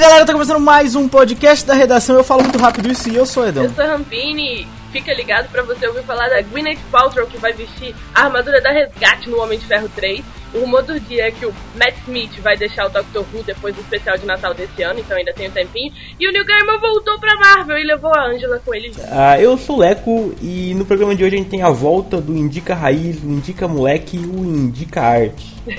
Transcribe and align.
Galera, 0.00 0.24
tá 0.24 0.32
começando 0.32 0.60
mais 0.60 0.94
um 0.94 1.06
podcast 1.06 1.66
da 1.66 1.74
redação. 1.74 2.16
Eu 2.16 2.24
falo 2.24 2.42
muito 2.42 2.58
rápido 2.58 2.90
isso 2.90 3.10
e 3.10 3.16
eu 3.16 3.26
sou 3.26 3.46
Edão. 3.46 3.64
Eu 3.64 3.74
sou 3.74 3.84
Rampini. 3.84 4.66
Fica 4.90 5.12
ligado 5.12 5.50
pra 5.50 5.62
você 5.62 5.86
ouvir 5.86 6.02
falar 6.04 6.26
da 6.30 6.40
Gwyneth 6.40 6.78
Paltrow 6.90 7.26
que 7.26 7.36
vai 7.36 7.52
vestir 7.52 7.94
a 8.14 8.24
armadura 8.24 8.62
da 8.62 8.72
Resgate 8.72 9.28
no 9.28 9.38
Homem 9.42 9.58
de 9.58 9.66
Ferro 9.66 9.90
3. 9.94 10.24
O 10.54 10.60
rumor 10.60 10.82
do 10.82 10.98
dia 11.00 11.28
é 11.28 11.30
que 11.30 11.46
o 11.46 11.52
Matt 11.76 11.94
Smith 12.06 12.40
vai 12.42 12.56
deixar 12.56 12.86
o 12.86 12.88
Doctor 12.90 13.24
Who 13.32 13.42
depois 13.44 13.74
do 13.74 13.80
especial 13.80 14.16
de 14.18 14.26
Natal 14.26 14.52
desse 14.52 14.82
ano, 14.82 14.98
então 15.00 15.16
ainda 15.16 15.32
tem 15.32 15.48
um 15.48 15.52
tempinho. 15.52 15.92
E 16.18 16.28
o 16.28 16.32
Neil 16.32 16.44
Gaiman 16.44 16.78
voltou 16.80 17.18
pra 17.20 17.36
Marvel 17.36 17.78
e 17.78 17.84
levou 17.84 18.12
a 18.12 18.26
Angela 18.26 18.60
com 18.64 18.74
ele. 18.74 18.92
Ah, 19.10 19.40
eu 19.40 19.56
sou 19.56 19.76
o 19.76 19.78
Leco 19.80 20.34
e 20.42 20.74
no 20.74 20.84
programa 20.84 21.14
de 21.14 21.22
hoje 21.24 21.34
a 21.36 21.38
gente 21.38 21.50
tem 21.50 21.62
a 21.62 21.70
volta 21.70 22.20
do 22.20 22.36
Indica 22.36 22.74
Raiz, 22.74 23.22
o 23.22 23.26
Indica 23.28 23.68
Moleque 23.68 24.16
e 24.16 24.20
o 24.26 24.44
Indica 24.44 25.00
Arte. 25.02 25.60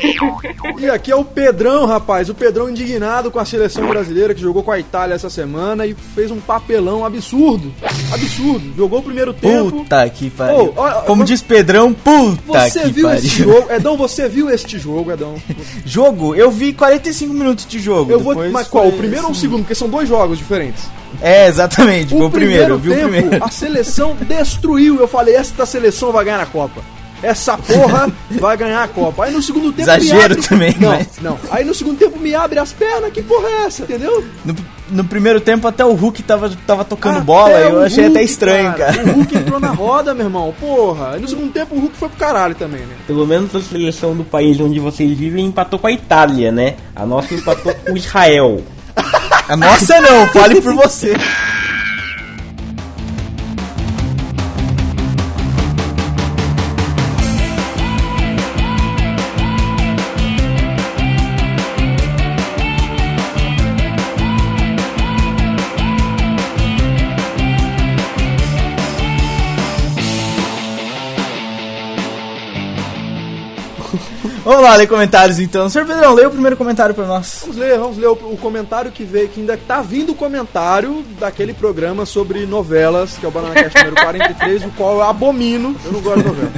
E 0.80 0.90
aqui 0.90 1.12
é 1.12 1.16
o 1.16 1.24
Pedrão, 1.24 1.86
rapaz. 1.86 2.30
O 2.30 2.34
Pedrão 2.36 2.70
indignado 2.70 3.30
com 3.32 3.40
a 3.40 3.46
seleção 3.46 3.88
brasileira 3.88 4.34
que 4.34 4.42
jogou 4.42 4.64
com 4.64 4.72
a 4.72 4.80
Itália 4.80 5.14
essa 5.16 5.30
semana 5.30 5.86
e 5.86 5.94
fez 5.94 6.32
um 6.32 6.40
papelão 6.40 7.06
absurdo. 7.06 7.72
Absurdo. 8.12 8.74
Jogou 8.76 9.00
o 9.00 9.04
primeiro 9.04 9.34
tempo. 9.34 9.72
Puta 9.72 10.08
que 10.10 10.30
pariu. 10.30 10.74
Ó, 10.76 10.92
Como 11.02 11.24
diz 11.24 11.42
Pedrão, 11.42 11.94
puta 11.94 12.42
Você 12.70 12.82
que 12.82 12.92
viu 12.92 13.08
pariu. 13.08 13.20
esse 13.20 13.28
jogo? 13.28 13.72
Edão, 13.72 13.98
você 13.98 14.28
viu 14.30 14.50
este 14.66 14.80
jogo, 14.80 15.12
Edão? 15.12 15.36
Jogo, 15.86 16.36
eu 16.36 16.50
vi 16.52 16.74
45 16.74 17.34
minutos 17.34 17.66
de 17.68 17.80
jogo. 17.80 18.12
Eu 18.12 18.20
vou. 18.20 18.36
Mas 18.50 18.68
qual? 18.68 18.86
foi 18.86 18.94
O 18.94 18.98
primeiro 18.98 19.24
ou 19.26 19.30
o 19.30 19.32
assim. 19.32 19.42
segundo? 19.42 19.60
Porque 19.62 19.76
são 19.76 19.90
dois 19.90 20.08
jogos 20.08 20.38
diferentes. 20.38 20.84
É, 21.22 21.48
exatamente. 21.48 22.14
O 22.16 22.30
primeiro, 22.30 22.76
eu 22.76 22.80
vi 22.80 22.90
o 22.90 22.94
tempo, 22.94 23.10
primeiro. 23.10 23.44
a 23.44 23.50
seleção 23.50 24.16
destruiu. 24.28 25.00
Eu 25.00 25.08
falei, 25.08 25.36
esta 25.36 25.66
seleção 25.66 26.12
vai 26.12 26.26
ganhar 26.26 26.40
a 26.40 26.46
Copa. 26.46 26.82
Essa 27.24 27.58
porra 27.58 28.12
vai 28.32 28.58
ganhar 28.58 28.84
a 28.84 28.88
Copa. 28.88 29.26
Aí 29.26 29.32
no 29.34 29.42
segundo 29.42 29.72
tempo 29.72 29.82
Exagero 29.82 30.34
abre... 30.34 30.42
também, 30.48 30.76
não, 30.80 30.90
mas- 30.90 31.08
não. 31.22 31.38
Aí 31.52 31.64
no 31.64 31.74
segundo 31.74 31.98
tempo 31.98 32.20
me 32.20 32.34
abre 32.34 32.60
as 32.60 32.74
pernas. 32.74 33.12
Que 33.12 33.22
porra 33.22 33.48
é 33.48 33.66
essa? 33.66 33.84
Entendeu? 33.84 34.24
No, 34.44 34.56
no 34.90 35.04
primeiro 35.04 35.40
tempo 35.40 35.68
até 35.68 35.86
o 35.86 35.94
Hulk 35.94 36.24
tava, 36.24 36.52
tava 36.66 36.84
tocando 36.84 37.18
Até 37.18 37.26
bola 37.26 37.60
e 37.60 37.64
eu 37.64 37.82
achei 37.84 38.06
Hulk, 38.06 38.18
até 38.18 38.26
estranho, 38.26 38.74
cara. 38.74 39.04
O 39.04 39.12
Hulk 39.14 39.38
entrou 39.38 39.60
na 39.60 39.70
roda, 39.72 40.14
meu 40.14 40.26
irmão. 40.26 40.54
Porra. 40.60 41.12
Aí 41.12 41.22
no 41.22 41.28
segundo 41.28 41.52
tempo 41.52 41.76
o 41.76 41.80
Hulk 41.80 41.96
foi 41.96 42.10
pro 42.10 42.18
caralho 42.18 42.56
também, 42.56 42.82
né? 42.82 42.96
Pelo 43.06 43.26
menos 43.28 43.56
a 43.56 43.62
seleção 43.62 44.16
do 44.16 44.24
país 44.24 44.60
onde 44.60 44.80
vocês 44.80 45.16
vivem 45.18 45.46
empatou 45.46 45.78
com 45.80 45.88
a 45.88 45.92
Itália, 45.92 46.52
né? 46.52 46.76
A 46.96 47.06
nossa 47.06 47.34
empatou 47.34 47.74
com 47.74 47.94
o 47.94 47.98
Israel. 47.98 48.62
A 49.48 49.56
nossa 49.56 50.00
não, 50.02 50.28
fale 50.28 50.62
por 50.62 50.74
você. 50.74 51.14
Vamos 74.44 74.64
lá 74.64 74.76
ler 74.76 74.88
comentários 74.88 75.40
então. 75.40 75.70
Senhor 75.70 75.86
Pedrão, 75.86 76.16
leia 76.16 76.28
o 76.28 76.32
primeiro 76.32 76.58
comentário 76.58 76.96
pra 76.96 77.06
nós. 77.06 77.40
Vamos 77.42 77.58
ler, 77.58 77.78
vamos 77.78 77.98
ler 77.98 78.08
o, 78.08 78.14
o 78.14 78.38
comentário 78.38 78.92
que 78.92 79.04
veio, 79.04 79.30
que 79.30 79.40
ainda 79.40 79.56
tá 79.56 79.82
vindo 79.82 80.14
o 80.14 80.16
comentário 80.16 81.04
daquele 81.20 81.54
programa 81.54 82.08
sobre 82.08 82.46
novelas, 82.48 83.18
que 83.18 83.26
é 83.26 83.30
o 83.30 83.32
BananaCast 83.32 83.78
número 83.78 84.02
43, 84.02 84.64
o 84.66 84.70
qual 84.72 84.96
eu 84.96 85.04
abomino, 85.04 85.76
eu 85.86 85.92
não 85.92 86.02
gosto 86.02 86.22
de 86.22 86.28
novela. 86.28 86.52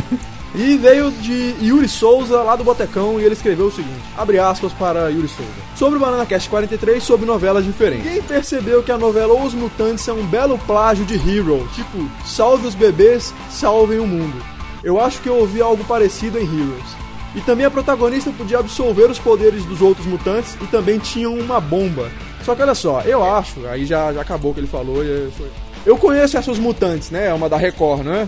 E 0.55 0.77
veio 0.77 1.09
de 1.11 1.55
Yuri 1.61 1.89
Souza, 1.89 2.41
lá 2.43 2.55
do 2.55 2.63
Botecão, 2.63 3.19
e 3.19 3.23
ele 3.23 3.33
escreveu 3.33 3.65
o 3.65 3.71
seguinte, 3.71 3.99
abre 4.15 4.37
aspas 4.37 4.71
para 4.71 5.09
Yuri 5.09 5.27
Souza. 5.27 5.51
Sobre 5.75 5.97
o 5.97 5.99
BananaCast 5.99 6.47
43, 6.47 7.03
sobre 7.03 7.25
novelas 7.25 7.65
diferentes. 7.65 8.09
Quem 8.09 8.21
percebeu 8.21 8.83
que 8.83 8.91
a 8.91 8.97
novela 8.97 9.33
Os 9.33 9.53
Mutantes 9.53 10.07
é 10.07 10.13
um 10.13 10.25
belo 10.25 10.57
plágio 10.59 11.03
de 11.05 11.15
Heroes? 11.15 11.69
Tipo, 11.73 12.07
salve 12.23 12.67
os 12.67 12.75
bebês, 12.75 13.33
salvem 13.49 13.99
o 13.99 14.07
mundo. 14.07 14.37
Eu 14.83 15.01
acho 15.01 15.19
que 15.21 15.27
eu 15.27 15.35
ouvi 15.35 15.59
algo 15.59 15.83
parecido 15.85 16.37
em 16.37 16.43
Heroes. 16.43 17.02
E 17.35 17.41
também 17.41 17.65
a 17.65 17.71
protagonista 17.71 18.31
podia 18.37 18.59
absorver 18.59 19.09
os 19.09 19.17
poderes 19.19 19.65
dos 19.65 19.81
outros 19.81 20.05
mutantes 20.05 20.55
e 20.61 20.67
também 20.67 20.99
tinham 20.99 21.33
uma 21.33 21.59
bomba. 21.59 22.09
Só 22.45 22.53
que 22.53 22.61
olha 22.61 22.75
só, 22.75 23.01
eu 23.01 23.23
acho, 23.23 23.65
aí 23.67 23.85
já, 23.85 24.11
já 24.13 24.21
acabou 24.21 24.51
o 24.51 24.53
que 24.53 24.59
ele 24.59 24.67
falou. 24.67 25.03
e 25.03 25.07
Eu, 25.07 25.31
eu 25.85 25.97
conheço 25.97 26.37
essas 26.37 26.59
mutantes, 26.59 27.09
né? 27.09 27.27
É 27.29 27.33
uma 27.33 27.49
da 27.49 27.57
Record, 27.57 28.03
não 28.05 28.13
é? 28.13 28.27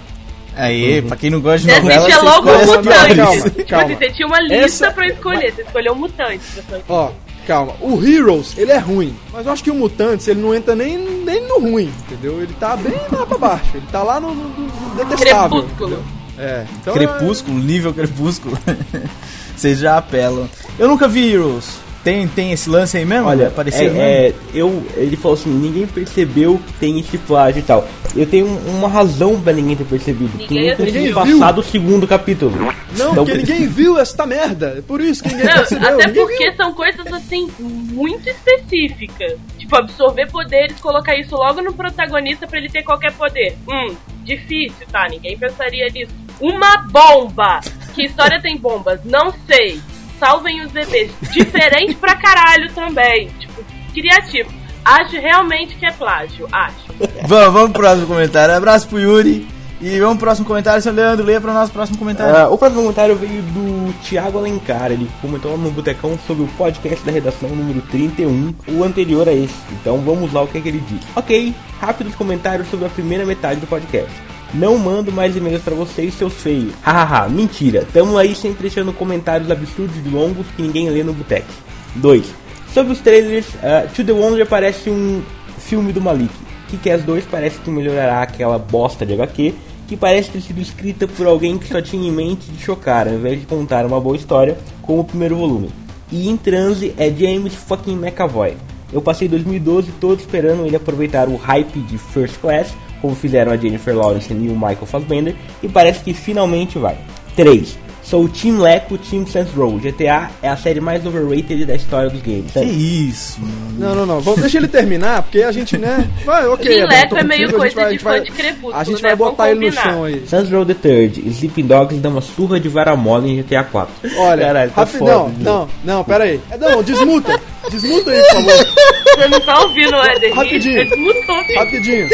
Aí, 0.58 1.02
pra 1.02 1.18
quem 1.18 1.30
não 1.30 1.42
gosta 1.42 1.68
de 1.68 1.82
novela, 1.82 2.10
você 2.10 2.16
logo 2.22 2.50
escolhe 2.50 2.66
o 2.66 2.78
Mutante. 2.78 3.16
calma, 3.16 3.50
Tipo 3.50 3.68
calma. 3.70 3.86
assim, 3.86 3.96
você 3.96 4.12
tinha 4.12 4.28
uma 4.28 4.40
lista 4.40 4.56
Essa- 4.56 4.92
pra 4.92 5.08
escolher. 5.08 5.54
Você 5.54 5.62
escolheu 5.64 5.94
o 5.94 5.96
Mutante. 5.98 6.40
Ó, 6.88 7.12
calma. 7.46 7.74
O 7.82 8.02
Heroes, 8.04 8.58
ele 8.58 8.72
é 8.72 8.78
ruim. 8.78 9.14
Mas 9.34 9.46
eu 9.46 9.52
acho 9.52 9.64
que 9.64 9.70
o 9.70 9.76
Mutantes, 9.76 10.28
ele 10.30 10.40
não 10.42 10.56
entra 10.56 10.74
nem, 10.74 10.98
nem 10.98 11.46
no 11.46 11.60
ruim, 11.60 11.92
entendeu? 12.08 12.42
Ele 12.42 12.54
tá 12.58 12.78
bem 12.78 12.96
lá 13.12 13.26
pra 13.26 13.38
baixo. 13.38 13.66
Ele 13.76 13.86
tá 13.92 14.02
lá 14.02 14.18
no, 14.20 14.34
no- 14.34 14.50
no 14.50 14.96
detestável. 14.96 15.60
Crepúsculo. 15.64 15.90
entendeu? 15.90 16.04
É. 16.38 16.66
Então, 16.82 16.94
Crepúsculo, 16.94 17.58
nível 17.58 17.94
Crepúsculo. 17.94 18.58
Vocês 19.56 19.80
já 19.80 19.98
apelam. 19.98 20.50
Eu 20.78 20.88
nunca 20.88 21.08
vi 21.08 21.32
Heroes. 21.34 21.84
Tem, 22.04 22.28
tem 22.28 22.52
esse 22.52 22.70
lance 22.70 22.96
aí 22.96 23.04
mesmo? 23.04 23.28
Olha, 23.28 23.48
Apareceu 23.48 23.88
é, 23.88 23.90
mesmo? 23.90 24.00
é, 24.00 24.34
eu, 24.54 24.86
ele 24.96 25.16
falou 25.18 25.36
assim, 25.36 25.50
ninguém 25.50 25.88
percebeu 25.88 26.60
que 26.68 26.74
tem 26.74 27.00
esse 27.00 27.18
plágio 27.18 27.62
e 27.62 27.64
tal. 27.64 27.88
Eu 28.16 28.28
tenho 28.28 28.46
um- 28.46 28.78
uma 28.78 28.88
razão 28.88 29.42
pra 29.42 29.52
ninguém 29.52 29.76
ter 29.76 29.86
percebido. 29.86 30.30
Ninguém 30.38 30.48
que 30.48 30.54
nem 30.54 30.72
assistiu. 30.72 31.14
conseguiu 31.16 31.40
passar 31.40 31.52
do 31.54 31.64
segundo 31.64 32.06
capítulo. 32.08 32.52
Não, 32.96 33.12
Então, 33.12 33.26
porque 33.26 33.34
ninguém 33.40 33.68
viu 33.68 33.98
esta 33.98 34.24
merda. 34.24 34.76
É 34.78 34.82
por 34.82 35.02
isso 35.02 35.24
que 35.24 35.30
ninguém 35.30 35.48
Não, 35.48 35.54
percebeu. 35.56 35.88
até 35.88 36.08
ninguém 36.08 36.26
porque 36.28 36.44
viu. 36.50 36.56
são 36.58 36.74
coisas 36.76 37.08
assim 37.12 37.50
muito 37.60 38.30
específicas. 38.30 39.34
Tipo, 39.58 39.76
absorver 39.76 40.28
poderes, 40.30 40.80
colocar 40.80 41.18
isso 41.18 41.36
logo 41.36 41.60
no 41.64 41.74
protagonista 41.74 42.46
pra 42.46 42.60
ele 42.60 42.70
ter 42.70 42.84
qualquer 42.84 43.14
poder. 43.14 43.58
Hum, 43.68 43.96
difícil, 44.24 44.86
tá? 44.92 45.08
Ninguém 45.10 45.36
pensaria 45.40 45.88
nisso. 45.90 46.14
Uma 46.40 46.78
bomba! 46.78 47.60
Que 47.94 48.06
história 48.06 48.42
tem 48.42 48.58
bombas? 48.58 49.00
Não 49.06 49.34
sei. 49.48 49.82
Salvem 50.20 50.62
os 50.62 50.72
bebês. 50.72 51.12
Diferente 51.32 51.96
pra 51.96 52.16
caralho 52.16 52.72
também. 52.74 53.30
Tipo, 53.40 53.64
criativo. 53.94 54.52
Acho 54.84 55.20
realmente 55.20 55.76
que 55.76 55.86
é 55.86 55.92
plágio. 55.92 56.48
Acho. 56.52 56.86
Vamos, 57.24 57.54
vamos 57.54 57.72
pro 57.72 57.82
próximo 57.82 58.08
comentário. 58.08 58.56
Abraço 58.56 58.88
pro 58.88 59.00
Yuri. 59.00 59.48
E 59.82 60.00
vamos 60.00 60.18
pro 60.18 60.28
próximo 60.28 60.48
comentário. 60.48 60.82
Seu 60.82 60.94
Leandro, 60.94 61.26
leia 61.26 61.42
pra 61.42 61.54
nós 61.54 61.70
o 61.70 61.74
próximo 61.74 61.98
comentário. 61.98 62.36
Ah, 62.36 62.50
o 62.50 62.58
próximo 62.58 62.82
comentário 62.82 63.16
veio 63.16 63.42
do 63.42 63.94
Thiago 64.04 64.38
Alencar. 64.38 64.92
Ele 64.92 65.10
comentou 65.22 65.52
lá 65.52 65.58
no 65.58 65.72
Botecão 65.72 66.18
sobre 66.26 66.44
o 66.44 66.48
podcast 66.50 67.06
da 67.06 67.12
redação 67.12 67.50
número 67.50 67.82
31, 67.82 68.54
o 68.70 68.84
anterior 68.84 69.28
a 69.28 69.34
esse. 69.34 69.56
Então 69.72 69.98
vamos 70.00 70.32
lá 70.32 70.44
o 70.44 70.48
que, 70.48 70.58
é 70.58 70.62
que 70.62 70.70
ele 70.70 70.84
diz. 70.88 71.02
Ok, 71.16 71.54
rápidos 71.80 72.16
comentários 72.16 72.70
sobre 72.70 72.86
a 72.86 72.90
primeira 72.90 73.26
metade 73.26 73.60
do 73.60 73.68
podcast. 73.68 74.12
Não 74.56 74.78
mando 74.78 75.12
mais 75.12 75.36
e-mails 75.36 75.62
pra 75.62 75.76
vocês, 75.76 76.14
seus 76.14 76.34
feios. 76.34 76.74
Hahaha, 76.82 77.28
mentira. 77.28 77.86
Tamo 77.92 78.18
aí 78.18 78.34
sempre 78.34 78.64
deixando 78.64 78.94
comentários 78.94 79.52
absurdos 79.52 79.96
e 79.98 80.10
longos 80.10 80.48
que 80.56 80.62
ninguém 80.62 80.90
lê 80.90 81.04
no 81.04 81.14
Boteco. 81.14 81.52
2. 81.96 82.26
Sobre 82.74 82.94
os 82.94 83.00
trailers, 83.00 83.48
ah, 83.62 83.86
To 83.94 84.04
The 84.04 84.14
Wonder 84.14 84.46
parece 84.46 84.90
um 84.90 85.22
filme 85.60 85.92
do 85.92 86.00
Malik. 86.00 86.34
Kick-Ass 86.70 87.04
2 87.04 87.26
parece 87.30 87.60
que 87.60 87.70
melhorará 87.70 88.22
aquela 88.22 88.58
bosta 88.58 89.06
de 89.06 89.14
HQ, 89.14 89.54
que 89.88 89.98
parece 89.98 90.32
ter 90.32 90.42
sido 90.42 90.62
escrita 90.62 91.06
por 91.06 91.28
alguém 91.28 91.58
que 91.58 91.68
só 91.68 91.82
tinha 91.82 92.08
em 92.08 92.12
mente 92.12 92.50
de 92.50 92.64
chocar, 92.64 93.08
ao 93.10 93.14
invés 93.14 93.40
de 93.40 93.46
contar 93.46 93.86
uma 93.86 94.00
boa 94.00 94.16
história, 94.16 94.58
como 94.82 95.02
o 95.02 95.06
primeiro 95.06 95.36
volume. 95.36 95.70
E 96.10 96.30
em 96.30 96.38
transe 96.38 96.94
é 96.98 97.10
James 97.12 97.54
fucking 97.54 97.98
McAvoy. 97.98 98.56
Eu 98.94 99.02
passei 99.02 99.28
2012 99.28 99.92
todo 100.00 100.20
esperando 100.20 100.66
ele 100.66 100.76
aproveitar 100.76 101.28
o 101.28 101.36
hype 101.36 101.80
de 101.80 101.98
First 101.98 102.38
Class, 102.40 102.74
como 103.06 103.16
fizeram 103.16 103.52
a 103.52 103.58
Jennifer 103.58 103.96
Lawrence 103.96 104.34
e 104.34 104.50
o 104.50 104.54
Michael 104.56 104.86
Fassbender, 104.88 105.36
e 105.62 105.68
parece 105.68 106.00
que 106.04 106.14
finalmente 106.14 106.78
vai. 106.80 106.96
3. 107.36 107.78
Sou 108.02 108.26
o 108.26 108.30
Team 108.30 108.60
Leco, 108.60 109.00
Team 109.00 109.26
Saints 109.26 109.52
Row. 109.56 109.80
GTA 109.80 110.30
é 110.44 110.48
a 110.48 110.56
série 110.56 110.80
mais 110.80 111.04
overrated 111.08 111.66
da 111.66 111.74
história 111.74 112.08
dos 112.08 112.22
games. 112.22 112.52
Que 112.52 112.60
isso, 112.64 113.42
mano. 113.42 113.56
Não, 113.80 113.96
não, 113.96 114.06
não. 114.06 114.22
Vamos, 114.22 114.42
deixa 114.42 114.60
ele 114.60 114.68
terminar, 114.68 115.24
porque 115.24 115.42
a 115.42 115.52
gente, 115.52 115.76
né? 115.76 116.08
Vai, 116.24 116.46
ok. 116.48 116.66
Team 116.68 116.86
Edão, 116.86 116.90
Leco 117.00 117.18
é 117.18 117.24
meio 117.24 117.42
contigo, 117.42 117.58
coisa 117.60 117.76
vai- 117.76 117.86
a 117.86 117.90
de 117.92 117.98
fã 118.00 118.10
vai- 118.12 118.22
de 118.22 118.32
Crepúsculo, 118.32 118.76
A 118.76 118.84
gente 118.84 119.02
né? 119.02 119.10
vai 119.10 119.16
botar 119.16 119.50
ele 119.52 119.66
no 119.66 119.72
chão 119.72 120.04
aí. 120.04 120.24
Saints 120.28 120.52
Row 120.52 120.64
the 120.66 120.76
Third, 120.76 121.28
Sleeping 121.30 121.66
Dogs 121.66 122.00
dá 122.00 122.10
uma 122.10 122.22
surra 122.22 122.60
de 122.60 122.70
vara 122.70 122.96
mole 122.96 123.32
em 123.32 123.38
GTA 123.42 123.64
4. 123.64 123.92
Olha, 124.18 124.46
Caralho, 124.46 124.72
tá 124.72 124.82
rapi- 124.82 124.98
foda, 125.00 125.12
não, 125.12 125.30
não, 125.40 125.70
não, 125.84 126.04
pera 126.04 126.26
aí. 126.26 126.40
Não, 126.60 126.84
desmuta. 126.84 127.40
Desmuta 127.72 128.12
aí, 128.12 128.22
por 128.22 128.34
favor. 128.34 128.68
Você 129.16 129.28
não 129.30 129.40
tá 129.42 129.60
ouvindo 129.64 129.96
o 129.96 130.06
Eder? 130.06 130.32
Rapidinho. 130.32 130.78
Ele 130.82 130.96
mutou, 130.96 131.44
filho. 131.44 131.60
Rapidinho. 131.60 132.08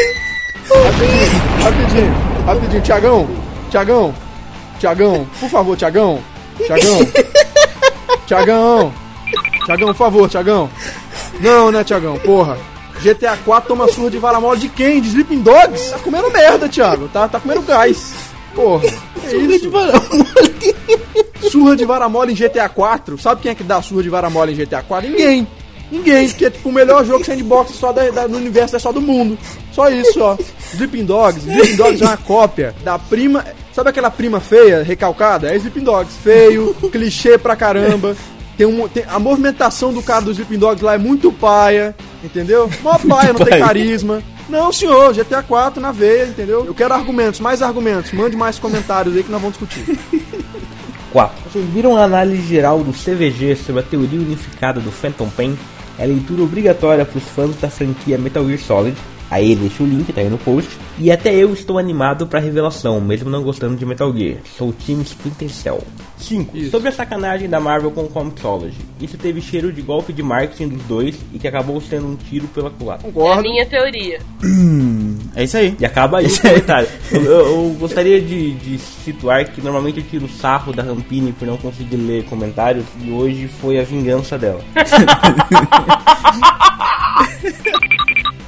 Rapidinho, 0.84 1.62
rapidinho, 1.62 2.14
rapidinho. 2.46 2.82
Tiagão, 2.82 3.28
Tiagão, 3.70 4.14
Tiagão, 4.78 5.26
por 5.38 5.48
favor, 5.48 5.76
Tiagão. 5.76 6.20
Tiagão. 6.66 6.98
Tiagão. 8.26 8.92
Tiagão, 9.66 9.88
por 9.88 9.96
favor, 9.96 10.28
Tiagão. 10.28 10.70
Não, 11.40 11.70
né, 11.70 11.84
Tiagão? 11.84 12.18
Porra. 12.18 12.56
GTA 13.00 13.36
4 13.44 13.68
toma 13.68 13.88
surra 13.88 14.10
de 14.10 14.18
vara 14.18 14.40
mole 14.40 14.60
de 14.60 14.68
quem? 14.68 15.00
De 15.00 15.08
Sleeping 15.08 15.40
Dogs? 15.42 15.90
Tá 15.90 15.98
comendo 15.98 16.30
merda, 16.30 16.68
Thiago. 16.68 17.08
Tá, 17.08 17.26
tá 17.26 17.40
comendo 17.40 17.62
gás. 17.62 18.14
Porra. 18.54 18.88
Que 19.28 19.36
isso? 19.36 19.70
Surra 21.50 21.74
de 21.76 21.84
vara 21.84 22.08
mole 22.08 22.32
em 22.32 22.36
GTA 22.36 22.68
4. 22.68 23.18
Sabe 23.18 23.42
quem 23.42 23.50
é 23.52 23.54
que 23.54 23.64
dá 23.64 23.82
surra 23.82 24.02
de 24.02 24.08
vara 24.08 24.30
mole 24.30 24.52
em 24.52 24.56
GTA 24.56 24.82
4? 24.82 25.10
Ninguém. 25.10 25.48
Ninguém, 25.92 26.26
porque 26.26 26.46
é 26.46 26.50
tipo 26.50 26.70
o 26.70 26.72
melhor 26.72 27.04
jogo 27.04 27.22
sandbox 27.22 27.72
só 27.72 27.92
da, 27.92 28.08
da, 28.10 28.26
no 28.26 28.38
universo 28.38 28.74
é 28.74 28.78
só 28.78 28.90
do 28.90 29.00
mundo. 29.02 29.36
Só 29.72 29.90
isso, 29.90 30.22
ó. 30.22 30.38
Sleeping 30.72 31.04
Dogs. 31.04 31.46
Sleeping 31.46 31.76
Dogs 31.76 32.02
é 32.02 32.06
uma 32.06 32.16
cópia 32.16 32.74
da 32.82 32.98
prima. 32.98 33.44
Sabe 33.74 33.90
aquela 33.90 34.10
prima 34.10 34.40
feia, 34.40 34.82
recalcada? 34.82 35.52
É 35.52 35.56
Sleeping 35.56 35.84
Dogs. 35.84 36.16
Feio, 36.22 36.74
clichê 36.90 37.36
pra 37.36 37.54
caramba. 37.54 38.16
Tem, 38.56 38.66
um, 38.66 38.88
tem 38.88 39.04
a 39.06 39.18
movimentação 39.18 39.92
do 39.92 40.02
cara 40.02 40.22
do 40.22 40.30
Sleeping 40.30 40.58
Dogs 40.58 40.82
lá 40.82 40.94
é 40.94 40.98
muito 40.98 41.30
paia, 41.30 41.94
entendeu? 42.24 42.70
Mó 42.82 42.98
paia, 42.98 43.34
não 43.34 43.44
tem 43.44 43.58
carisma. 43.60 44.22
Não, 44.48 44.72
senhor, 44.72 45.12
GTA 45.12 45.42
4 45.42 45.80
na 45.80 45.92
veia, 45.92 46.24
entendeu? 46.24 46.64
Eu 46.64 46.74
quero 46.74 46.94
argumentos, 46.94 47.38
mais 47.38 47.60
argumentos. 47.60 48.12
Mande 48.12 48.34
mais 48.34 48.58
comentários 48.58 49.14
aí 49.14 49.22
que 49.22 49.30
nós 49.30 49.42
vamos 49.42 49.58
discutir. 49.58 49.98
4. 51.12 51.36
Vocês 51.50 51.64
viram 51.68 51.96
a 51.98 52.04
análise 52.04 52.46
geral 52.46 52.82
do 52.82 52.92
CVG 52.92 53.56
sobre 53.56 53.82
a 53.82 53.84
teoria 53.84 54.18
unificada 54.18 54.80
do 54.80 54.90
Phantom 54.90 55.28
Pain? 55.28 55.58
É 55.98 56.06
leitura 56.06 56.42
obrigatória 56.42 57.04
para 57.04 57.18
os 57.18 57.24
fãs 57.24 57.56
da 57.56 57.68
franquia 57.68 58.18
Metal 58.18 58.44
Gear 58.46 58.58
Solid. 58.58 58.96
Aí 59.30 59.56
deixa 59.56 59.82
o 59.82 59.86
link, 59.86 60.12
tá 60.12 60.20
aí 60.20 60.28
no 60.28 60.36
post. 60.36 60.68
E 60.98 61.10
até 61.10 61.34
eu 61.34 61.54
estou 61.54 61.78
animado 61.78 62.26
pra 62.26 62.38
revelação, 62.38 63.00
mesmo 63.00 63.30
não 63.30 63.42
gostando 63.42 63.74
de 63.76 63.86
Metal 63.86 64.14
Gear. 64.14 64.36
Sou 64.58 64.68
o 64.68 64.72
time 64.72 65.02
Splinter 65.02 65.48
Cell. 65.48 65.82
5. 66.18 66.70
Sobre 66.70 66.90
a 66.90 66.92
sacanagem 66.92 67.48
da 67.48 67.58
Marvel 67.58 67.90
com 67.90 68.02
o 68.02 68.08
Comixology. 68.08 68.76
Isso 69.00 69.16
teve 69.16 69.40
cheiro 69.40 69.72
de 69.72 69.80
golpe 69.80 70.12
de 70.12 70.22
marketing 70.22 70.68
dos 70.68 70.82
dois 70.82 71.16
e 71.32 71.38
que 71.38 71.48
acabou 71.48 71.80
sendo 71.80 72.08
um 72.08 72.16
tiro 72.16 72.46
pela 72.48 72.68
culatra. 72.68 73.08
É 73.08 73.32
a 73.32 73.40
minha 73.40 73.64
teoria. 73.64 74.20
É 75.34 75.44
isso 75.44 75.56
aí. 75.56 75.74
E 75.80 75.84
acaba 75.86 76.18
aí 76.18 76.26
o 76.26 76.40
comentário. 76.40 76.88
Eu, 77.10 77.22
eu- 77.22 77.76
gostaria 77.78 78.20
de, 78.20 78.52
de 78.54 78.78
situar 78.78 79.44
que 79.50 79.60
normalmente 79.62 79.98
eu 79.98 80.04
tiro 80.04 80.28
sarro 80.28 80.72
da 80.72 80.82
Rampini 80.82 81.32
por 81.32 81.46
não 81.46 81.56
conseguir 81.56 81.96
ler 81.96 82.24
comentários 82.24 82.84
e 83.00 83.10
hoje 83.10 83.48
foi 83.60 83.78
a 83.80 83.82
vingança 83.82 84.38
dela. 84.38 84.60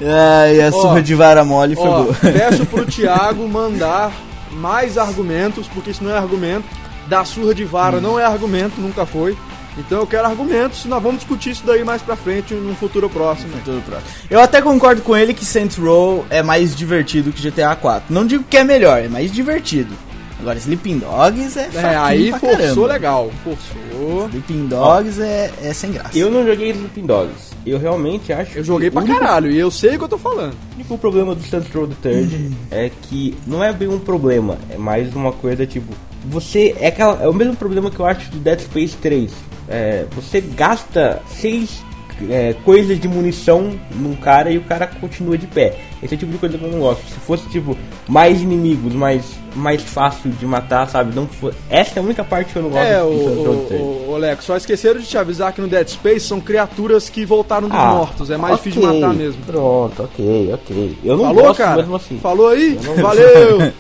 Ai, 0.01 0.61
a 0.61 0.69
Ó, 0.69 0.71
surra 0.73 1.03
de 1.03 1.15
vara 1.15 1.45
mole 1.45 1.75
foi 1.75 1.89
Ó, 1.89 2.03
boa. 2.03 2.15
peço 2.21 2.67
pro 2.67 2.85
Thiago 2.85 3.49
mandar 3.49 4.13
mais 4.53 4.99
argumentos, 4.99 5.67
porque 5.69 5.91
isso 5.91 6.05
não 6.05 6.11
é 6.11 6.19
argumento. 6.19 6.65
Da 7.07 7.25
surra 7.25 7.55
de 7.55 7.65
vara 7.65 8.01
não 8.01 8.19
é 8.19 8.25
argumento, 8.25 8.81
nunca 8.81 9.05
foi. 9.05 9.37
Então 9.77 9.99
eu 10.01 10.07
quero 10.07 10.27
argumentos, 10.27 10.85
nós 10.85 11.03
vamos 11.03 11.19
discutir 11.21 11.51
isso 11.51 11.65
daí 11.67 11.83
mais 11.85 12.01
pra 12.01 12.15
frente, 12.17 12.55
num 12.55 12.75
futuro 12.77 13.11
próximo. 13.11 13.51
Tudo 13.65 13.83
próximo. 13.85 14.09
Eu 14.31 14.41
até 14.41 14.63
concordo 14.63 15.03
com 15.03 15.17
ele 15.17 15.35
que 15.35 15.45
Saints 15.45 15.77
Row 15.77 16.25
é 16.31 16.43
mais 16.43 16.77
divertido 16.77 17.33
que 17.33 17.43
GTA 17.51 17.75
4. 17.75 18.13
Não 18.15 18.25
digo 18.27 18.45
que 18.45 18.57
é 18.57 18.63
melhor, 18.65 19.01
é 19.03 19.09
mais 19.09 19.33
divertido. 19.33 19.93
Agora, 20.41 20.59
Sleeping 20.59 20.99
Dogs 20.99 21.59
é 21.59 21.71
É, 21.75 21.97
aí 21.97 22.29
pra 22.31 22.39
forçou 22.39 22.59
caramba. 22.59 22.87
legal, 22.87 23.31
forçou. 23.43 24.27
Sleeping 24.29 24.67
Dogs 24.67 25.21
é, 25.23 25.51
é 25.63 25.73
sem 25.73 25.91
graça. 25.93 26.17
Eu 26.19 26.31
não 26.31 26.45
joguei 26.47 26.71
Sleeping 26.71 27.07
Dogs. 27.07 27.55
Eu 27.65 27.79
realmente 27.79 28.31
acho 28.33 28.59
Eu 28.59 28.65
joguei 28.65 28.91
que 28.91 28.95
pra 28.95 29.03
único- 29.05 29.19
caralho, 29.19 29.51
e 29.51 29.59
eu 29.59 29.71
sei 29.71 29.95
o 29.95 29.99
que 29.99 30.05
eu 30.05 30.09
tô 30.09 30.19
falando. 30.19 30.53
O 30.53 30.75
único 30.77 30.99
problema 30.99 31.35
do 31.35 31.43
Saints 31.43 31.73
Row 31.75 31.87
the 31.89 31.95
Third 32.03 32.51
é 32.71 32.91
que 33.03 33.35
não 33.47 33.65
é 33.65 33.73
bem 33.73 33.89
um 33.89 33.99
problema, 33.99 34.59
é 34.71 34.77
mais 34.77 35.15
uma 35.17 35.33
coisa 35.33 35.65
tipo, 35.67 35.95
você 36.27 36.77
é 36.79 36.89
aquela, 36.89 37.23
é 37.23 37.29
o 37.29 37.33
mesmo 37.33 37.57
problema 37.57 37.91
que 37.91 37.99
eu 37.99 38.05
acho 38.05 38.31
do 38.31 38.39
Dead 38.39 38.61
Space 38.61 38.97
3. 39.01 39.31
É, 39.69 40.07
você 40.15 40.41
gasta 40.41 41.23
seis 41.27 41.83
é, 42.31 42.55
coisas 42.65 43.01
de 43.01 43.09
munição 43.09 43.73
num 43.97 44.15
cara 44.15 44.51
e 44.51 44.59
o 44.59 44.63
cara 44.63 44.87
continua 44.87 45.37
de 45.37 45.47
pé. 45.47 45.77
Esse 46.03 46.15
é 46.15 46.17
o 46.17 46.21
tipo 46.21 46.33
de 46.33 46.39
coisa 46.39 46.57
que 46.57 46.65
eu 46.65 46.71
não 46.71 46.81
gosto. 46.81 47.05
Se 47.09 47.19
fosse 47.21 47.49
tipo 47.49 47.77
mais 48.09 48.41
inimigos, 48.41 48.95
mais 48.95 49.25
mais 49.55 49.83
fácil 49.83 50.31
de 50.31 50.47
matar, 50.47 50.89
sabe? 50.89 51.15
Não 51.15 51.27
for... 51.27 51.55
Essa 51.71 51.99
é 51.99 52.01
a 52.01 52.03
única 52.05 52.25
parte 52.25 52.53
que 52.53 52.59
eu 52.59 52.63
não 52.63 52.71
gosto 52.71 52.85
É, 52.85 53.01
do 53.01 53.07
o, 53.07 54.09
o, 54.09 54.13
o 54.13 54.17
Leco, 54.17 54.43
só 54.43 54.57
esqueceram 54.57 55.01
de 55.01 55.07
te 55.07 55.17
avisar 55.17 55.53
que 55.53 55.61
no 55.61 55.69
Dead 55.69 55.87
Space 55.89 56.27
são 56.27 56.41
criaturas 56.41 57.09
que 57.09 57.25
voltaram 57.25 57.69
dos 57.69 57.79
Ah, 57.79 57.87
mortos. 57.95 58.31
É 58.31 58.37
mais 58.37 58.57
difícil 58.57 58.81
de 58.81 58.87
matar 58.87 59.15
mesmo. 59.15 59.43
Pronto, 59.47 60.03
ok, 60.03 60.51
ok. 60.55 60.99
Eu 61.05 61.17
não 61.17 61.25
Falou, 61.27 61.43
gosto 61.45 61.59
cara? 61.59 61.77
mesmo 61.77 61.97
assim. 61.97 62.19
Falou 62.21 62.49
aí? 62.49 62.79
Eu 62.83 62.97
não- 62.97 63.03
Valeu! 63.03 63.59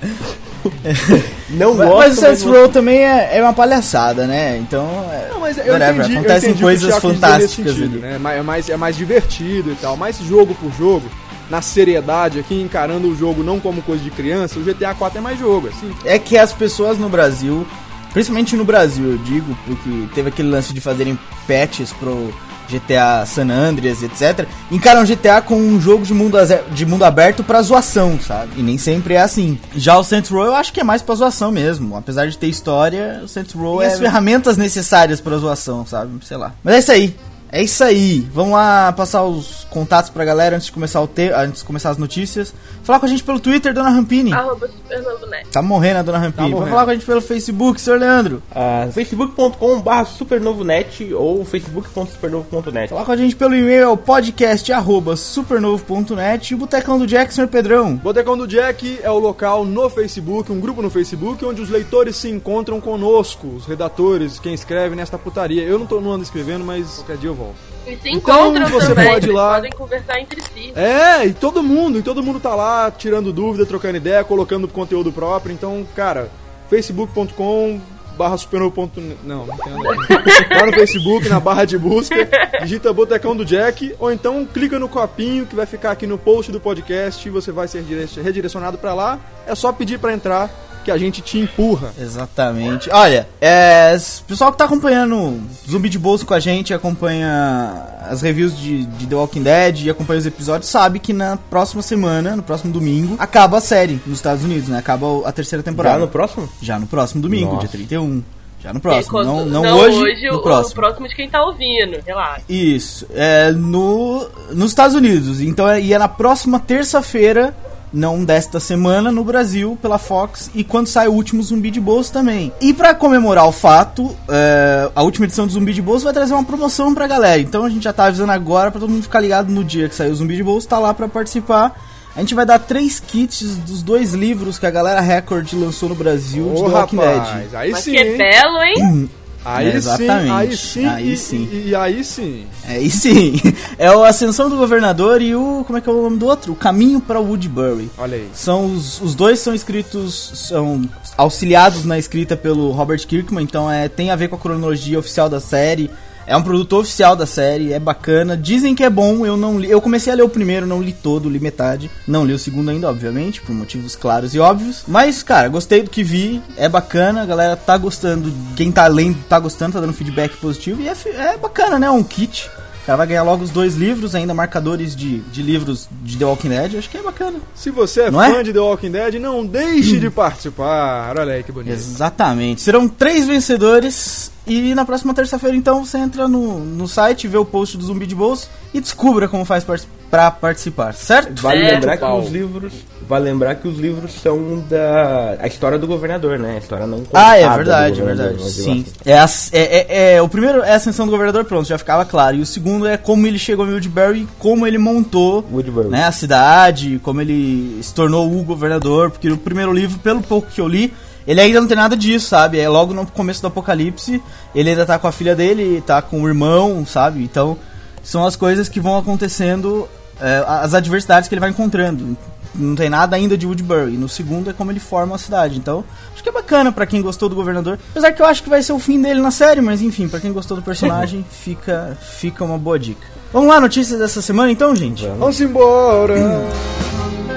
Não 1.50 1.74
Mas, 1.74 1.86
gosto, 1.88 1.98
mas 1.98 2.18
o 2.18 2.20
Saints 2.20 2.42
Row 2.42 2.68
também 2.70 2.98
é, 3.04 3.36
é 3.36 3.42
uma 3.42 3.52
palhaçada, 3.52 4.26
né? 4.26 4.56
Então, 4.58 4.86
é, 5.12 5.28
Não, 5.30 5.40
mas 5.40 5.58
eu 5.58 5.72
whatever, 5.74 5.94
entendi, 5.96 6.12
eu 6.14 6.18
acontecem 6.20 6.50
entendi 6.50 6.58
que 6.58 6.64
o 6.64 6.66
coisas 6.68 6.98
fantásticas 6.98 7.74
sentido, 7.74 7.98
né? 8.00 8.14
É 8.14 8.18
mais- 8.18 8.38
É 8.38 8.42
mais, 8.42 8.68
é 8.70 8.76
mais 8.76 8.96
divertido 8.96 9.70
e 9.72 9.74
tal. 9.74 9.94
Mas 9.96 10.18
jogo 10.20 10.54
por 10.54 10.72
jogo, 10.72 11.04
na 11.50 11.60
seriedade 11.60 12.38
aqui, 12.38 12.60
encarando 12.60 13.08
o 13.08 13.16
jogo 13.16 13.42
não 13.42 13.60
como 13.60 13.82
coisa 13.82 14.02
de 14.02 14.10
criança, 14.10 14.58
o 14.58 14.62
GTA 14.62 14.94
4 14.94 15.18
é 15.18 15.20
mais 15.20 15.38
jogo, 15.38 15.68
assim. 15.68 15.92
É 16.04 16.18
que 16.18 16.38
as 16.38 16.52
pessoas 16.52 16.98
no 16.98 17.08
Brasil, 17.08 17.66
principalmente 18.12 18.56
no 18.56 18.64
Brasil, 18.64 19.12
eu 19.12 19.18
digo, 19.18 19.56
porque 19.66 20.08
teve 20.14 20.28
aquele 20.28 20.48
lance 20.50 20.72
de 20.72 20.80
fazerem 20.80 21.18
patches 21.46 21.92
pro 21.92 22.32
GTA 22.68 23.24
San 23.26 23.50
Andreas, 23.50 24.02
etc. 24.02 24.46
Encaram 24.70 25.04
GTA 25.04 25.42
com 25.42 25.56
um 25.56 25.80
jogo 25.80 26.04
de 26.04 26.14
mundo, 26.14 26.38
de 26.72 26.86
mundo 26.86 27.04
aberto 27.04 27.44
pra 27.44 27.60
zoação, 27.62 28.18
sabe? 28.18 28.52
E 28.56 28.62
nem 28.62 28.78
sempre 28.78 29.14
é 29.14 29.20
assim. 29.20 29.58
Já 29.76 29.98
o 29.98 30.04
Saints 30.04 30.30
Row 30.30 30.46
eu 30.46 30.54
acho 30.54 30.72
que 30.72 30.80
é 30.80 30.84
mais 30.84 31.02
pra 31.02 31.14
zoação 31.14 31.50
mesmo. 31.50 31.96
Apesar 31.96 32.26
de 32.26 32.38
ter 32.38 32.46
história, 32.46 33.20
o 33.22 33.28
Saints 33.28 33.54
Row 33.54 33.82
é 33.82 33.86
as 33.86 33.98
ferramentas 33.98 34.56
necessárias 34.56 35.20
pra 35.20 35.36
zoação, 35.36 35.86
sabe? 35.86 36.12
Sei 36.24 36.36
lá. 36.36 36.52
Mas 36.62 36.74
é 36.74 36.78
isso 36.78 36.92
aí. 36.92 37.16
É 37.54 37.62
isso 37.62 37.84
aí. 37.84 38.26
Vamos 38.32 38.54
lá 38.54 38.92
passar 38.92 39.22
os 39.22 39.64
contatos 39.70 40.10
pra 40.10 40.24
galera 40.24 40.56
antes 40.56 40.66
de 40.66 40.72
começar 40.72 41.00
o 41.00 41.06
te 41.06 41.30
antes 41.30 41.60
de 41.60 41.64
começar 41.64 41.90
as 41.90 41.98
notícias. 41.98 42.52
Falar 42.82 42.98
com 42.98 43.06
a 43.06 43.08
gente 43.08 43.22
pelo 43.22 43.38
Twitter, 43.38 43.72
Dona 43.72 43.90
Rampini. 43.90 44.32
Arroba 44.32 44.66
Supernovonet. 44.66 45.48
Tá 45.52 45.62
morrendo 45.62 46.00
a 46.00 46.02
Dona 46.02 46.18
Rampini. 46.18 46.42
Vai 46.42 46.50
morrendo. 46.50 46.70
falar 46.70 46.84
com 46.84 46.90
a 46.90 46.94
gente 46.94 47.06
pelo 47.06 47.20
Facebook, 47.20 47.80
senhor 47.80 48.00
Leandro. 48.00 48.42
Ah, 48.52 48.88
facebook.com.br 48.92 50.04
supernovonet 50.04 51.14
ou 51.14 51.44
facebook.supernovo.net. 51.44 52.88
Falar 52.88 53.04
com 53.04 53.12
a 53.12 53.16
gente 53.16 53.36
pelo 53.36 53.54
e-mail 53.54 53.96
podcast 53.96 54.72
arroba 54.72 55.14
supernovo.net 55.14 56.50
e 56.50 56.54
o 56.56 56.58
Botecão 56.58 56.98
do 56.98 57.06
Jack, 57.06 57.32
senhor 57.32 57.46
Pedrão. 57.46 57.94
Botecão 57.94 58.36
do 58.36 58.48
Jack 58.48 58.98
é 59.00 59.10
o 59.12 59.18
local 59.20 59.64
no 59.64 59.88
Facebook, 59.88 60.50
um 60.50 60.58
grupo 60.58 60.82
no 60.82 60.90
Facebook, 60.90 61.44
onde 61.44 61.62
os 61.62 61.70
leitores 61.70 62.16
se 62.16 62.28
encontram 62.28 62.80
conosco, 62.80 63.46
os 63.46 63.64
redatores, 63.64 64.40
quem 64.40 64.54
escreve 64.54 64.96
nesta 64.96 65.16
putaria. 65.16 65.62
Eu 65.62 65.78
não 65.78 65.86
tô 65.86 66.00
não 66.00 66.10
ando 66.10 66.24
escrevendo, 66.24 66.64
mas 66.64 66.96
qualquer 66.96 67.16
dia 67.16 67.30
eu 67.30 67.34
volto. 67.34 67.43
E 67.86 67.96
se 67.96 68.10
Então, 68.10 68.52
você 68.70 68.88
também, 68.88 69.08
pode 69.12 69.28
ir 69.28 69.32
lá. 69.32 69.54
podem 69.56 69.70
conversar 69.72 70.18
entre 70.20 70.40
si. 70.40 70.72
É, 70.74 71.26
e 71.26 71.32
todo 71.34 71.62
mundo, 71.62 71.98
e 71.98 72.02
todo 72.02 72.22
mundo 72.22 72.40
tá 72.40 72.54
lá 72.54 72.90
tirando 72.90 73.32
dúvida, 73.32 73.66
trocando 73.66 73.96
ideia, 73.98 74.24
colocando 74.24 74.66
conteúdo 74.68 75.12
próprio. 75.12 75.52
Então, 75.52 75.86
cara, 75.94 76.30
facebook.com 76.70 77.80
barra 78.16 78.36
supernovo. 78.36 78.90
Não, 79.24 79.44
não 79.46 79.56
tem 79.56 79.72
nada. 79.72 80.58
Lá 80.60 80.66
no 80.66 80.72
Facebook, 80.72 81.28
na 81.28 81.40
barra 81.40 81.64
de 81.64 81.76
busca, 81.76 82.14
digita 82.62 82.92
Botecão 82.92 83.34
do 83.36 83.44
Jack, 83.44 83.94
ou 83.98 84.12
então 84.12 84.46
clica 84.46 84.78
no 84.78 84.88
copinho 84.88 85.46
que 85.46 85.54
vai 85.56 85.66
ficar 85.66 85.90
aqui 85.90 86.06
no 86.06 86.16
post 86.16 86.52
do 86.52 86.60
podcast 86.60 87.26
e 87.26 87.30
você 87.30 87.50
vai 87.50 87.66
ser 87.66 87.82
direc- 87.82 88.20
redirecionado 88.22 88.78
pra 88.78 88.94
lá. 88.94 89.18
É 89.46 89.54
só 89.54 89.72
pedir 89.72 89.98
pra 89.98 90.12
entrar 90.12 90.48
que 90.84 90.90
a 90.90 90.98
gente 90.98 91.20
te 91.22 91.38
empurra. 91.38 91.92
Exatamente. 91.98 92.88
Olha, 92.92 93.26
é, 93.40 93.96
pessoal 94.26 94.52
que 94.52 94.58
tá 94.58 94.64
acompanhando 94.64 95.40
Zumbi 95.68 95.88
de 95.88 95.98
Bolso 95.98 96.24
com 96.26 96.34
a 96.34 96.40
gente, 96.40 96.72
acompanha 96.74 97.82
as 98.08 98.20
reviews 98.22 98.56
de, 98.58 98.84
de 98.84 99.06
The 99.06 99.14
Walking 99.14 99.42
Dead 99.42 99.80
e 99.86 99.90
acompanha 99.90 100.18
os 100.20 100.26
episódios, 100.26 100.70
sabe 100.70 100.98
que 100.98 101.12
na 101.12 101.36
próxima 101.36 101.82
semana, 101.82 102.36
no 102.36 102.42
próximo 102.42 102.72
domingo, 102.72 103.16
acaba 103.18 103.58
a 103.58 103.60
série 103.60 104.00
nos 104.06 104.18
Estados 104.18 104.44
Unidos, 104.44 104.68
né? 104.68 104.78
Acaba 104.78 105.06
a 105.26 105.32
terceira 105.32 105.62
temporada. 105.62 105.96
Já 105.98 106.04
no 106.04 106.08
próximo? 106.10 106.48
Já 106.60 106.78
no 106.78 106.86
próximo 106.86 107.22
domingo, 107.22 107.54
Nossa. 107.54 107.60
dia 107.66 107.70
31. 107.70 108.22
Já 108.62 108.72
no 108.72 108.80
próximo. 108.80 109.06
Enquanto- 109.20 109.26
Não, 109.26 109.62
não, 109.62 109.76
hoje, 109.78 110.26
no 110.28 110.36
o, 110.38 110.42
próximo. 110.42 110.72
o 110.72 110.74
próximo 110.74 111.08
de 111.08 111.14
quem 111.14 111.28
tá 111.28 111.44
ouvindo, 111.44 112.00
relaxa. 112.06 112.42
Isso, 112.48 113.06
é 113.14 113.50
no, 113.52 114.26
nos 114.52 114.70
Estados 114.70 114.96
Unidos. 114.96 115.40
Então 115.42 115.68
é, 115.68 115.80
e 115.82 115.92
é 115.92 115.98
na 115.98 116.08
próxima 116.08 116.58
terça-feira, 116.58 117.54
não 117.94 118.24
desta 118.24 118.58
semana, 118.58 119.12
no 119.12 119.22
Brasil, 119.24 119.78
pela 119.80 119.98
Fox. 119.98 120.50
E 120.54 120.64
quando 120.64 120.88
sai 120.88 121.06
o 121.08 121.12
último 121.12 121.42
Zumbi 121.42 121.70
de 121.70 121.80
Bolso 121.80 122.12
também. 122.12 122.52
E 122.60 122.74
pra 122.74 122.92
comemorar 122.94 123.46
o 123.46 123.52
fato, 123.52 124.14
é, 124.28 124.90
a 124.94 125.02
última 125.02 125.26
edição 125.26 125.46
do 125.46 125.52
Zumbi 125.52 125.72
de 125.72 125.80
Bolso 125.80 126.04
vai 126.04 126.12
trazer 126.12 126.34
uma 126.34 126.44
promoção 126.44 126.92
pra 126.92 127.06
galera. 127.06 127.40
Então 127.40 127.64
a 127.64 127.70
gente 127.70 127.84
já 127.84 127.92
tá 127.92 128.06
avisando 128.06 128.32
agora 128.32 128.70
pra 128.70 128.80
todo 128.80 128.90
mundo 128.90 129.04
ficar 129.04 129.20
ligado 129.20 129.50
no 129.50 129.62
dia 129.62 129.88
que 129.88 129.94
sair 129.94 130.10
o 130.10 130.14
Zumbi 130.14 130.36
de 130.36 130.42
Bolso, 130.42 130.66
tá 130.68 130.78
lá 130.78 130.92
pra 130.92 131.08
participar. 131.08 131.80
A 132.16 132.20
gente 132.20 132.34
vai 132.34 132.46
dar 132.46 132.60
três 132.60 133.00
kits 133.00 133.56
dos 133.56 133.82
dois 133.82 134.12
livros 134.12 134.58
que 134.58 134.66
a 134.66 134.70
galera 134.70 135.00
Record 135.00 135.52
lançou 135.54 135.88
no 135.88 135.94
Brasil 135.96 136.44
de 136.54 136.62
Ô, 136.62 136.66
The 136.70 136.76
Walking 136.76 136.96
Dead. 136.96 137.16
rapaz, 137.16 137.54
aí 137.54 137.70
Mas 137.72 137.84
sim, 137.84 137.92
que 137.92 137.98
hein? 137.98 138.16
belo, 138.16 138.62
hein? 138.62 139.10
Aí 139.44 139.68
É, 139.68 139.70
sim, 139.72 139.76
exatamente. 139.76 140.30
aí 140.30 140.56
sim, 140.56 140.86
Aí 140.86 141.12
e, 141.12 141.16
sim. 141.16 141.48
E, 141.52 141.68
e 141.68 141.74
aí 141.74 142.04
sim. 142.04 142.46
E 142.80 142.90
sim, 142.90 143.34
é 143.78 143.90
o 143.90 144.02
Ascensão 144.02 144.48
do 144.48 144.56
Governador 144.56 145.20
e 145.20 145.34
o. 145.34 145.62
Como 145.66 145.78
é 145.78 145.80
que 145.80 145.88
é 145.88 145.92
o 145.92 146.02
nome 146.02 146.16
do 146.16 146.26
outro? 146.26 146.52
O 146.52 146.56
Caminho 146.56 147.00
para 147.00 147.20
Woodbury. 147.20 147.90
Olha 147.98 148.16
aí. 148.16 148.28
São 148.32 148.66
os, 148.66 149.00
os 149.00 149.14
dois 149.14 149.38
são 149.38 149.54
escritos, 149.54 150.32
são 150.48 150.88
auxiliados 151.16 151.84
na 151.84 151.98
escrita 151.98 152.36
pelo 152.36 152.70
Robert 152.70 153.06
Kirkman, 153.06 153.44
então 153.44 153.70
é, 153.70 153.88
tem 153.88 154.10
a 154.10 154.16
ver 154.16 154.28
com 154.28 154.36
a 154.36 154.38
cronologia 154.38 154.98
oficial 154.98 155.28
da 155.28 155.40
série. 155.40 155.90
É 156.26 156.36
um 156.36 156.42
produto 156.42 156.78
oficial 156.78 157.14
da 157.14 157.26
série, 157.26 157.72
é 157.72 157.78
bacana. 157.78 158.36
Dizem 158.36 158.74
que 158.74 158.82
é 158.82 158.90
bom, 158.90 159.26
eu 159.26 159.36
não 159.36 159.58
li. 159.58 159.70
Eu 159.70 159.80
comecei 159.80 160.12
a 160.12 160.16
ler 160.16 160.22
o 160.22 160.28
primeiro, 160.28 160.66
não 160.66 160.82
li 160.82 160.92
todo, 160.92 161.28
li 161.28 161.38
metade. 161.38 161.90
Não 162.06 162.24
li 162.24 162.32
o 162.32 162.38
segundo 162.38 162.70
ainda, 162.70 162.88
obviamente, 162.88 163.40
por 163.42 163.54
motivos 163.54 163.94
claros 163.94 164.34
e 164.34 164.38
óbvios. 164.38 164.84
Mas, 164.88 165.22
cara, 165.22 165.48
gostei 165.48 165.82
do 165.82 165.90
que 165.90 166.02
vi, 166.02 166.42
é 166.56 166.68
bacana, 166.68 167.22
a 167.22 167.26
galera 167.26 167.56
tá 167.56 167.76
gostando. 167.76 168.32
Quem 168.56 168.72
tá 168.72 168.86
lendo 168.86 169.18
tá 169.28 169.38
gostando, 169.38 169.74
tá 169.74 169.80
dando 169.80 169.92
feedback 169.92 170.36
positivo. 170.36 170.80
E 170.82 170.88
é, 170.88 170.94
é 171.32 171.36
bacana, 171.36 171.78
né? 171.78 171.90
Um 171.90 172.02
kit. 172.02 172.50
O 172.82 172.86
cara 172.86 172.98
vai 172.98 173.06
ganhar 173.06 173.22
logo 173.22 173.42
os 173.42 173.48
dois 173.48 173.76
livros, 173.76 174.14
ainda 174.14 174.34
marcadores 174.34 174.94
de, 174.94 175.20
de 175.20 175.42
livros 175.42 175.88
de 176.02 176.18
The 176.18 176.24
Walking 176.26 176.50
Dead. 176.50 176.76
Acho 176.76 176.90
que 176.90 176.98
é 176.98 177.02
bacana. 177.02 177.38
Se 177.54 177.70
você 177.70 178.02
é 178.02 178.10
Não 178.10 178.18
fã 178.20 178.40
é? 178.40 178.42
de 178.42 178.52
The 178.52 178.60
Walking 178.60 178.90
Dead, 178.90 179.14
não 179.14 179.46
deixe 179.46 179.98
de 179.98 180.08
participar. 180.12 181.16
Olha 181.18 181.32
aí 181.32 181.42
que 181.42 181.50
bonito. 181.50 181.72
Exatamente. 181.72 182.60
Serão 182.60 182.86
três 182.86 183.26
vencedores. 183.26 184.30
E 184.46 184.74
na 184.74 184.84
próxima 184.84 185.14
terça-feira, 185.14 185.56
então, 185.56 185.84
você 185.84 185.96
entra 185.98 186.28
no, 186.28 186.58
no 186.60 186.86
site, 186.86 187.26
vê 187.26 187.38
o 187.38 187.44
post 187.46 187.78
do 187.78 187.84
Zumbi 187.84 188.06
de 188.06 188.14
Bolso 188.14 188.48
e 188.74 188.80
descubra 188.80 189.26
como 189.26 189.44
faz 189.44 189.64
par 189.64 189.78
pra 190.10 190.30
participar, 190.30 190.94
certo? 190.94 191.42
Vale 191.42 191.60
Certo. 191.62 191.74
lembrar 191.74 191.96
que 191.96 192.00
Pau. 192.02 192.20
os 192.20 192.30
livros. 192.30 192.72
Vale 193.08 193.24
lembrar 193.24 193.54
que 193.56 193.66
os 193.66 193.78
livros 193.78 194.12
são 194.22 194.62
da. 194.70 195.36
A 195.40 195.46
história 195.48 195.76
do 195.76 195.88
governador, 195.88 196.38
né? 196.38 196.54
A 196.54 196.58
história 196.58 196.86
não 196.86 197.02
Ah, 197.12 197.36
é 197.36 197.40
contada 197.42 197.56
verdade, 197.56 198.00
é 198.00 198.04
verdade. 198.04 198.50
Sim. 198.52 198.84
É, 199.04 199.18
a- 199.18 199.28
é, 199.52 199.60
é- 199.62 200.14
é- 200.16 200.22
o 200.22 200.28
primeiro 200.28 200.62
é 200.62 200.70
a 200.72 200.76
ascensão 200.76 201.04
do 201.04 201.10
governador, 201.10 201.44
pronto, 201.46 201.66
já 201.66 201.76
ficava 201.78 202.04
claro. 202.04 202.36
E 202.36 202.40
o 202.42 202.46
segundo 202.46 202.86
é 202.86 202.96
como 202.96 203.26
ele 203.26 203.38
chegou 203.40 203.66
em 203.66 203.72
Woodbury 203.72 204.20
e 204.20 204.28
como 204.38 204.66
ele 204.68 204.78
montou 204.78 205.44
Woodbury. 205.52 205.88
né, 205.88 206.04
a 206.04 206.12
cidade, 206.12 207.00
como 207.02 207.20
ele 207.20 207.80
se 207.82 207.92
tornou 207.92 208.30
o 208.30 208.44
governador. 208.44 209.10
Porque 209.10 209.28
no 209.28 209.36
primeiro 209.38 209.72
livro, 209.72 209.98
pelo 209.98 210.22
pouco 210.22 210.48
que 210.48 210.60
eu 210.60 210.68
li, 210.68 210.94
ele 211.26 211.40
ainda 211.40 211.60
não 211.60 211.68
tem 211.68 211.76
nada 211.76 211.96
disso, 211.96 212.28
sabe? 212.28 212.58
É 212.58 212.68
logo 212.68 212.92
no 212.92 213.06
começo 213.06 213.40
do 213.40 213.48
apocalipse, 213.48 214.22
ele 214.54 214.70
ainda 214.70 214.84
tá 214.84 214.98
com 214.98 215.06
a 215.06 215.12
filha 215.12 215.34
dele, 215.34 215.82
tá 215.86 216.02
com 216.02 216.22
o 216.22 216.28
irmão, 216.28 216.84
sabe? 216.86 217.22
Então, 217.22 217.56
são 218.02 218.26
as 218.26 218.36
coisas 218.36 218.68
que 218.68 218.80
vão 218.80 218.98
acontecendo, 218.98 219.88
é, 220.20 220.44
as 220.46 220.74
adversidades 220.74 221.28
que 221.28 221.34
ele 221.34 221.40
vai 221.40 221.50
encontrando. 221.50 222.16
Não 222.54 222.76
tem 222.76 222.88
nada 222.88 223.16
ainda 223.16 223.36
de 223.36 223.46
Woodbury. 223.46 223.96
No 223.96 224.08
segundo 224.08 224.48
é 224.48 224.52
como 224.52 224.70
ele 224.70 224.78
forma 224.78 225.16
a 225.16 225.18
cidade. 225.18 225.58
Então, 225.58 225.82
acho 226.12 226.22
que 226.22 226.28
é 226.28 226.32
bacana 226.32 226.70
pra 226.70 226.86
quem 226.86 227.02
gostou 227.02 227.28
do 227.28 227.34
governador. 227.34 227.80
Apesar 227.90 228.12
que 228.12 228.22
eu 228.22 228.26
acho 228.26 228.44
que 228.44 228.48
vai 228.48 228.62
ser 228.62 228.72
o 228.72 228.78
fim 228.78 229.02
dele 229.02 229.20
na 229.20 229.32
série, 229.32 229.60
mas 229.60 229.82
enfim, 229.82 230.06
pra 230.06 230.20
quem 230.20 230.32
gostou 230.32 230.56
do 230.56 230.62
personagem, 230.62 231.24
fica, 231.30 231.98
fica 232.00 232.44
uma 232.44 232.58
boa 232.58 232.78
dica. 232.78 233.06
Vamos 233.32 233.48
lá, 233.48 233.60
notícias 233.60 233.98
dessa 233.98 234.22
semana 234.22 234.52
então, 234.52 234.76
gente? 234.76 235.02
Vamos. 235.04 235.18
Vamos 235.18 235.40
embora. 235.40 236.14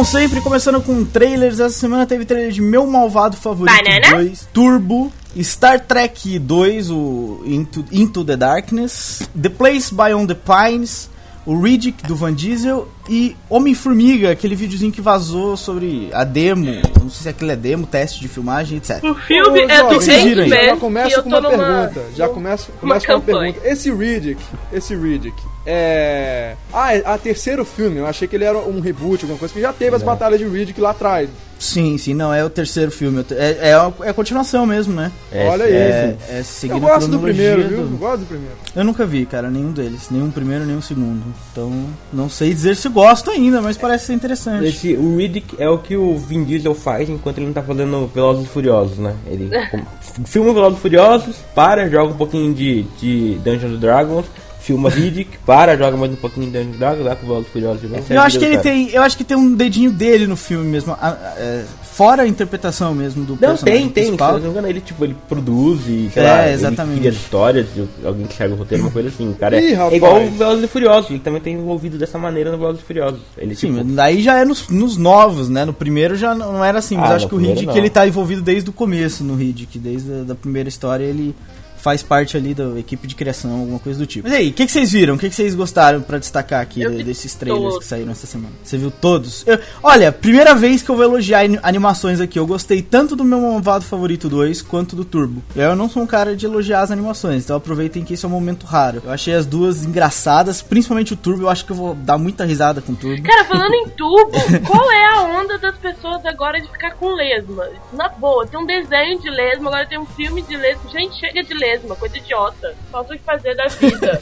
Como 0.00 0.10
sempre, 0.10 0.40
começando 0.40 0.80
com 0.80 1.04
trailers, 1.04 1.60
essa 1.60 1.78
semana 1.78 2.06
teve 2.06 2.24
trailer 2.24 2.50
de 2.50 2.62
Meu 2.62 2.86
Malvado 2.86 3.36
Favorito 3.36 3.76
Banana? 3.76 4.16
2, 4.16 4.48
Turbo, 4.50 5.12
Star 5.42 5.78
Trek 5.78 6.38
2, 6.38 6.90
o 6.90 7.42
Into, 7.44 7.84
Into 7.92 8.24
the 8.24 8.34
Darkness, 8.34 9.28
The 9.38 9.50
Place 9.50 9.94
Beyond 9.94 10.28
the 10.28 10.40
Pines, 10.40 11.10
o 11.44 11.54
Riddick 11.54 12.02
do 12.06 12.16
Van 12.16 12.32
Diesel 12.32 12.88
e 13.10 13.36
Homem-Formiga, 13.48 14.30
aquele 14.30 14.54
videozinho 14.54 14.92
que 14.92 15.00
vazou 15.00 15.56
sobre 15.56 16.08
a 16.12 16.22
demo, 16.24 16.64
não 17.00 17.10
sei 17.10 17.22
se 17.24 17.28
aquilo 17.28 17.50
é 17.50 17.56
demo, 17.56 17.86
teste 17.86 18.20
de 18.20 18.28
filmagem, 18.28 18.78
etc. 18.78 19.02
O 19.04 19.14
filme 19.16 19.60
Ô, 19.60 19.68
é 19.68 19.76
do 19.76 19.82
jovem, 19.82 19.94
vocês 20.00 20.22
viram 20.24 20.42
aí? 20.44 20.52
Ant-Man. 20.70 20.70
Já 20.70 20.76
começa 20.76 21.22
com 21.22 21.28
uma 21.28 21.40
numa- 21.40 21.50
pergunta. 21.58 22.04
Já 22.16 22.28
começa, 22.28 22.72
começa 22.80 23.06
com 23.06 23.12
uma 23.14 23.20
pergunta. 23.20 23.60
Esse 23.68 23.90
Riddick, 23.92 24.40
esse 24.72 24.94
Riddick, 24.94 25.36
é. 25.66 26.54
Ah, 26.72 26.94
é 26.94 27.02
a 27.04 27.18
terceiro 27.18 27.64
filme. 27.64 27.98
Eu 27.98 28.06
achei 28.06 28.26
que 28.28 28.36
ele 28.36 28.44
era 28.44 28.58
um 28.58 28.80
reboot, 28.80 29.22
alguma 29.24 29.38
coisa, 29.38 29.52
que 29.52 29.60
já 29.60 29.72
teve 29.72 29.96
as 29.96 30.02
batalhas 30.02 30.38
de 30.38 30.46
Riddick 30.46 30.80
lá 30.80 30.90
atrás. 30.90 31.28
Sim, 31.58 31.98
sim, 31.98 32.14
não, 32.14 32.32
é 32.32 32.42
o 32.42 32.48
terceiro 32.48 32.90
filme, 32.90 33.22
é, 33.32 33.58
é, 33.68 33.74
a, 33.74 33.92
é 34.02 34.08
a 34.08 34.14
continuação 34.14 34.64
mesmo, 34.64 34.94
né? 34.94 35.12
É, 35.30 35.46
Olha 35.46 35.64
é, 35.64 35.68
É, 35.68 36.16
isso. 36.18 36.32
é 36.38 36.42
seguindo 36.42 36.76
Eu 36.76 36.88
gosto 36.88 37.10
do 37.10 37.18
primeiro, 37.18 37.68
viu? 37.68 37.76
do- 37.86 37.92
Eu 37.94 37.98
gosto 37.98 38.20
do 38.20 38.26
primeiro. 38.26 38.54
Eu 38.74 38.82
nunca 38.82 39.04
vi, 39.04 39.26
cara, 39.26 39.50
nenhum 39.50 39.70
deles. 39.70 40.08
Nenhum 40.10 40.30
primeiro, 40.30 40.64
nenhum 40.64 40.80
segundo. 40.80 41.22
Então, 41.52 41.70
não 42.10 42.30
sei 42.30 42.54
dizer 42.54 42.76
se 42.76 42.88
gosto 42.88 42.99
ainda, 43.30 43.60
mas 43.60 43.76
parece 43.76 44.06
ser 44.06 44.14
interessante. 44.14 44.66
Esse, 44.66 44.94
o 44.94 45.16
Riddick 45.16 45.56
é 45.58 45.68
o 45.68 45.78
que 45.78 45.96
o 45.96 46.16
Vin 46.16 46.44
Diesel 46.44 46.74
faz 46.74 47.08
enquanto 47.08 47.38
ele 47.38 47.46
não 47.46 47.52
tá 47.52 47.62
fazendo 47.62 48.10
Velozes 48.14 48.44
e 48.44 48.48
Furiosos, 48.48 48.98
né? 48.98 49.14
Ele 49.26 49.50
filma 50.26 50.52
Velozes 50.52 50.78
e 50.78 50.82
Furiosos, 50.82 51.36
para, 51.54 51.88
joga 51.88 52.12
um 52.12 52.16
pouquinho 52.16 52.52
de, 52.54 52.82
de 52.98 53.34
Dungeons 53.44 53.74
and 53.74 53.78
Dragons, 53.78 54.26
filma 54.60 54.88
Riddick, 54.90 55.38
para, 55.46 55.76
joga 55.76 55.96
mais 55.96 56.12
um 56.12 56.16
pouquinho 56.16 56.50
de 56.50 56.62
Dragons, 56.78 57.04
lá 57.04 57.16
com 57.16 57.26
Velozes 57.26 57.48
e 57.48 57.50
Furiosos. 57.50 57.80
de 57.80 57.88
novo. 57.88 58.04
Eu 58.10 58.20
acho 58.20 58.38
que 58.38 58.44
ele 58.44 58.58
tem, 58.58 58.90
eu 58.90 59.02
acho 59.02 59.16
que 59.16 59.24
tem 59.24 59.36
um 59.36 59.54
dedinho 59.54 59.90
dele 59.90 60.26
no 60.26 60.36
filme 60.36 60.66
mesmo, 60.66 60.92
a- 60.92 61.08
a- 61.08 61.34
é, 61.38 61.64
fora 61.82 62.22
a 62.22 62.26
interpretação 62.26 62.94
mesmo 62.94 63.24
do 63.24 63.32
Não, 63.32 63.38
personagem 63.38 63.88
tem, 63.88 63.88
tem. 63.88 64.12
Se 64.12 64.18
não 64.18 64.38
me 64.38 64.48
engano, 64.48 64.68
ele, 64.68 64.80
tipo, 64.80 65.04
ele 65.04 65.16
produz 65.28 65.80
e, 65.86 66.10
sei 66.12 66.22
É, 66.22 66.26
lá, 66.26 66.50
exatamente. 66.50 66.92
ele 66.92 67.00
cria 67.08 67.10
histórias, 67.10 67.66
de 67.74 67.86
alguém 68.06 68.26
que 68.26 68.32
escreve 68.32 68.54
o 68.54 68.56
roteiro, 68.56 68.84
uma 68.84 68.90
coisa 68.92 69.08
assim. 69.08 69.28
O 69.30 69.34
cara 69.34 69.56
é, 69.56 69.62
Ih, 69.62 69.72
é 69.72 69.74
rapaz. 69.74 69.94
igual 69.96 70.22
o 70.22 70.30
Velozes 70.30 70.64
e 70.64 70.68
Furiosos, 70.68 71.10
ele 71.10 71.20
também 71.20 71.40
tem 71.40 71.54
envolvido 71.54 71.96
dessa 71.98 72.18
maneira 72.18 72.50
no 72.52 72.58
Velozes 72.58 72.82
e 72.82 72.84
Furiosos. 72.84 73.20
Ele, 73.38 73.54
Sim, 73.54 73.72
tipo, 73.74 73.84
daí 73.92 74.20
já 74.22 74.38
é 74.38 74.44
nos, 74.44 74.68
nos 74.68 74.96
novos, 74.96 75.48
né? 75.48 75.64
No 75.64 75.72
primeiro 75.72 76.16
já 76.16 76.34
não 76.34 76.50
não 76.52 76.64
era 76.64 76.78
assim, 76.80 76.96
mas 76.96 77.10
Ah, 77.10 77.14
acho 77.16 77.28
que 77.28 77.34
o 77.34 77.38
Riddick 77.38 77.76
ele 77.76 77.88
tá 77.88 78.06
envolvido 78.06 78.42
desde 78.42 78.68
o 78.68 78.72
começo 78.72 79.22
no 79.24 79.34
Riddick, 79.34 79.78
desde 79.78 80.12
a 80.12 80.22
da 80.24 80.34
primeira 80.34 80.68
história 80.68 81.04
ele 81.04 81.34
faz 81.80 82.02
parte 82.02 82.36
ali 82.36 82.54
da 82.54 82.78
equipe 82.78 83.06
de 83.06 83.14
criação, 83.14 83.52
alguma 83.60 83.78
coisa 83.78 83.98
do 83.98 84.06
tipo. 84.06 84.28
Mas 84.28 84.36
aí, 84.36 84.50
o 84.50 84.52
que, 84.52 84.66
que 84.66 84.72
vocês 84.72 84.92
viram? 84.92 85.14
O 85.14 85.18
que, 85.18 85.28
que 85.28 85.34
vocês 85.34 85.54
gostaram 85.54 86.00
pra 86.02 86.18
destacar 86.18 86.60
aqui 86.60 86.80
de- 86.86 87.02
desses 87.02 87.34
trailers 87.34 87.64
todos. 87.64 87.78
que 87.80 87.84
saíram 87.86 88.12
essa 88.12 88.26
semana? 88.26 88.52
Você 88.62 88.76
viu 88.78 88.90
todos? 88.90 89.44
Eu- 89.46 89.58
olha, 89.82 90.12
primeira 90.12 90.54
vez 90.54 90.82
que 90.82 90.90
eu 90.90 90.96
vou 90.96 91.04
elogiar 91.04 91.40
ani- 91.40 91.58
animações 91.62 92.20
aqui. 92.20 92.38
Eu 92.38 92.46
gostei 92.46 92.82
tanto 92.82 93.16
do 93.16 93.24
meu 93.24 93.40
Malvado 93.40 93.84
Favorito 93.84 94.28
2 94.28 94.62
quanto 94.62 94.94
do 94.94 95.04
Turbo. 95.04 95.42
Eu 95.56 95.74
não 95.76 95.88
sou 95.88 96.02
um 96.02 96.06
cara 96.06 96.36
de 96.36 96.46
elogiar 96.46 96.80
as 96.82 96.90
animações, 96.90 97.44
então 97.44 97.56
aproveitem 97.56 98.04
que 98.04 98.14
esse 98.14 98.24
é 98.24 98.28
um 98.28 98.32
momento 98.32 98.66
raro. 98.66 99.02
Eu 99.04 99.10
achei 99.10 99.34
as 99.34 99.46
duas 99.46 99.84
engraçadas, 99.84 100.62
principalmente 100.62 101.12
o 101.12 101.16
Turbo. 101.16 101.42
Eu 101.44 101.48
acho 101.48 101.64
que 101.64 101.72
eu 101.72 101.76
vou 101.76 101.94
dar 101.94 102.18
muita 102.18 102.44
risada 102.44 102.80
com 102.80 102.92
o 102.92 102.96
Turbo. 102.96 103.22
Cara, 103.22 103.44
falando 103.44 103.74
em 103.74 103.88
tubo, 103.96 104.30
qual 104.66 104.90
é 104.92 105.04
a 105.14 105.22
onda 105.40 105.58
das 105.58 105.76
pessoas 105.76 106.24
agora 106.26 106.60
de 106.60 106.66
ficar 106.70 106.92
com 106.94 107.14
lesma? 107.14 107.66
Na 107.92 108.08
boa, 108.08 108.46
tem 108.46 108.58
um 108.60 108.66
desenho 108.66 109.20
de 109.20 109.30
lesma, 109.30 109.68
agora 109.68 109.86
tem 109.86 109.98
um 109.98 110.06
filme 110.06 110.42
de 110.42 110.56
lesma. 110.56 110.82
Gente, 110.90 111.18
chega 111.18 111.42
de 111.42 111.54
lesma, 111.54 111.69
coisa 111.96 112.16
idiota. 112.16 112.74
Falta 112.90 113.14
o 113.14 113.16
que 113.18 113.22
fazer 113.24 113.54
da 113.54 113.66
vida. 113.68 114.20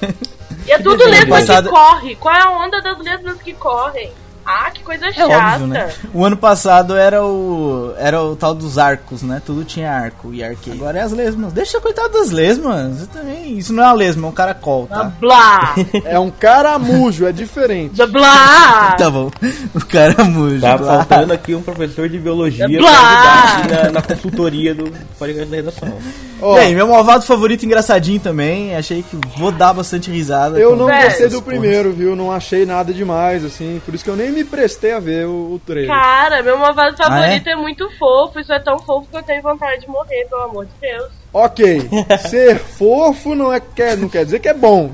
E 0.66 0.72
é 0.72 0.78
tudo 0.82 1.04
Passado- 1.28 1.64
que 1.68 1.74
corre. 1.74 2.16
Qual 2.16 2.34
é 2.34 2.42
a 2.42 2.50
onda 2.50 2.80
das 2.80 2.98
lesmas 2.98 3.40
que 3.42 3.52
correm? 3.54 4.12
Ah, 4.50 4.70
que 4.70 4.82
coisa 4.82 5.06
É 5.08 5.12
chata. 5.12 5.28
óbvio, 5.54 5.66
né? 5.66 5.90
O 6.14 6.24
ano 6.24 6.36
passado 6.36 6.96
era 6.96 7.22
o 7.24 7.92
era 7.98 8.22
o 8.22 8.34
tal 8.34 8.54
dos 8.54 8.78
arcos, 8.78 9.22
né? 9.22 9.42
Tudo 9.44 9.62
tinha 9.64 9.92
arco 9.92 10.32
e 10.32 10.42
arqueio. 10.42 10.76
Agora 10.76 10.98
é 10.98 11.02
as 11.02 11.12
lesmas. 11.12 11.52
Deixa 11.52 11.76
eu 11.76 11.80
coitado 11.82 12.08
das 12.14 12.30
lesmas. 12.30 13.06
Também. 13.12 13.58
Isso 13.58 13.72
não 13.74 13.82
é 13.82 13.86
uma 13.86 13.92
lesma, 13.92 14.26
é 14.26 14.30
um 14.30 14.32
caracol, 14.32 14.88
Ah, 14.90 14.96
tá? 14.96 15.04
Blá! 15.20 15.74
É 16.04 16.18
um 16.18 16.30
caramujo, 16.30 17.26
é 17.26 17.32
diferente. 17.32 18.04
Blá! 18.06 18.94
Tá 18.98 19.10
bom. 19.10 19.30
O 19.74 19.84
caramujo. 19.84 20.60
Tá 20.60 20.76
blá. 20.78 20.86
faltando 21.04 21.32
aqui 21.32 21.54
um 21.54 21.62
professor 21.62 22.08
de 22.08 22.18
biologia 22.18 22.66
pra 22.68 22.78
Blá! 22.78 22.90
ajudar 22.90 23.58
aqui 23.58 23.68
na, 23.86 23.90
na 23.92 24.02
consultoria 24.02 24.74
do 24.74 24.90
podcast 25.18 25.50
da 25.50 25.56
redação. 25.56 25.92
Ó, 26.40 26.54
Bem, 26.54 26.74
meu 26.74 26.86
malvado 26.88 27.24
favorito 27.24 27.64
engraçadinho 27.66 28.20
também. 28.20 28.74
Achei 28.76 29.02
que 29.02 29.16
vou 29.36 29.50
dar 29.52 29.72
bastante 29.72 30.10
risada. 30.10 30.58
eu 30.58 30.74
não 30.76 30.86
gostei 30.86 31.28
do 31.28 31.42
primeiro, 31.42 31.92
viu? 31.92 32.14
Não 32.16 32.30
achei 32.32 32.64
nada 32.64 32.92
demais, 32.92 33.44
assim. 33.44 33.80
Por 33.84 33.94
isso 33.94 34.04
que 34.04 34.10
eu 34.10 34.16
nem 34.16 34.30
me 34.30 34.37
prestei 34.44 34.92
a 34.92 35.00
ver 35.00 35.26
o, 35.26 35.54
o 35.54 35.60
trailer. 35.64 35.88
Cara, 35.94 36.42
meu 36.42 36.58
malvado 36.58 36.96
Ah, 36.98 37.04
favorito 37.04 37.48
é? 37.48 37.56
muito 37.56 37.88
fofo. 37.98 38.40
Isso 38.40 38.52
é 38.52 38.58
tão 38.60 38.78
fofo 38.78 39.08
que 39.10 39.16
eu 39.16 39.22
tenho 39.22 39.42
vontade 39.42 39.80
de 39.82 39.88
morrer, 39.88 40.26
pelo 40.28 40.42
amor 40.42 40.66
de 40.66 40.72
Deus. 40.80 41.10
Ok, 41.32 41.88
ser 42.30 42.58
fofo 42.58 43.34
não, 43.34 43.52
é, 43.52 43.60
quer, 43.60 43.98
não 43.98 44.08
quer 44.08 44.24
dizer 44.24 44.38
que 44.40 44.48
é 44.48 44.54
bom. 44.54 44.90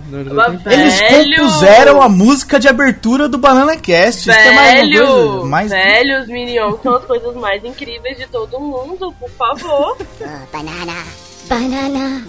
Eles 0.66 1.00
velho, 1.00 1.36
compuseram 1.36 2.02
a 2.02 2.08
música 2.08 2.58
de 2.58 2.66
abertura 2.68 3.28
do 3.28 3.38
Banana 3.38 3.76
Cast. 3.76 4.28
Isso 4.28 4.30
é 4.32 4.50
mais 4.50 4.56
uma 4.56 4.62
Velho, 4.82 5.06
coisa. 5.06 5.44
Mais... 5.46 5.70
velho, 5.70 6.20
os 6.22 6.26
Minions 6.28 6.82
são 6.82 6.96
as 6.96 7.04
coisas 7.04 7.36
mais 7.36 7.64
incríveis 7.64 8.16
de 8.18 8.26
todo 8.26 8.58
mundo, 8.58 9.14
por 9.18 9.30
favor. 9.30 9.96
banana. 10.52 11.04
Banana. 11.48 12.24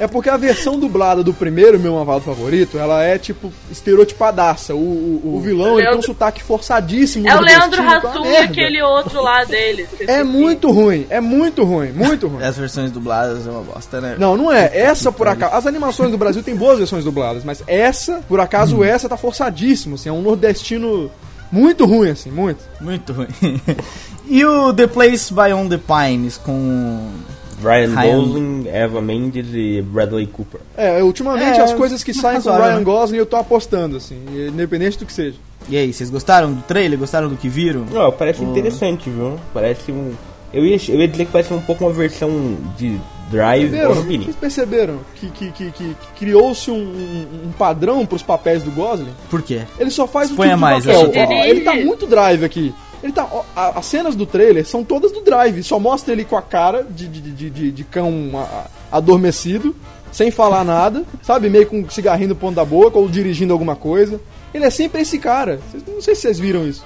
É 0.00 0.08
porque 0.08 0.30
a 0.30 0.36
versão 0.36 0.78
dublada 0.80 1.22
do 1.22 1.32
primeiro 1.34 1.78
meu 1.78 1.92
malvado 1.92 2.22
favorito, 2.22 2.78
ela 2.78 3.04
é 3.04 3.18
tipo 3.18 3.52
estereotipadaça. 3.70 4.74
O, 4.74 4.78
o, 4.78 5.36
o 5.36 5.40
vilão 5.40 5.74
ele 5.74 5.82
tem 5.82 5.86
um 5.88 5.90
Leandro- 5.90 6.06
sotaque 6.06 6.42
forçadíssimo. 6.42 7.28
É 7.28 7.36
o 7.36 7.40
Leandro 7.40 7.82
que 7.82 7.86
é 7.86 7.96
Hassum 7.96 8.24
e 8.24 8.28
merda. 8.30 8.44
aquele 8.44 8.82
outro 8.82 9.22
lá 9.22 9.44
deles. 9.44 9.88
que 9.96 10.04
eu 10.04 10.08
É 10.10 10.24
muito 10.24 10.70
ruim, 10.70 11.06
é 11.10 11.20
muito 11.20 11.62
ruim, 11.64 11.92
muito 11.92 12.26
ruim. 12.28 12.42
As 12.42 12.56
versões 12.56 12.90
dubladas 12.90 13.46
é 13.46 13.50
uma 13.50 13.60
bosta, 13.62 14.00
né? 14.00 14.16
Não, 14.18 14.36
não 14.36 14.50
é. 14.50 14.70
Essa, 14.72 15.12
por 15.12 15.28
acaso. 15.28 15.54
As 15.54 15.66
animações 15.66 16.10
do 16.10 16.16
Brasil 16.18 16.42
tem 16.42 16.56
boas 16.56 16.78
versões 16.78 17.04
dubladas, 17.04 17.44
mas 17.44 17.62
essa, 17.66 18.20
por 18.26 18.40
acaso, 18.40 18.78
Hum. 18.78 18.84
essa 18.84 19.08
tá 19.08 19.16
forçadíssimo, 19.18 19.96
assim. 19.96 20.08
É 20.08 20.12
um 20.12 20.22
nordestino 20.22 21.10
muito 21.52 21.84
ruim, 21.84 22.10
assim, 22.10 22.30
muito. 22.30 22.64
Muito 22.80 23.12
ruim. 23.12 23.28
e 24.26 24.44
o 24.44 24.72
The 24.72 24.86
Place 24.86 25.32
Beyond 25.34 25.68
the 25.76 25.78
Pines 25.78 26.38
com. 26.38 27.06
Ryan 27.62 27.94
Ryan- 27.94 28.16
Gosling, 28.20 28.68
Eva 28.68 29.00
Mendes 29.00 29.46
e 29.52 29.82
Bradley 29.82 30.26
Cooper. 30.26 30.60
É, 30.76 31.02
ultimamente 31.02 31.58
É, 31.58 31.62
as 31.62 31.72
coisas 31.74 32.02
que 32.02 32.12
saem 32.14 32.40
com 32.40 32.50
Ryan 32.50 32.78
né? 32.78 32.84
Gosling 32.84 33.18
eu 33.18 33.26
tô 33.26 33.36
apostando, 33.36 33.96
assim, 33.96 34.16
independente 34.48 34.98
do 34.98 35.06
que 35.06 35.12
seja. 35.12 35.36
E 35.68 35.76
aí, 35.76 35.92
vocês 35.92 36.08
gostaram 36.10 36.52
do 36.52 36.62
trailer? 36.62 36.98
Gostaram 36.98 37.28
do 37.28 37.36
que 37.36 37.48
viram? 37.48 37.84
Não, 37.92 38.10
parece 38.10 38.42
interessante, 38.42 39.10
viu? 39.10 39.38
Parece 39.52 39.92
um, 39.92 40.12
Eu 40.52 40.64
ia, 40.64 40.76
eu 40.88 41.00
ia 41.00 41.06
dizer 41.08 41.26
que 41.26 41.42
ser 41.44 41.54
um 41.54 41.60
pouco 41.60 41.84
uma 41.84 41.92
versão 41.92 42.56
de 42.76 42.98
Drive? 43.30 43.70
Vini. 44.02 44.24
Vocês 44.24 44.34
perceberam 44.36 44.98
que, 45.14 45.28
que, 45.30 45.52
que, 45.52 45.70
que- 45.70 45.94
que 45.94 45.94
criou-se 46.18 46.68
um, 46.70 46.74
um- 46.74 47.52
padrão 47.52 48.04
pros 48.04 48.22
papéis 48.22 48.62
do 48.64 48.70
Gosling? 48.72 49.12
Por 49.30 49.42
quê? 49.42 49.60
Ele 49.78 49.90
só 49.90 50.08
faz 50.08 50.28
o 50.28 50.32
Exponha 50.32 50.54
tipo 50.56 50.56
de 50.56 50.60
mais, 50.60 50.84
papel. 50.84 51.00
Ó, 51.02 51.32
Ele- 51.34 51.50
ele 51.50 51.60
tá 51.60 51.74
muito 51.74 52.06
drive 52.06 52.44
aqui. 52.44 52.74
Ele 53.02 53.12
tá, 53.12 53.26
ó, 53.30 53.42
a- 53.56 53.78
as 53.78 53.86
cenas 53.86 54.14
do 54.14 54.26
trailer 54.26 54.66
são 54.66 54.84
todas 54.84 55.10
do 55.12 55.22
drive. 55.22 55.62
Só 55.62 55.78
mostra 55.78 56.12
ele 56.12 56.24
com 56.24 56.36
a 56.36 56.42
cara 56.42 56.84
de, 56.88 57.08
de, 57.08 57.50
de, 57.50 57.70
de, 57.72 57.84
cão 57.84 58.30
a- 58.34 58.66
adormecido, 58.96 59.74
sem 60.12 60.30
falar 60.30 60.64
nada, 60.64 61.04
sabe? 61.22 61.48
Meio 61.48 61.66
com 61.66 61.80
um 61.80 61.88
cigarrinho 61.88 62.30
no 62.30 62.36
ponto 62.36 62.54
da 62.56 62.64
boca 62.64 62.98
ou 62.98 63.08
dirigindo 63.08 63.52
alguma 63.52 63.74
coisa. 63.76 64.20
Ele 64.52 64.64
é 64.64 64.70
sempre 64.70 65.00
esse 65.02 65.18
cara. 65.18 65.60
Não 65.88 66.00
sei 66.02 66.14
se 66.14 66.22
vocês 66.22 66.38
viram 66.38 66.66
isso. 66.66 66.84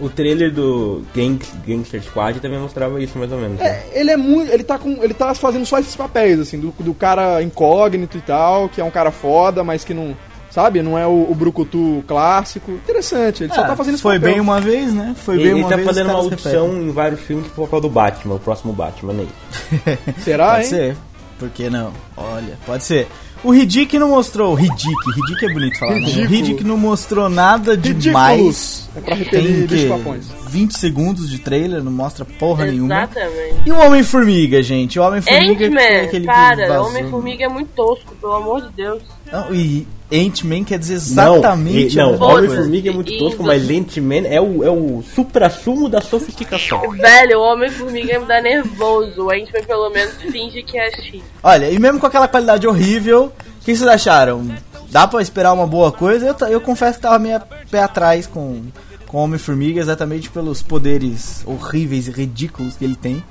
O 0.00 0.08
trailer 0.08 0.52
do 0.52 1.04
Gang, 1.14 1.38
Gangster 1.64 2.02
Squad 2.02 2.40
também 2.40 2.58
mostrava 2.58 3.00
isso 3.00 3.16
mais 3.16 3.30
ou 3.30 3.38
menos. 3.38 3.60
né? 3.60 3.66
É, 3.94 4.00
ele 4.00 4.10
é 4.10 4.16
muito. 4.16 4.50
Ele 4.50 4.64
tá 4.64 4.76
com. 4.76 4.90
Ele 5.02 5.14
tá 5.14 5.32
fazendo 5.36 5.64
só 5.64 5.78
esses 5.78 5.94
papéis, 5.94 6.40
assim, 6.40 6.58
do, 6.58 6.74
do 6.80 6.92
cara 6.92 7.40
incógnito 7.40 8.18
e 8.18 8.20
tal, 8.20 8.68
que 8.68 8.80
é 8.80 8.84
um 8.84 8.90
cara 8.90 9.12
foda, 9.12 9.62
mas 9.62 9.84
que 9.84 9.94
não. 9.94 10.16
Sabe? 10.54 10.82
Não 10.82 10.96
é 10.96 11.04
o, 11.04 11.26
o 11.28 11.34
Brucutu 11.34 12.04
clássico. 12.06 12.70
Interessante, 12.70 13.42
ele 13.42 13.52
só 13.52 13.62
Ah, 13.62 13.66
tá 13.68 13.76
fazendo 13.76 13.94
esse 13.94 14.02
Foi 14.04 14.20
papel. 14.20 14.34
bem 14.34 14.40
uma 14.40 14.60
vez, 14.60 14.94
né? 14.94 15.12
Foi 15.24 15.34
ele 15.34 15.42
bem 15.42 15.52
ele 15.54 15.60
uma 15.62 15.68
tá 15.68 15.74
vez. 15.74 15.88
fazendo 15.88 16.06
os 16.06 16.12
uma 16.12 16.20
caras 16.20 16.32
audição 16.32 16.66
repetem. 16.68 16.88
em 16.88 16.92
vários 16.92 17.20
filmes 17.22 17.46
pro 17.48 17.64
papel 17.64 17.80
do 17.80 17.88
Batman, 17.90 18.34
o 18.36 18.38
próximo 18.38 18.72
Batman 18.72 19.14
aí. 19.14 19.28
Será, 20.22 20.50
Pode 20.52 20.62
hein? 20.62 20.68
ser. 20.70 20.96
Por 21.40 21.48
que 21.50 21.68
não? 21.68 21.92
Olha, 22.16 22.56
pode 22.64 22.84
ser. 22.84 23.08
O 23.42 23.50
Riddick 23.50 23.98
não 23.98 24.08
mostrou. 24.10 24.54
Riddick, 24.54 24.94
Riddick 25.16 25.44
é 25.44 25.52
bonito 25.52 25.78
falar. 25.78 25.96
né? 25.96 26.06
O. 26.06 26.26
Riddick 26.28 26.64
não 26.64 26.78
mostrou 26.78 27.28
nada 27.28 27.76
demais. 27.76 28.30
Ridículos. 28.38 28.88
É 28.96 29.00
pra 29.00 29.16
Tem 29.16 29.24
repelir 29.24 29.68
que 29.68 29.74
bicho 29.74 29.88
papões. 29.88 30.26
20 30.48 30.78
segundos 30.78 31.28
de 31.28 31.38
trailer, 31.40 31.82
não 31.82 31.90
mostra 31.92 32.24
porra 32.24 32.64
nenhuma. 32.66 32.94
Exatamente. 32.94 33.54
E 33.66 33.72
o 33.72 33.76
Homem-Formiga, 33.78 34.62
gente? 34.62 34.98
O 34.98 35.02
Homem-Formiga 35.02 35.64
é 35.82 36.00
aquele 36.04 36.26
que 36.26 36.32
cara, 36.32 36.68
vazou. 36.68 36.86
Homem-Formiga 36.90 37.44
é 37.44 37.48
muito 37.48 37.68
tosco, 37.74 38.14
pelo 38.14 38.32
amor 38.34 38.62
de 38.62 38.68
Deus. 38.72 39.02
Não, 39.30 39.52
e 39.52 39.86
Ant-Man 40.14 40.64
quer 40.64 40.78
dizer 40.78 40.94
exatamente 40.94 41.96
não, 41.96 42.02
e- 42.02 42.12
não 42.12 42.12
mesma 42.12 42.18
Foda-se. 42.18 42.34
Homem 42.38 42.46
coisa. 42.48 42.62
Formiga 42.62 42.90
é 42.90 42.92
muito 42.92 43.12
E- 43.12 43.18
tosco, 43.18 43.42
mas 43.42 43.70
Ant-Man 43.70 44.26
é 44.26 44.40
o, 44.40 44.64
é 44.64 44.70
o 44.70 45.02
supra-sumo 45.14 45.88
da 45.88 46.00
sofisticação. 46.00 46.80
Velho, 46.96 47.38
o 47.38 47.42
Homem-Formiga 47.42 48.18
me 48.20 48.26
dá 48.26 48.40
nervoso. 48.40 49.22
O 49.24 49.30
Ant-Man 49.30 49.64
pelo 49.66 49.90
menos 49.90 50.14
finge 50.22 50.62
que 50.62 50.78
é 50.78 50.90
X. 50.92 51.22
Olha, 51.42 51.70
e 51.70 51.78
mesmo 51.78 51.98
com 52.00 52.06
aquela 52.06 52.28
qualidade 52.28 52.66
horrível, 52.66 53.32
o 53.60 53.64
que 53.64 53.74
vocês 53.76 53.86
acharam? 53.88 54.46
Dá 54.90 55.06
pra 55.08 55.20
esperar 55.20 55.52
uma 55.52 55.66
boa 55.66 55.90
coisa? 55.90 56.26
Eu, 56.40 56.48
eu 56.48 56.60
confesso 56.60 56.98
que 56.98 57.02
tava 57.02 57.18
meio 57.18 57.40
pé 57.70 57.80
atrás 57.82 58.26
com, 58.26 58.62
com 59.08 59.18
o 59.18 59.20
Homem-Formiga, 59.24 59.80
exatamente 59.80 60.30
pelos 60.30 60.62
poderes 60.62 61.42
horríveis 61.46 62.06
e 62.06 62.12
ridículos 62.12 62.76
que 62.76 62.84
ele 62.84 62.94
tem. 62.96 63.24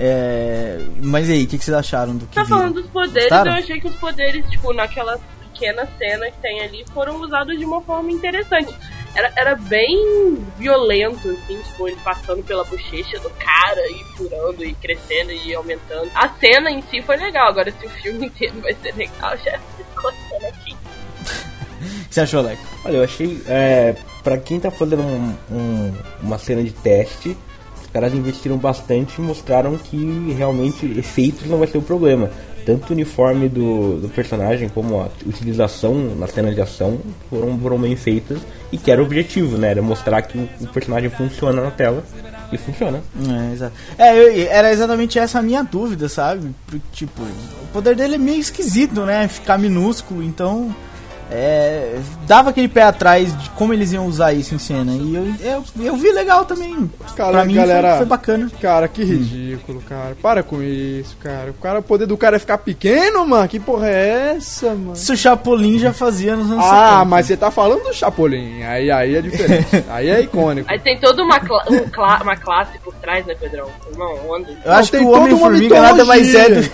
É, 0.00 0.78
mas 1.02 1.28
e 1.28 1.32
aí, 1.32 1.42
o 1.42 1.46
que, 1.48 1.58
que 1.58 1.64
vocês 1.64 1.76
acharam 1.76 2.14
do 2.16 2.24
que 2.26 2.36
Tá 2.36 2.44
viram? 2.44 2.58
falando 2.58 2.74
dos 2.74 2.86
poderes, 2.86 3.22
Gostaram? 3.28 3.50
eu 3.52 3.58
achei 3.58 3.80
que 3.80 3.88
os 3.88 3.96
poderes, 3.96 4.48
tipo, 4.48 4.72
naquela 4.72 5.18
pequena 5.58 5.86
cena 5.98 6.30
que 6.30 6.38
tem 6.40 6.60
ali, 6.60 6.84
foram 6.94 7.20
usados 7.20 7.58
de 7.58 7.64
uma 7.64 7.80
forma 7.82 8.10
interessante. 8.12 8.72
Era, 9.14 9.32
era 9.36 9.56
bem 9.56 10.36
violento, 10.56 11.28
assim, 11.30 11.60
tipo, 11.62 11.88
ele 11.88 11.96
passando 12.04 12.42
pela 12.44 12.62
bochecha 12.64 13.18
do 13.18 13.30
cara 13.30 13.80
e 13.90 14.04
furando 14.16 14.64
e 14.64 14.72
crescendo 14.74 15.32
e 15.32 15.54
aumentando. 15.54 16.08
A 16.14 16.28
cena 16.28 16.70
em 16.70 16.82
si 16.82 17.02
foi 17.02 17.16
legal, 17.16 17.48
agora 17.48 17.72
se 17.72 17.86
o 17.86 17.90
filme 17.90 18.26
inteiro 18.28 18.60
vai 18.60 18.74
ser 18.74 18.94
legal, 18.94 19.36
já 19.38 19.58
ficou 19.76 20.12
cena 20.28 20.48
aqui. 20.48 20.76
O 21.80 22.08
que 22.08 22.14
você 22.14 22.22
achou, 22.22 22.40
Leco? 22.42 22.62
Olha, 22.86 22.96
eu 22.96 23.04
achei. 23.04 23.40
É, 23.46 23.94
pra 24.24 24.36
quem 24.38 24.58
tá 24.58 24.70
fazendo 24.70 25.02
um- 25.02 25.34
um- 25.50 25.94
uma 26.22 26.38
cena 26.38 26.62
de 26.62 26.72
teste, 26.72 27.36
os 27.80 27.86
caras 27.92 28.12
investiram 28.14 28.56
bastante 28.56 29.14
e 29.18 29.20
mostraram 29.20 29.76
que 29.78 30.32
realmente 30.36 30.86
efeitos 30.98 31.46
não 31.46 31.58
vai 31.58 31.68
ser 31.68 31.78
o 31.78 31.82
problema. 31.82 32.30
Tanto 32.68 32.90
o 32.90 32.92
uniforme 32.92 33.48
do, 33.48 33.98
do 33.98 34.08
personagem 34.10 34.68
como 34.68 35.00
a 35.00 35.08
utilização 35.26 35.94
na 36.18 36.26
cena 36.26 36.52
de 36.54 36.60
ação 36.60 36.98
foram, 37.30 37.58
foram 37.58 37.78
bem 37.78 37.96
feitas 37.96 38.40
e 38.70 38.76
que 38.76 38.90
era 38.90 39.00
o 39.02 39.06
objetivo, 39.06 39.56
né? 39.56 39.70
Era 39.70 39.80
mostrar 39.80 40.20
que 40.20 40.36
o, 40.36 40.46
o 40.60 40.66
personagem 40.68 41.08
funciona 41.08 41.62
na 41.62 41.70
tela 41.70 42.04
e 42.52 42.58
funciona. 42.58 43.00
É, 43.26 43.52
exato. 43.54 43.72
É, 43.96 44.14
eu- 44.18 44.48
era 44.50 44.70
exatamente 44.70 45.18
essa 45.18 45.38
a 45.38 45.42
minha 45.42 45.62
dúvida, 45.62 46.10
sabe? 46.10 46.54
Tipo, 46.92 47.22
o 47.22 47.66
poder 47.72 47.96
dele 47.96 48.16
é 48.16 48.18
meio 48.18 48.38
esquisito, 48.38 49.00
né? 49.06 49.26
Ficar 49.28 49.56
minúsculo, 49.56 50.22
então. 50.22 50.74
É, 51.30 51.98
dava 52.26 52.50
aquele 52.50 52.68
pé 52.68 52.82
atrás 52.82 53.36
de 53.36 53.50
como 53.50 53.72
eles 53.74 53.92
iam 53.92 54.06
usar 54.06 54.32
isso 54.32 54.54
em 54.54 54.58
cena. 54.58 54.92
E 54.92 55.14
eu, 55.14 55.26
eu, 55.40 55.64
eu 55.84 55.96
vi 55.96 56.10
legal 56.10 56.44
também. 56.44 56.90
Cara, 57.14 57.32
pra 57.32 57.44
mim 57.44 57.54
galera- 57.54 57.88
foi, 57.90 57.96
foi 57.98 58.06
bacana. 58.06 58.50
Cara, 58.60 58.88
que 58.88 59.04
ridículo, 59.04 59.82
cara. 59.82 60.16
Para 60.22 60.42
com 60.42 60.62
isso, 60.62 61.16
cara. 61.18 61.50
O 61.50 61.54
cara, 61.54 61.78
o 61.80 61.82
poder 61.82 62.06
do 62.06 62.16
cara 62.16 62.36
é 62.36 62.38
ficar 62.38 62.56
pequeno, 62.58 63.26
mano. 63.26 63.46
Que 63.48 63.60
porra 63.60 63.88
é 63.88 64.34
essa, 64.36 64.68
mano? 64.70 64.92
Isso 64.94 65.12
o 65.12 65.16
Chapolin 65.16 65.78
já 65.78 65.92
fazia 65.92 66.34
nos 66.34 66.50
anos 66.50 66.64
Ah, 66.64 66.88
70. 67.00 67.04
mas 67.04 67.26
você 67.26 67.36
tá 67.36 67.50
falando 67.50 67.82
do 67.84 67.92
Chapolin. 67.92 68.62
Aí, 68.62 68.90
aí 68.90 69.16
é 69.16 69.20
diferente. 69.20 69.84
aí 69.90 70.08
é 70.08 70.20
icônico. 70.22 70.70
Aí 70.70 70.78
tem 70.80 70.98
toda 70.98 71.22
uma, 71.22 71.38
cla 71.40 71.62
um 71.70 71.88
cla 71.90 72.20
uma 72.22 72.36
classe 72.36 72.78
por 72.78 72.94
trás, 72.94 73.26
né, 73.26 73.34
Pedrão? 73.38 73.68
Uma 73.94 74.10
onda. 74.34 74.48
Eu 74.64 74.72
acho 74.72 74.90
que 74.90 74.96
tem 74.96 75.06
o 75.06 75.10
Homem-Formiga 75.10 75.80
nada 75.80 76.04
mais 76.06 76.34
é 76.34 76.48
do. 76.48 76.68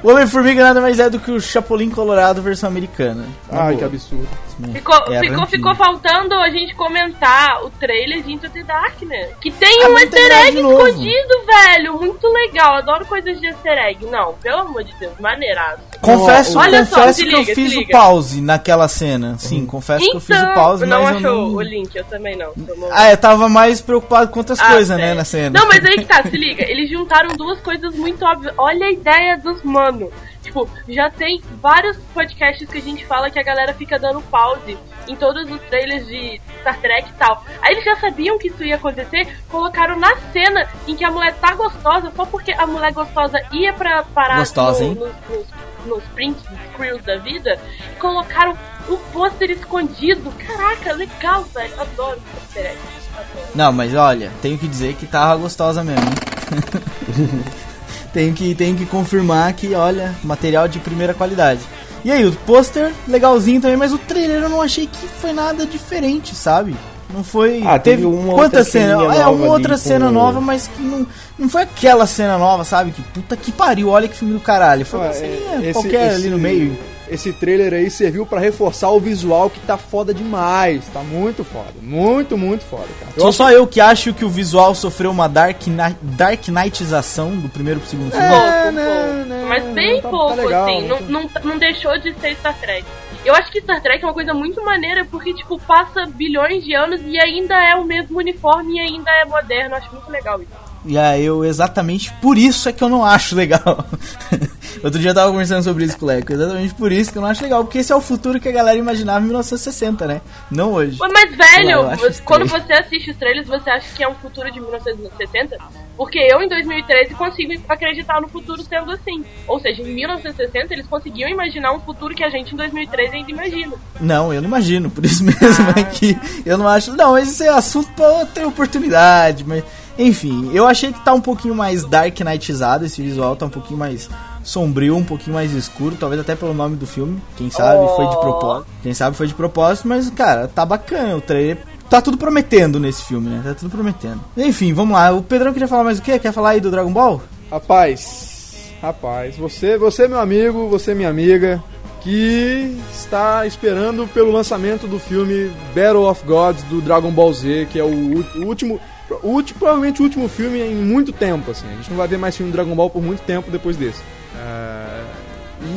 O 0.02 0.10
Homem-Formiga 0.10 0.62
nada 0.62 0.80
mais 0.80 0.98
é 0.98 1.10
do 1.10 1.18
que 1.18 1.30
o 1.30 1.40
Chapolin 1.40 1.90
Colorado 1.90 2.40
versão 2.40 2.68
americana. 2.70 3.24
Na 3.50 3.64
Ai, 3.64 3.76
que. 3.76 3.89
Absurdo. 3.90 4.28
Ficou, 4.72 4.94
É, 5.12 5.20
ficou, 5.20 5.46
ficou 5.46 5.74
faltando 5.74 6.34
a 6.34 6.48
gente 6.50 6.74
comentar 6.74 7.62
o 7.64 7.70
trailer 7.70 8.22
de 8.22 8.32
Into 8.32 8.48
the 8.50 8.62
Darkness. 8.62 9.30
Que 9.40 9.50
tem 9.50 9.82
Ah, 9.84 9.88
um 9.88 9.98
easter 9.98 10.32
egg 10.46 10.56
escondido, 10.58 11.46
velho. 11.46 11.94
Muito 11.98 12.26
legal. 12.28 12.74
Adoro 12.76 13.04
coisas 13.06 13.40
de 13.40 13.46
easter 13.46 13.78
egg. 13.78 14.06
Não, 14.06 14.34
pelo 14.34 14.58
amor 14.58 14.84
de 14.84 14.94
Deus, 14.98 15.12
maneiraço. 15.18 15.82
Confesso, 16.00 16.52
só, 16.52 16.64
confesso 16.64 17.14
se 17.14 17.26
que 17.26 17.34
eu 17.34 17.38
liga, 17.40 17.54
se 17.54 17.54
fiz 17.54 17.76
o 17.76 17.88
pause 17.88 18.40
naquela 18.40 18.88
cena. 18.88 19.36
Sim, 19.38 19.66
confesso 19.66 20.04
que 20.10 20.16
eu 20.16 20.20
fiz 20.20 20.40
o 20.40 20.54
pause, 20.54 20.86
não 20.86 21.02
mas 21.02 21.10
eu 21.10 21.16
achou 21.18 21.48
não... 21.48 21.54
o 21.54 21.60
link, 21.62 21.94
eu 21.94 22.04
também 22.04 22.36
não. 22.36 22.52
Ah, 22.90 23.10
eu 23.10 23.16
tava 23.16 23.48
mais 23.48 23.80
preocupado 23.80 24.30
com 24.30 24.40
outras 24.40 24.58
Ah, 24.60 24.68
coisas, 24.68 24.96
né, 24.96 25.14
na 25.14 25.24
cena. 25.24 25.58
Não, 25.58 25.68
mas 25.68 25.84
aí 25.84 25.96
que 25.96 26.04
tá, 26.04 26.22
se 26.22 26.36
liga. 26.36 26.62
Eles 26.62 26.90
juntaram 26.90 27.36
duas 27.36 27.60
coisas 27.60 27.94
muito 27.94 28.24
óbvias. 28.24 28.54
Olha 28.56 28.86
a 28.86 28.90
ideia 28.90 29.36
dos 29.38 29.62
mano. 29.62 30.10
Tipo, 30.42 30.68
já 30.88 31.10
tem 31.10 31.42
vários 31.60 31.96
podcasts 32.14 32.68
que 32.68 32.78
a 32.78 32.80
gente 32.80 33.04
fala 33.06 33.30
que 33.30 33.38
a 33.38 33.42
galera 33.42 33.74
fica 33.74 33.98
dando 33.98 34.20
pause 34.22 34.76
em 35.06 35.14
todos 35.16 35.50
os 35.50 35.60
trailers 35.62 36.06
de 36.06 36.40
Star 36.60 36.78
Trek 36.80 37.08
e 37.10 37.12
tal. 37.14 37.44
Aí 37.60 37.72
eles 37.72 37.84
já 37.84 37.96
sabiam 37.96 38.38
que 38.38 38.48
isso 38.48 38.64
ia 38.64 38.76
acontecer, 38.76 39.28
colocaram 39.48 39.98
na 39.98 40.16
cena 40.32 40.68
em 40.88 40.96
que 40.96 41.04
a 41.04 41.10
mulher 41.10 41.34
tá 41.34 41.54
gostosa, 41.54 42.10
só 42.16 42.24
porque 42.24 42.52
a 42.52 42.66
mulher 42.66 42.92
gostosa 42.92 43.38
ia 43.52 43.72
pra 43.72 44.02
parar 44.02 44.38
Gostosa, 44.38 44.84
no- 44.84 44.90
hein? 44.90 44.94
nos, 44.94 45.36
nos, 45.38 45.46
nos 45.86 46.04
prints, 46.14 46.42
nos 46.50 46.60
screws 46.72 47.02
da 47.04 47.16
vida, 47.18 47.58
e 47.92 47.96
colocaram 47.96 48.56
o 48.88 48.96
pôster 49.12 49.50
escondido. 49.50 50.30
Caraca, 50.46 50.92
legal, 50.94 51.42
velho. 51.44 51.80
Adoro 51.80 52.20
easter 52.40 52.66
egg. 52.66 52.78
Adoro. 53.14 53.48
Não, 53.54 53.72
mas 53.72 53.94
olha, 53.94 54.30
tenho 54.40 54.56
que 54.56 54.66
dizer 54.66 54.94
que 54.94 55.06
tava 55.06 55.36
gostosa 55.36 55.84
mesmo. 55.84 56.04
tenho, 58.12 58.32
que, 58.34 58.54
tenho 58.54 58.76
que 58.76 58.86
confirmar 58.86 59.52
que, 59.52 59.74
olha, 59.74 60.14
material 60.22 60.66
de 60.68 60.78
primeira 60.78 61.14
qualidade. 61.14 61.60
E 62.04 62.10
aí, 62.10 62.24
o 62.26 62.32
pôster 62.32 62.92
legalzinho 63.06 63.60
também, 63.60 63.76
mas 63.76 63.92
o 63.92 63.98
trailer 63.98 64.42
eu 64.42 64.48
não 64.48 64.62
achei 64.62 64.86
que 64.86 65.06
foi 65.20 65.32
nada 65.32 65.66
diferente, 65.66 66.34
sabe? 66.34 66.74
Não 67.12 67.24
foi. 67.24 67.62
Ah, 67.66 67.78
teve 67.78 68.04
uma 68.06 68.32
Quanta 68.34 68.58
outra 68.58 68.64
cena? 68.64 68.92
É, 68.92 69.26
uma 69.26 69.28
ali 69.28 69.42
outra 69.48 69.72
com- 69.74 69.80
cena 69.80 70.10
nova, 70.12 70.40
mas 70.40 70.68
que 70.68 70.80
não, 70.80 71.06
não 71.38 71.48
foi 71.48 71.62
aquela 71.62 72.06
cena 72.06 72.38
nova, 72.38 72.62
sabe? 72.64 72.92
Que 72.92 73.02
puta 73.02 73.36
que 73.36 73.50
pariu, 73.50 73.88
olha 73.88 74.06
que 74.06 74.16
filme 74.16 74.32
do 74.32 74.40
caralho. 74.40 74.86
Foi 74.86 75.00
uma 75.00 75.08
Ah, 75.08 75.12
ceninha 75.12 75.50
é, 75.56 75.60
esse- 75.62 75.72
qualquer 75.72 76.10
ali 76.10 76.20
esse- 76.20 76.30
no 76.30 76.38
meio. 76.38 76.78
Esse 77.10 77.32
trailer 77.32 77.72
aí 77.74 77.90
serviu 77.90 78.24
pra 78.24 78.38
reforçar 78.38 78.90
o 78.90 79.00
visual 79.00 79.50
que 79.50 79.58
tá 79.60 79.76
foda 79.76 80.14
demais. 80.14 80.86
Tá 80.92 81.00
muito 81.00 81.42
foda. 81.44 81.72
Muito, 81.82 82.38
muito 82.38 82.64
foda, 82.64 82.86
cara. 83.00 83.12
Sou 83.18 83.32
só 83.32 83.50
eu 83.50 83.66
que 83.66 83.80
acho 83.80 84.14
que 84.14 84.24
o 84.24 84.28
visual 84.28 84.74
sofreu 84.74 85.10
uma 85.10 85.28
Dark, 85.28 85.58
Kni- 85.64 85.96
Dark 86.00 86.40
Knightização 86.46 87.36
do 87.36 87.48
primeiro 87.48 87.80
pro 87.80 87.88
segundo 87.88 88.10
filme. 88.12 88.28
pouco, 88.28 88.46
É, 88.46 88.62
pouco. 88.62 88.72
né, 88.72 89.24
né, 89.26 89.44
Mas 89.48 89.64
bem 89.74 89.96
tá- 89.96 90.02
tá 90.02 90.08
pouco, 90.08 90.34
legal, 90.36 90.64
assim. 90.68 90.86
Não, 90.86 90.98
tá- 90.98 91.40
não, 91.40 91.50
não 91.52 91.58
deixou 91.58 91.98
de 91.98 92.14
ser 92.14 92.36
Star 92.36 92.56
Trek. 92.60 92.84
Eu 93.24 93.34
acho 93.34 93.50
que 93.50 93.60
Star 93.60 93.82
Trek 93.82 94.02
é 94.02 94.06
uma 94.06 94.14
coisa 94.14 94.32
muito 94.32 94.64
maneira 94.64 95.04
porque, 95.04 95.34
tipo, 95.34 95.58
passa 95.60 96.06
bilhões 96.06 96.64
de 96.64 96.74
anos 96.74 97.00
e 97.04 97.18
ainda 97.18 97.54
é 97.54 97.74
o 97.74 97.84
mesmo 97.84 98.18
uniforme 98.18 98.76
e 98.76 98.80
ainda 98.80 99.10
é 99.10 99.24
moderno. 99.24 99.74
Acho 99.74 99.90
muito 99.92 100.10
legal 100.10 100.40
isso. 100.40 100.69
E 100.84 100.96
aí 100.96 101.24
eu 101.26 101.44
exatamente 101.44 102.10
por 102.22 102.38
isso 102.38 102.66
é 102.68 102.72
que 102.72 102.82
eu 102.82 102.88
não 102.88 103.04
acho 103.04 103.34
legal. 103.36 103.84
Outro 104.82 104.98
dia 104.98 105.10
eu 105.10 105.14
tava 105.14 105.30
conversando 105.30 105.62
sobre 105.62 105.84
isso 105.84 105.98
com 105.98 106.06
o 106.06 106.08
Leco. 106.08 106.32
Exatamente 106.32 106.72
por 106.74 106.90
isso 106.90 107.12
que 107.12 107.18
eu 107.18 107.22
não 107.22 107.28
acho 107.28 107.42
legal. 107.42 107.62
Porque 107.64 107.78
esse 107.78 107.92
é 107.92 107.96
o 107.96 108.00
futuro 108.00 108.40
que 108.40 108.48
a 108.48 108.52
galera 108.52 108.78
imaginava 108.78 109.20
em 109.20 109.24
1960, 109.24 110.06
né? 110.06 110.20
Não 110.50 110.72
hoje. 110.72 110.96
Mas, 110.98 111.36
velho, 111.36 111.82
você- 111.98 112.22
quando 112.22 112.46
você 112.46 112.72
assiste 112.72 113.10
os 113.10 113.16
trailers, 113.18 113.46
você 113.46 113.68
acha 113.68 113.86
que 113.94 114.02
é 114.02 114.08
um 114.08 114.14
futuro 114.14 114.50
de 114.50 114.58
1960? 114.58 115.58
Porque 115.98 116.18
eu, 116.18 116.40
em 116.40 116.48
2013, 116.48 117.14
consigo 117.14 117.52
acreditar 117.68 118.20
no 118.22 118.28
futuro 118.28 118.62
sendo 118.62 118.90
assim. 118.90 119.22
Ou 119.46 119.60
seja, 119.60 119.82
em 119.82 119.94
1960, 119.94 120.72
eles 120.72 120.86
conseguiam 120.86 121.28
imaginar 121.28 121.72
um 121.72 121.80
futuro 121.80 122.14
que 122.14 122.24
a 122.24 122.30
gente, 122.30 122.54
em 122.54 122.56
2013, 122.56 123.16
ainda 123.16 123.30
imagina. 123.30 123.74
Não, 124.00 124.32
eu 124.32 124.40
não 124.40 124.48
imagino. 124.48 124.88
Por 124.90 125.04
isso 125.04 125.22
mesmo 125.22 125.38
é 125.76 125.82
que 125.82 126.16
eu 126.46 126.56
não 126.56 126.66
acho. 126.66 126.92
Não, 126.96 127.12
mas 127.12 127.28
esse 127.28 127.44
é 127.44 127.50
assunto 127.50 127.90
pra 127.92 128.08
outra 128.08 128.48
oportunidade. 128.48 129.44
Mas, 129.44 129.62
Enfim, 130.00 130.50
eu 130.54 130.66
achei 130.66 130.94
que 130.94 131.04
tá 131.04 131.12
um 131.12 131.20
pouquinho 131.20 131.54
mais 131.54 131.84
Dark 131.84 132.18
Knightizado 132.18 132.86
esse 132.86 133.02
visual, 133.02 133.36
tá 133.36 133.44
um 133.44 133.50
pouquinho 133.50 133.78
mais 133.78 134.08
sombrio, 134.42 134.96
um 134.96 135.04
pouquinho 135.04 135.34
mais 135.34 135.52
escuro, 135.52 135.94
talvez 135.94 136.18
até 136.18 136.34
pelo 136.34 136.54
nome 136.54 136.74
do 136.76 136.86
filme. 136.86 137.20
Quem 137.36 137.50
sabe 137.50 137.86
foi 137.94 138.06
de 138.06 138.18
propósito. 138.18 138.66
Quem 138.82 138.94
sabe 138.94 139.14
foi 139.14 139.26
de 139.26 139.34
propósito, 139.34 139.86
mas 139.86 140.08
cara, 140.08 140.48
tá 140.48 140.64
bacana 140.64 141.16
o 141.16 141.20
trailer. 141.20 141.58
Tá 141.90 142.00
tudo 142.00 142.16
prometendo 142.16 142.80
nesse 142.80 143.04
filme, 143.04 143.28
né? 143.28 143.42
Tá 143.44 143.52
tudo 143.52 143.70
prometendo. 143.70 144.20
Enfim, 144.38 144.72
vamos 144.72 144.94
lá. 144.94 145.12
O 145.12 145.22
Pedrão 145.22 145.52
queria 145.52 145.68
falar 145.68 145.84
mais 145.84 145.98
o 145.98 146.02
quê? 146.02 146.18
Quer 146.18 146.32
falar 146.32 146.50
aí 146.50 146.60
do 146.60 146.70
Dragon 146.70 146.92
Ball? 146.92 147.20
Rapaz, 147.50 148.72
rapaz, 148.80 149.36
você, 149.36 149.76
você 149.76 150.08
meu 150.08 150.18
amigo, 150.18 150.66
você 150.68 150.94
minha 150.94 151.10
amiga, 151.10 151.62
que 152.00 152.80
está 152.90 153.46
esperando 153.46 154.06
pelo 154.14 154.32
lançamento 154.32 154.86
do 154.86 154.98
filme 154.98 155.50
Battle 155.74 156.08
of 156.08 156.24
Gods 156.24 156.62
do 156.64 156.80
Dragon 156.80 157.10
Ball 157.10 157.32
Z, 157.34 157.68
que 157.70 157.78
é 157.78 157.84
o 157.84 158.24
último, 158.46 158.80
o 159.22 159.28
último, 159.28 159.58
provavelmente 159.58 160.00
o 160.00 160.04
último 160.04 160.28
filme 160.28 160.60
em 160.60 160.74
muito 160.74 161.12
tempo, 161.12 161.50
assim. 161.50 161.66
A 161.66 161.76
gente 161.76 161.90
não 161.90 161.96
vai 161.96 162.08
ver 162.08 162.18
mais 162.18 162.36
filme 162.36 162.50
do 162.52 162.54
Dragon 162.56 162.74
Ball 162.74 162.90
por 162.90 163.02
muito 163.02 163.20
tempo 163.22 163.50
depois 163.50 163.76
desse. 163.76 164.00
É, 164.36 165.02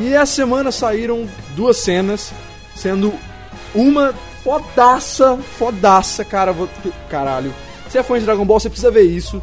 E 0.01 0.13
essa 0.13 0.33
semana 0.33 0.71
saíram 0.71 1.27
duas 1.55 1.77
cenas, 1.77 2.31
sendo 2.75 3.13
uma 3.75 4.13
fodaça, 4.43 5.37
fodaça, 5.57 6.23
cara. 6.23 6.51
vou- 6.53 6.69
Caralho. 7.09 7.53
Se 7.89 7.97
é 7.97 8.03
fã 8.03 8.17
de 8.17 8.25
Dragon 8.25 8.45
Ball, 8.45 8.59
você 8.59 8.69
precisa 8.69 8.91
ver 8.91 9.03
isso. 9.03 9.41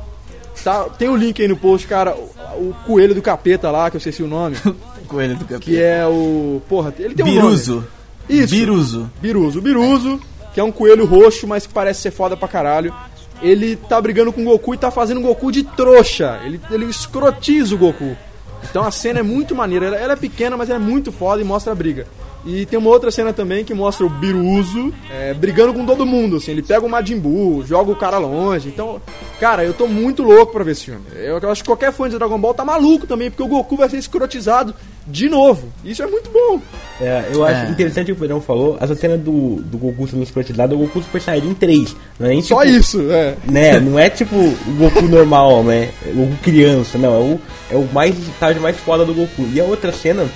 Tá, 0.64 0.84
tem 0.84 1.08
o 1.08 1.16
link 1.16 1.40
aí 1.40 1.48
no 1.48 1.56
post, 1.56 1.86
cara. 1.86 2.14
O, 2.14 2.68
o 2.70 2.76
coelho 2.86 3.14
do 3.14 3.22
capeta 3.22 3.70
lá, 3.70 3.90
que 3.90 3.96
eu 3.96 3.98
esqueci 3.98 4.22
o 4.22 4.26
nome. 4.26 4.56
Coelho 5.08 5.34
do 5.36 5.58
que 5.58 5.80
é 5.80 6.06
o. 6.06 6.62
Porra, 6.68 6.94
ele 6.98 7.14
tem 7.16 7.24
um 7.24 7.28
Biruso. 7.28 7.74
nome. 7.76 7.86
Isso. 8.28 8.54
Biruso. 8.54 9.10
Biruso. 9.20 9.58
O 9.58 9.62
Biruso, 9.62 10.20
que 10.54 10.60
é 10.60 10.62
um 10.62 10.70
coelho 10.70 11.04
roxo, 11.04 11.48
mas 11.48 11.66
que 11.66 11.72
parece 11.74 12.00
ser 12.02 12.12
foda 12.12 12.36
pra 12.36 12.46
caralho. 12.46 12.94
Ele 13.42 13.76
tá 13.76 14.00
brigando 14.00 14.32
com 14.32 14.42
o 14.42 14.44
Goku 14.44 14.74
e 14.74 14.78
tá 14.78 14.90
fazendo 14.90 15.18
o 15.18 15.22
Goku 15.22 15.50
de 15.50 15.62
trouxa. 15.62 16.40
Ele, 16.44 16.60
ele 16.70 16.86
escrotiza 16.86 17.74
o 17.74 17.78
Goku. 17.78 18.16
Então 18.64 18.82
a 18.82 18.90
cena 18.90 19.20
é 19.20 19.22
muito 19.22 19.54
maneira. 19.54 19.86
Ela, 19.86 19.96
ela 19.96 20.12
é 20.12 20.16
pequena, 20.16 20.56
mas 20.56 20.70
é 20.70 20.78
muito 20.78 21.10
foda 21.10 21.40
e 21.40 21.44
mostra 21.44 21.72
a 21.72 21.74
briga. 21.74 22.06
E 22.44 22.64
tem 22.64 22.78
uma 22.78 22.88
outra 22.88 23.10
cena 23.10 23.32
também 23.32 23.64
que 23.64 23.74
mostra 23.74 24.06
o 24.06 24.08
Biruso 24.08 24.92
é, 25.10 25.34
brigando 25.34 25.74
com 25.74 25.84
todo 25.84 26.06
mundo, 26.06 26.36
assim. 26.36 26.52
Ele 26.52 26.62
pega 26.62 26.84
o 26.84 26.88
Majin 26.88 27.18
Buu, 27.18 27.64
joga 27.66 27.92
o 27.92 27.96
cara 27.96 28.16
longe. 28.16 28.68
Então, 28.68 29.00
cara, 29.38 29.62
eu 29.64 29.74
tô 29.74 29.86
muito 29.86 30.22
louco 30.22 30.52
pra 30.52 30.64
ver 30.64 30.72
esse 30.72 30.86
filme. 30.86 31.04
Eu, 31.14 31.38
eu 31.38 31.50
acho 31.50 31.62
que 31.62 31.68
qualquer 31.68 31.92
fã 31.92 32.08
de 32.08 32.16
Dragon 32.16 32.38
Ball 32.38 32.54
tá 32.54 32.64
maluco 32.64 33.06
também, 33.06 33.30
porque 33.30 33.42
o 33.42 33.48
Goku 33.48 33.76
vai 33.76 33.90
ser 33.90 33.98
escrotizado 33.98 34.74
de 35.10 35.28
novo. 35.28 35.68
Isso 35.84 36.02
é 36.02 36.06
muito 36.06 36.30
bom. 36.30 36.60
É, 37.00 37.24
eu 37.32 37.44
acho 37.44 37.66
É. 37.66 37.70
interessante 37.70 38.12
o 38.12 38.14
que 38.14 38.18
o 38.18 38.22
Pedrão 38.22 38.40
falou. 38.40 38.76
Essa 38.80 38.94
cena 38.94 39.16
do, 39.16 39.56
do 39.62 39.78
Goku 39.78 40.06
sendo 40.06 40.22
escrotizado 40.22 40.74
é 40.74 40.76
o 40.76 40.80
Goku 40.80 41.02
Super 41.02 41.20
Saiyajin 41.20 41.54
3. 41.54 41.96
Não 42.18 42.26
é 42.26 42.30
nem 42.30 42.42
Só 42.42 42.60
tipo, 42.62 42.76
isso, 42.76 43.10
é. 43.10 43.34
Né? 43.46 43.80
Não 43.80 43.98
é 43.98 44.10
tipo 44.10 44.34
o 44.36 44.56
Goku 44.78 45.02
normal, 45.02 45.64
né? 45.64 45.90
O 46.06 46.26
Goku 46.26 46.36
criança, 46.42 46.98
não. 46.98 47.14
É 47.14 47.18
o, 47.18 47.40
é 47.72 47.76
o 47.76 47.88
mais 47.92 48.16
estágio 48.18 48.60
mais 48.62 48.76
foda 48.76 49.04
do 49.04 49.14
Goku. 49.14 49.48
E 49.52 49.60
a 49.60 49.64
outra 49.64 49.92
cena, 49.92 50.26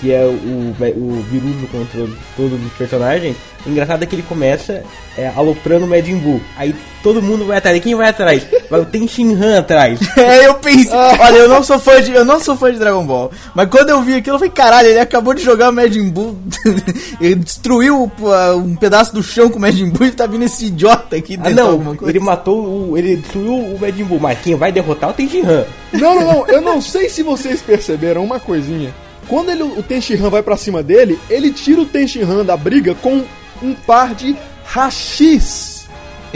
que 0.00 0.12
é 0.12 0.24
o, 0.24 0.28
o 0.30 1.24
Biruso 1.30 1.66
contra 1.70 2.06
todos 2.36 2.64
os 2.64 2.72
personagens, 2.72 3.36
o 3.66 3.68
engraçado 3.70 4.02
é 4.02 4.06
que 4.06 4.14
ele 4.14 4.22
começa 4.22 4.82
é, 5.18 5.30
aloprando 5.36 5.84
o 5.84 5.88
Majin 5.88 6.16
Buu. 6.16 6.40
Aí 6.56 6.74
todo 7.02 7.20
mundo 7.20 7.44
vai 7.44 7.58
atrás. 7.58 7.76
E 7.76 7.80
quem 7.80 7.94
vai 7.94 8.08
atrás? 8.08 8.46
Vai 8.70 8.80
o 8.80 8.86
Ten 8.86 9.06
Han 9.34 9.58
atrás. 9.58 10.00
É, 10.16 10.46
eu 10.46 10.54
pensei, 10.54 10.96
olha, 10.96 11.36
eu 11.38 11.48
não 11.48 11.62
sou 11.62 11.78
fã 11.78 12.00
de, 12.00 12.12
eu 12.12 12.24
não 12.24 12.40
sou 12.40 12.56
fã 12.56 12.72
de 12.72 12.78
Dragon 12.78 13.04
Ball, 13.04 13.30
mas 13.54 13.68
quando 13.68 13.90
eu 13.90 14.02
vi 14.02 14.14
aquilo, 14.14 14.36
eu 14.36 14.38
falei, 14.38 14.52
caralho, 14.52 14.88
ele 14.88 14.98
acabou 15.00 15.34
de 15.34 15.42
jogar 15.42 15.70
o 15.70 15.72
Majin 15.72 16.08
Buu, 16.08 16.36
ele 17.20 17.36
destruiu 17.36 18.10
pô, 18.16 18.30
um 18.56 18.76
pedaço 18.76 19.12
do 19.14 19.22
chão 19.22 19.48
com 19.50 19.58
o 19.58 19.60
Majin 19.60 19.90
Buu 19.90 20.06
e 20.06 20.10
tá 20.10 20.26
vindo 20.26 20.44
esse 20.44 20.66
idiota 20.66 21.16
aqui 21.16 21.36
Ah, 21.40 21.44
tentar 21.44 21.62
não, 21.62 21.70
alguma 21.72 21.94
coisa. 21.96 22.10
ele 22.10 22.20
matou 22.24 22.90
o. 22.90 22.96
Ele 22.96 23.16
destruiu 23.16 23.54
o 23.54 23.78
Majin 23.80 24.04
Buu, 24.04 24.20
mas 24.20 24.38
quem 24.40 24.54
vai 24.54 24.72
derrotar 24.72 25.10
é 25.10 25.12
o 25.12 25.16
Ten 25.16 25.42
Han. 25.44 25.64
Não, 25.92 26.14
não, 26.14 26.24
não. 26.24 26.46
Eu 26.46 26.60
não 26.60 26.80
sei 26.80 27.08
se 27.08 27.22
vocês 27.22 27.60
perceberam 27.60 28.24
uma 28.24 28.38
coisinha. 28.40 28.90
Quando 29.30 29.50
ele, 29.50 29.62
o 29.62 29.82
Tenshinhan 29.82 30.28
vai 30.28 30.42
pra 30.42 30.56
cima 30.58 30.82
dele, 30.82 31.18
ele 31.30 31.50
tira 31.52 31.80
o 31.80 31.86
Tenshinhan 31.86 32.44
da 32.44 32.56
briga 32.56 32.94
com 32.96 33.24
um 33.62 33.74
par 33.74 34.14
de 34.14 34.36
rachis. 34.64 35.86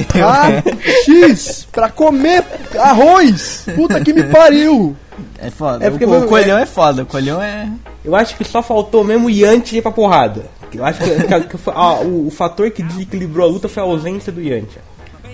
Rachis 0.08 1.66
pra 1.72 1.88
comer 1.90 2.44
arroz. 2.78 3.66
Puta 3.74 4.00
que 4.00 4.12
me 4.12 4.22
pariu. 4.24 4.96
É 5.38 5.50
foda, 5.50 5.84
É 5.84 5.90
porque 5.90 6.04
o, 6.04 6.10
meu- 6.10 6.20
o 6.22 6.28
coelhão 6.28 6.58
é... 6.58 6.66
foda, 6.66 7.02
o 7.02 7.06
coelhão 7.06 7.40
é... 7.42 7.68
Eu 8.04 8.14
acho 8.16 8.36
que 8.36 8.44
só 8.44 8.62
faltou 8.62 9.04
mesmo 9.04 9.26
o 9.26 9.30
Yanti 9.30 9.76
ir 9.78 9.82
pra 9.82 9.90
porrada. 9.92 10.46
Eu 10.72 10.84
acho 10.84 10.98
que, 11.00 11.10
que- 11.10 11.56
que 11.56 11.70
ah, 11.70 12.00
o, 12.00 12.26
o 12.26 12.30
fator 12.30 12.70
que 12.70 12.82
desequilibrou 12.82 13.46
a 13.48 13.50
luta 13.50 13.68
foi 13.68 13.82
a 13.82 13.86
ausência 13.86 14.32
do 14.32 14.40
Yanti. 14.42 14.78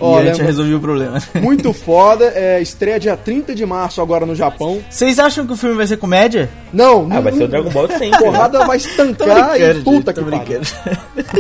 Ó, 0.01 0.19
e 0.21 0.29
a 0.29 0.33
gente 0.33 0.43
resolveu 0.45 0.79
o 0.79 0.81
problema. 0.81 1.19
Muito 1.41 1.73
foda. 1.73 2.33
É, 2.35 2.61
estreia 2.61 2.99
dia 2.99 3.17
30 3.17 3.55
de 3.55 3.65
março 3.67 4.01
agora 4.01 4.25
no 4.27 4.35
Japão. 4.35 4.83
Vocês 4.89 5.19
acham 5.19 5.47
que 5.47 5.53
o 5.53 5.57
filme 5.57 5.77
vai 5.77 5.87
ser 5.87 5.97
comédia? 5.97 6.49
Não, 6.73 7.03
Ah, 7.11 7.15
não- 7.15 7.23
vai 7.23 7.33
ser 7.33 7.45
o 7.45 7.49
Dragon 7.49 7.71
Ball 7.71 7.89
sempre. 7.89 8.11
né? 8.11 8.19
Porrada 8.19 8.59
vai 8.67 8.79
Tô 8.81 8.87
estancar 8.89 9.61
e 9.61 9.75
puta 9.83 10.13
gente, 10.13 10.25
que 10.25 10.31
pariu. 10.31 10.61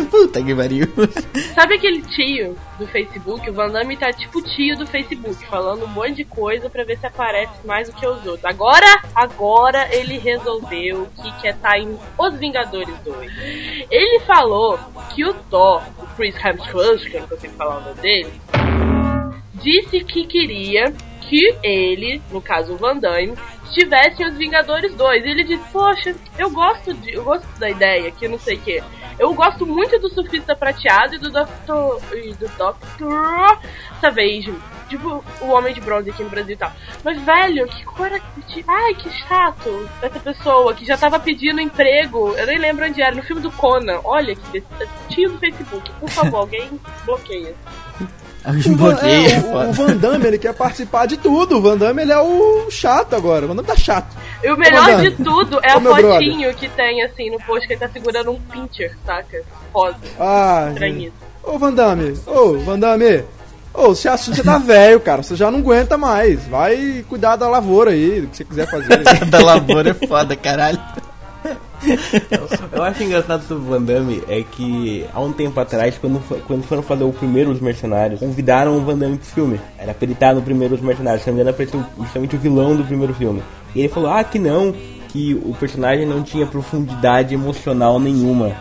puta 0.10 0.42
que 0.42 0.54
pariu. 0.54 0.86
Sabe 1.54 1.74
aquele 1.74 2.02
tio 2.02 2.56
do 2.78 2.86
Facebook? 2.86 3.48
O 3.48 3.52
Van 3.52 3.68
Damme 3.70 3.96
tá 3.96 4.12
tipo 4.12 4.40
tio 4.42 4.76
do 4.76 4.86
Facebook, 4.86 5.46
falando 5.46 5.84
um 5.84 5.88
monte 5.88 6.16
de 6.16 6.24
coisa 6.24 6.68
pra 6.68 6.84
ver 6.84 6.98
se 6.98 7.06
aparece 7.06 7.52
mais 7.64 7.88
do 7.88 7.94
que 7.94 8.06
os 8.06 8.24
outros. 8.26 8.44
Agora, 8.44 8.86
agora 9.14 9.88
ele 9.92 10.18
resolveu 10.18 11.08
que 11.22 11.32
quer 11.40 11.54
estar 11.54 11.78
em 11.78 11.96
Os 12.18 12.34
Vingadores 12.38 12.94
2. 13.04 13.30
Ele 13.90 14.20
falou 14.20 14.78
que 15.14 15.24
o 15.24 15.32
Thor, 15.50 15.82
o 15.98 16.06
Chris 16.20 16.34
Hemsworth, 16.36 17.08
que 17.08 17.16
eu 17.16 17.20
não 17.22 17.28
consigo 17.28 17.54
falar 17.54 17.78
o 17.78 17.80
nome 17.80 18.00
dele, 18.02 18.30
disse 19.54 20.04
que 20.04 20.26
queria 20.26 20.92
que 21.22 21.56
ele, 21.62 22.20
no 22.30 22.42
caso 22.42 22.74
o 22.74 22.76
Van 22.76 22.98
Damme, 22.98 23.32
estivesse 23.64 24.22
em 24.22 24.26
Os 24.26 24.36
Vingadores 24.36 24.94
2. 24.94 25.24
E 25.24 25.28
ele 25.28 25.44
disse, 25.44 25.64
poxa, 25.72 26.14
eu 26.36 26.50
gosto 26.50 26.92
de. 26.92 27.14
Eu 27.14 27.24
gosto 27.24 27.46
da 27.58 27.70
ideia, 27.70 28.10
que 28.10 28.28
não 28.28 28.38
sei 28.38 28.56
o 28.56 28.60
que. 28.60 28.82
Eu 29.18 29.32
gosto 29.32 29.64
muito 29.64 29.98
do 29.98 30.10
surfista 30.10 30.54
prateado 30.54 31.14
e 31.14 31.18
do 31.18 31.30
Dr. 31.30 32.16
e 32.16 32.34
do 32.34 32.48
Dr. 32.48 33.66
Savage. 33.98 34.54
Tipo, 34.90 35.24
o 35.40 35.46
Homem 35.52 35.72
de 35.72 35.80
Bronze 35.80 36.10
aqui 36.10 36.22
no 36.22 36.28
Brasil 36.28 36.52
e 36.54 36.56
tal. 36.56 36.72
Mas, 37.04 37.18
velho, 37.22 37.66
que 37.68 37.84
que- 38.48 38.64
Ai, 38.68 38.92
que 38.94 39.08
chato 39.26 39.88
essa 40.02 40.18
pessoa 40.20 40.74
que 40.74 40.84
já 40.84 40.96
tava 40.98 41.18
pedindo 41.20 41.60
emprego. 41.60 42.34
Eu 42.36 42.46
nem 42.46 42.58
lembro 42.58 42.84
onde 42.84 43.00
era. 43.00 43.14
No 43.14 43.22
filme 43.22 43.40
do 43.40 43.50
Conan. 43.52 44.00
Olha 44.04 44.34
que 44.34 44.62
tio 45.08 45.30
do 45.30 45.38
Facebook. 45.38 45.90
Por 46.00 46.10
favor, 46.10 46.38
alguém 46.50 46.68
bloqueia. 47.06 47.54
O 48.42 48.52
Van, 48.76 48.76
bloqueia, 48.94 49.34
é, 49.36 49.40
o, 49.40 49.68
o. 49.68 49.72
Van 49.72 49.96
Damme, 49.96 50.26
ele 50.26 50.38
quer 50.38 50.54
participar 50.54 51.06
de 51.06 51.16
tudo. 51.18 51.58
O 51.58 51.62
Van 51.62 51.76
Damme, 51.76 52.02
ele 52.02 52.12
é 52.12 52.18
o 52.20 52.70
chato 52.70 53.14
agora. 53.14 53.44
O 53.44 53.48
Van 53.48 53.54
Damme 53.56 53.68
tá 53.68 53.76
chato. 53.76 54.16
E 54.42 54.50
o 54.50 54.56
melhor 54.56 54.88
Ô, 54.88 55.02
de 55.02 55.10
tudo 55.12 55.60
é 55.62 55.72
a 55.72 55.80
fotinho 55.80 56.54
que 56.54 56.68
tem 56.70 57.02
assim 57.02 57.30
no 57.30 57.38
post 57.42 57.66
que 57.66 57.74
ele 57.74 57.80
tá 57.80 57.88
segurando 57.88 58.30
um 58.32 58.40
pincher, 58.40 58.96
saca? 59.04 59.42
Rosa. 59.72 59.98
Ah, 60.18 60.68
Estranhito. 60.72 61.14
Ô, 61.44 61.58
Van 61.58 61.72
Damme. 61.72 62.18
Ô, 62.26 62.58
Van 62.58 62.78
Damme. 62.78 63.24
Ô, 63.72 63.88
você, 63.94 64.08
acha- 64.08 64.34
você 64.34 64.42
tá 64.42 64.58
velho, 64.58 65.00
cara. 65.00 65.22
Você 65.22 65.36
já 65.36 65.50
não 65.50 65.60
aguenta 65.60 65.96
mais. 65.96 66.44
Vai 66.46 67.04
cuidar 67.08 67.36
da 67.36 67.48
lavoura 67.48 67.90
aí, 67.92 68.20
do 68.22 68.26
que 68.28 68.36
você 68.36 68.44
quiser 68.44 68.68
fazer. 68.70 68.98
da 69.30 69.38
lavoura 69.44 69.90
é 69.90 70.06
foda, 70.06 70.34
caralho. 70.36 70.78
Eu 72.72 72.82
acho 72.82 73.02
engraçado 73.02 73.46
do 73.48 73.58
Van 73.62 73.80
Damme 73.80 74.22
é 74.28 74.42
que 74.42 75.06
há 75.14 75.20
um 75.20 75.32
tempo 75.32 75.58
atrás, 75.58 75.96
quando, 75.98 76.20
quando 76.46 76.62
foram 76.64 76.82
fazer 76.82 77.04
o 77.04 77.12
primeiro 77.12 77.50
Os 77.50 77.60
Mercenários, 77.60 78.20
convidaram 78.20 78.76
o 78.76 78.80
Van 78.82 78.98
Damme 78.98 79.16
pro 79.16 79.26
filme. 79.26 79.60
Era 79.78 79.94
pra 79.94 80.04
ele 80.04 80.12
estar 80.12 80.34
no 80.34 80.42
primeiro 80.42 80.74
Os 80.74 80.80
Mercenários, 80.82 81.22
se 81.22 81.30
não 81.30 81.36
me 81.36 81.40
engano, 81.42 81.56
era 81.58 81.66
pra 81.66 81.78
o- 81.78 82.02
justamente 82.04 82.36
o 82.36 82.38
vilão 82.38 82.76
do 82.76 82.84
primeiro 82.84 83.14
filme. 83.14 83.42
E 83.74 83.80
ele 83.80 83.88
falou, 83.88 84.10
ah, 84.10 84.22
que 84.22 84.38
não, 84.38 84.74
que 85.08 85.34
o 85.42 85.54
personagem 85.54 86.04
não 86.04 86.22
tinha 86.22 86.46
profundidade 86.46 87.32
emocional 87.34 87.98
nenhuma. 87.98 88.52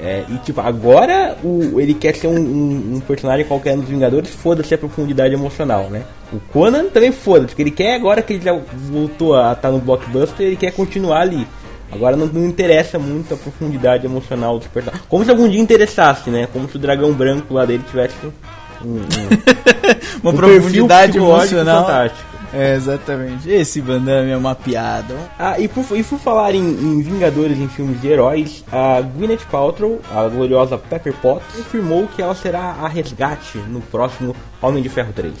É, 0.00 0.24
e 0.28 0.38
tipo, 0.38 0.60
agora 0.60 1.36
o, 1.42 1.80
ele 1.80 1.92
quer 1.92 2.14
ser 2.14 2.28
um, 2.28 2.36
um- 2.38 2.94
um 2.96 3.00
personagem 3.00 3.44
qualquer 3.44 3.76
nos 3.76 3.88
Vingadores, 3.88 4.30
foda-se 4.30 4.72
a 4.72 4.78
profundidade 4.78 5.34
emocional, 5.34 5.88
né? 5.90 6.02
O 6.32 6.38
Conan 6.52 6.84
também 6.84 7.10
foda-se, 7.10 7.48
porque 7.48 7.62
ele 7.62 7.70
quer 7.72 7.96
agora 7.96 8.22
que 8.22 8.34
ele 8.34 8.44
já 8.44 8.56
voltou 8.90 9.34
a 9.36 9.52
estar 9.52 9.70
no 9.72 9.78
blockbuster, 9.80 10.46
ele 10.46 10.56
quer 10.56 10.70
continuar 10.72 11.22
ali. 11.22 11.44
Agora 11.90 12.16
não, 12.16 12.26
não 12.26 12.46
interessa 12.46 12.98
muito 12.98 13.32
a 13.34 13.36
profundidade 13.36 14.06
emocional 14.06 14.58
dos 14.58 14.68
personagens. 14.68 15.04
Como 15.08 15.24
se 15.24 15.30
algum 15.30 15.48
dia 15.48 15.60
interessasse, 15.60 16.30
né? 16.30 16.46
Como 16.52 16.68
se 16.68 16.76
o 16.76 16.78
dragão 16.78 17.12
branco 17.12 17.52
lá 17.54 17.64
dele 17.64 17.82
tivesse 17.88 18.14
um, 18.24 18.88
um- 18.88 19.02
Uma 20.22 20.30
um 20.32 20.36
profundidade 20.36 21.16
emocional. 21.16 21.86
fantástico. 21.86 22.28
É, 22.52 22.74
exatamente. 22.74 23.48
Esse 23.50 23.80
Van 23.80 24.00
Damme 24.00 24.30
é 24.30 24.36
uma 24.36 24.54
piada. 24.54 25.14
Ah, 25.38 25.58
e 25.58 25.68
por, 25.68 25.84
e 25.96 26.02
por 26.02 26.18
falar 26.18 26.54
em, 26.54 26.60
em 26.60 27.02
Vingadores 27.02 27.58
em 27.58 27.68
filmes 27.68 28.00
de 28.00 28.08
heróis, 28.08 28.64
a 28.72 29.00
Gwyneth 29.00 29.46
Paltrow, 29.50 30.00
a 30.14 30.26
gloriosa 30.28 30.78
Pepper 30.78 31.12
Potts, 31.14 31.56
confirmou 31.56 32.06
que 32.08 32.22
ela 32.22 32.34
será 32.34 32.76
a 32.80 32.88
resgate 32.88 33.58
no 33.58 33.80
próximo 33.80 34.34
Homem 34.62 34.82
de 34.82 34.88
Ferro 34.88 35.12
3. 35.14 35.32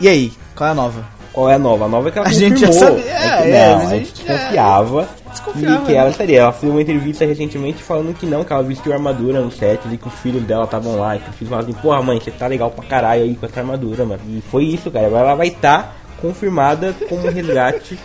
E 0.00 0.08
aí, 0.08 0.32
qual 0.56 0.68
é 0.68 0.72
a 0.72 0.74
nova? 0.74 1.04
Qual 1.32 1.50
é 1.50 1.54
a 1.54 1.58
nova? 1.58 1.84
A 1.84 1.88
nova 1.88 2.08
é 2.08 2.12
que 2.12 2.18
ela 2.18 2.28
A 2.28 2.32
gente 2.32 2.60
já 2.60 2.68
confirmou. 2.68 2.96
sabia, 2.98 3.12
É 3.12 3.42
que 3.42 3.48
é, 3.50 3.68
não, 3.70 3.78
mas 3.78 3.92
a 3.92 3.96
gente 3.96 4.06
gente- 4.18 4.30
é. 4.30 4.38
confiava 4.38 5.08
desconfiar, 5.32 5.82
que 5.84 5.92
ela 5.94 6.10
estaria. 6.10 6.40
Ela 6.40 6.52
fez 6.52 6.70
uma 6.72 6.80
entrevista 6.80 7.24
recentemente 7.26 7.82
falando 7.82 8.14
que 8.14 8.24
não, 8.24 8.44
que 8.44 8.52
ela 8.52 8.62
vestiu 8.62 8.92
armadura 8.92 9.40
no 9.40 9.50
set 9.50 9.80
e 9.90 9.96
que 9.96 10.06
os 10.06 10.14
filhos 10.14 10.44
dela 10.44 10.62
estavam 10.64 10.96
lá. 10.96 11.16
E 11.16 11.18
que 11.18 11.30
os 11.30 11.34
filhos 11.36 11.50
falaram 11.50 11.68
assim, 11.70 11.78
porra 11.80 12.02
mãe, 12.02 12.20
você 12.20 12.30
tá 12.30 12.46
legal 12.46 12.70
pra 12.70 12.84
caralho 12.84 13.22
aí 13.24 13.34
com 13.34 13.46
essa 13.46 13.58
armadura, 13.60 14.04
mano. 14.04 14.20
E 14.28 14.40
foi 14.48 14.62
isso, 14.64 14.90
cara. 14.92 15.06
Agora 15.08 15.22
ela 15.24 15.34
vai 15.34 15.48
estar 15.48 16.03
confirmada 16.28 16.94
como 17.08 17.28
resgate 17.28 17.98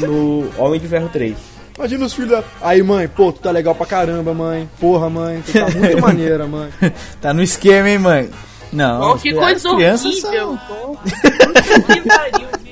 no 0.00 0.48
Homem 0.56 0.80
de 0.80 0.88
Ferro 0.88 1.08
3. 1.12 1.36
Imagina 1.76 2.06
os 2.06 2.12
filhos 2.14 2.30
da... 2.30 2.42
Aí, 2.60 2.82
mãe, 2.82 3.06
pô, 3.06 3.30
tu 3.30 3.40
tá 3.40 3.50
legal 3.50 3.74
pra 3.74 3.86
caramba, 3.86 4.32
mãe. 4.34 4.68
Porra, 4.80 5.08
mãe, 5.10 5.42
tu 5.46 5.52
tá 5.52 5.66
muito 5.70 6.00
maneira, 6.02 6.46
mãe. 6.46 6.70
Tá 7.20 7.32
no 7.34 7.42
esquema, 7.42 7.88
hein, 7.90 7.98
mãe? 7.98 8.30
Não, 8.72 9.12
Oh, 9.12 9.16
que 9.16 9.32
coisa 9.32 9.68
horrível. 9.70 9.96
são- 9.98 10.58
pô. 10.66 10.96
que 11.92 12.00
pariu. 12.02 12.48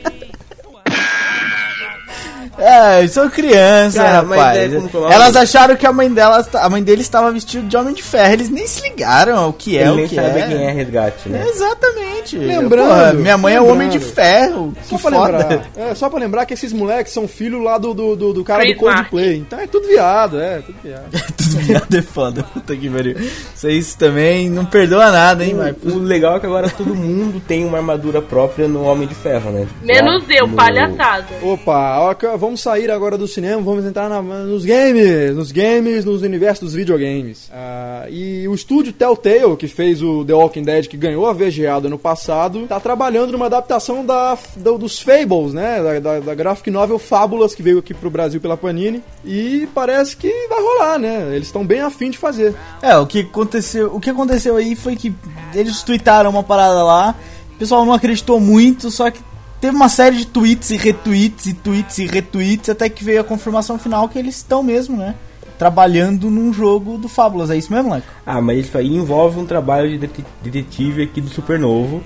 É, 2.58 3.06
são 3.08 3.28
crianças, 3.28 4.02
Cara, 4.02 4.20
rapaz. 4.22 4.58
é 4.58 4.64
é 4.64 4.68
o 4.78 4.80
nome? 4.82 4.90
Elas 5.14 5.36
acharam 5.36 5.76
que 5.76 5.86
a 5.86 5.92
mãe 5.92 6.10
delas, 6.10 6.48
a 6.54 6.68
mãe 6.70 6.82
dele 6.82 7.02
estava 7.02 7.30
vestida 7.30 7.66
de 7.66 7.76
homem 7.76 7.94
de 7.94 8.02
ferro. 8.02 8.32
Eles 8.32 8.48
nem 8.48 8.66
se 8.66 8.82
ligaram 8.82 9.36
ao 9.36 9.52
que 9.52 9.76
é 9.78 9.82
Ele 9.88 10.04
o 10.04 10.08
que 10.08 10.14
sabe 10.14 10.40
é. 10.40 10.46
quem 10.48 10.64
é 10.66 10.70
resgate, 10.72 11.28
né? 11.28 11.44
Exatamente. 11.48 12.38
Lembrando, 12.38 12.88
Porra, 12.88 13.12
minha 13.12 13.36
mãe 13.38 13.54
é 13.54 13.60
o 13.60 13.62
lembrando. 13.64 13.76
homem 13.84 13.88
de 13.90 13.98
ferro. 14.00 14.72
Só 14.84 14.96
Que 14.96 15.02
pra 15.02 15.10
foda. 15.12 15.38
lembrar. 15.38 15.62
É, 15.76 15.94
só 15.94 16.08
pra 16.08 16.18
lembrar 16.18 16.46
que 16.46 16.54
esses 16.54 16.72
moleques 16.72 17.12
são 17.12 17.28
filhos 17.28 17.62
lá 17.62 17.78
do, 17.78 17.92
do, 17.94 18.16
do, 18.16 18.32
do 18.32 18.44
cara 18.44 18.64
do 18.64 18.74
Coldplay. 18.76 19.36
Então 19.38 19.60
é 19.60 19.66
tudo 19.66 19.86
viado, 19.86 20.40
é, 20.40 20.58
tudo 20.60 20.76
viado. 20.82 21.02
Tudo 21.46 21.58
viado 21.64 21.94
é 21.96 22.02
foda. 22.02 22.42
Puta 22.42 22.74
que 22.76 22.88
pariu. 22.90 23.16
Vocês 23.54 23.94
também 23.94 24.50
não 24.50 24.64
perdoa 24.64 25.10
nada, 25.12 25.44
hein, 25.44 25.54
mas 25.54 25.74
O 25.94 25.98
legal 25.98 26.36
é 26.36 26.40
que 26.40 26.46
agora 26.46 26.68
todo 26.68 26.94
mundo 26.94 27.40
tem 27.46 27.64
uma 27.64 27.78
armadura 27.78 28.20
própria 28.20 28.66
no 28.68 28.82
Homem 28.84 29.06
de 29.06 29.14
Ferro, 29.14 29.50
né? 29.52 29.66
Menos 29.82 30.26
Lá 30.28 30.34
eu, 30.34 30.46
no- 30.48 30.56
palhaçada. 30.56 31.24
Opa, 31.42 31.98
ó, 32.00 32.14
vamos 32.46 32.60
sair 32.60 32.90
agora 32.90 33.18
do 33.18 33.26
cinema, 33.28 33.60
vamos 33.60 33.84
entrar 33.84 34.08
na- 34.08 34.22
nos 34.22 34.64
games, 34.64 35.34
nos 35.34 35.52
games, 35.52 36.04
nos 36.04 36.22
universos 36.22 36.60
dos 36.68 36.74
videogames. 36.74 37.50
Ah, 37.52 38.06
e 38.08 38.46
o 38.48 38.54
estúdio 38.54 38.92
Telltale, 38.92 39.56
que 39.56 39.68
fez 39.68 40.02
o 40.02 40.24
The 40.24 40.32
Walking 40.32 40.62
Dead, 40.62 40.86
que 40.86 40.96
ganhou 40.96 41.26
a 41.26 41.32
VGA 41.32 41.78
do 41.80 41.88
ano 41.88 41.98
passado, 41.98 42.66
tá 42.66 42.80
trabalhando 42.80 43.32
numa 43.32 43.46
adaptação 43.46 44.04
da, 44.06 44.36
do- 44.56 44.78
dos 44.78 45.00
Fables, 45.00 45.52
né? 45.52 45.82
Da, 45.82 45.98
da, 46.00 46.20
da 46.20 46.34
graphic 46.34 46.70
novel 46.70 46.98
Fábulas, 46.98 47.54
que 47.54 47.62
veio 47.62 47.78
aqui 47.78 47.92
pro 47.92 48.08
Brasil 48.10 48.40
pela 48.40 48.56
Panini. 48.56 49.02
E 49.24 49.68
parece 49.74 50.16
que 50.16 50.30
vai 50.48 50.60
rolar, 50.60 50.98
né? 50.98 51.28
Eles 51.34 51.48
estão 51.48 51.64
bem 51.66 51.80
afim 51.80 52.10
de 52.10 52.18
fazer. 52.18 52.54
É, 52.80 52.96
o 52.96 53.06
que 53.06 53.20
aconteceu, 53.20 53.94
o 53.94 54.00
que 54.00 54.10
aconteceu 54.10 54.56
aí 54.56 54.74
foi 54.74 54.96
que 54.96 55.12
eles 55.54 55.82
tweetaram 55.82 56.30
uma 56.30 56.42
parada 56.42 56.82
lá, 56.82 57.14
o 57.54 57.58
pessoal 57.58 57.84
não 57.84 57.92
acreditou 57.92 58.38
muito, 58.38 58.90
só 58.90 59.10
que 59.10 59.20
teve 59.60 59.74
uma 59.76 59.88
série 59.88 60.16
de 60.16 60.26
tweets 60.26 60.70
e 60.70 60.76
retweets 60.76 61.46
e 61.46 61.54
tweets 61.54 61.98
e 61.98 62.06
retweets 62.06 62.68
até 62.68 62.88
que 62.88 63.02
veio 63.04 63.20
a 63.20 63.24
confirmação 63.24 63.78
final 63.78 64.08
que 64.08 64.18
eles 64.18 64.36
estão 64.36 64.62
mesmo, 64.62 64.96
né? 64.96 65.14
Trabalhando 65.58 66.28
num 66.30 66.52
jogo 66.52 66.98
do 66.98 67.08
Fábulas, 67.08 67.50
é 67.50 67.56
isso 67.56 67.72
mesmo, 67.72 67.90
Leco? 67.92 68.06
Ah, 68.26 68.40
mas 68.42 68.66
isso 68.66 68.76
aí 68.76 68.94
envolve 68.94 69.40
um 69.40 69.46
trabalho 69.46 69.88
de 69.88 69.96
dete- 69.98 70.24
detetive 70.42 71.02
aqui 71.02 71.20
do 71.20 71.30
Supernovo. 71.30 72.02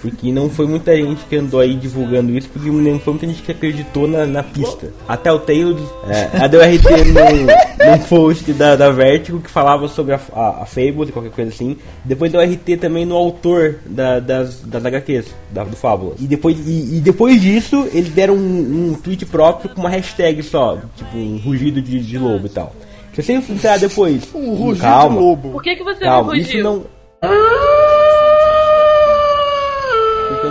Porque 0.00 0.30
não 0.30 0.48
foi 0.48 0.68
muita 0.68 0.94
gente 0.94 1.24
que 1.24 1.34
andou 1.34 1.58
aí 1.58 1.74
divulgando 1.74 2.30
isso, 2.38 2.48
porque 2.48 2.70
não 2.70 3.00
foi 3.00 3.14
muita 3.14 3.26
gente 3.26 3.42
que 3.42 3.50
acreditou 3.50 4.06
na, 4.06 4.24
na 4.26 4.40
pista. 4.42 4.92
Até 5.08 5.32
o 5.32 5.40
Tail, 5.40 5.76
é, 6.06 6.38
a 6.40 6.46
deu 6.46 6.60
RT 6.60 6.84
no, 7.06 7.46
num 7.90 7.98
post 7.98 8.52
da, 8.52 8.76
da 8.76 8.90
Vertigo 8.90 9.40
que 9.40 9.50
falava 9.50 9.88
sobre 9.88 10.14
a, 10.14 10.20
a, 10.32 10.62
a 10.62 10.66
Fable 10.66 11.04
e 11.08 11.12
qualquer 11.12 11.30
coisa 11.32 11.50
assim. 11.50 11.76
Depois 12.04 12.30
deu 12.30 12.40
RT 12.40 12.78
também 12.80 13.04
no 13.04 13.16
autor 13.16 13.78
da, 13.86 14.20
das, 14.20 14.60
das 14.60 14.84
HQs, 14.84 15.34
da, 15.50 15.64
do 15.64 15.76
Fábula. 15.76 16.14
E 16.18 16.26
depois, 16.26 16.58
e, 16.66 16.96
e 16.96 17.00
depois 17.00 17.40
disso, 17.40 17.88
eles 17.92 18.10
deram 18.10 18.34
um, 18.34 18.90
um 18.90 18.94
tweet 18.94 19.26
próprio 19.26 19.70
com 19.74 19.80
uma 19.80 19.90
hashtag 19.90 20.42
só, 20.42 20.78
tipo 20.96 21.16
um 21.16 21.36
rugido 21.38 21.80
de, 21.80 22.00
de 22.00 22.18
lobo 22.18 22.46
e 22.46 22.50
tal. 22.50 22.74
Se 23.14 23.22
você 23.22 23.32
entrar 23.34 23.78
depois. 23.78 24.28
Um 24.34 24.54
rugido 24.54 24.80
calma, 24.80 25.16
de 25.16 25.22
lobo. 25.22 25.50
Por 25.50 25.62
que, 25.62 25.76
que 25.76 25.84
você 25.84 26.00
Calma, 26.00 26.32
não 26.32 26.34
isso 26.34 26.50
rugiu? 26.52 26.64
não. 26.64 26.84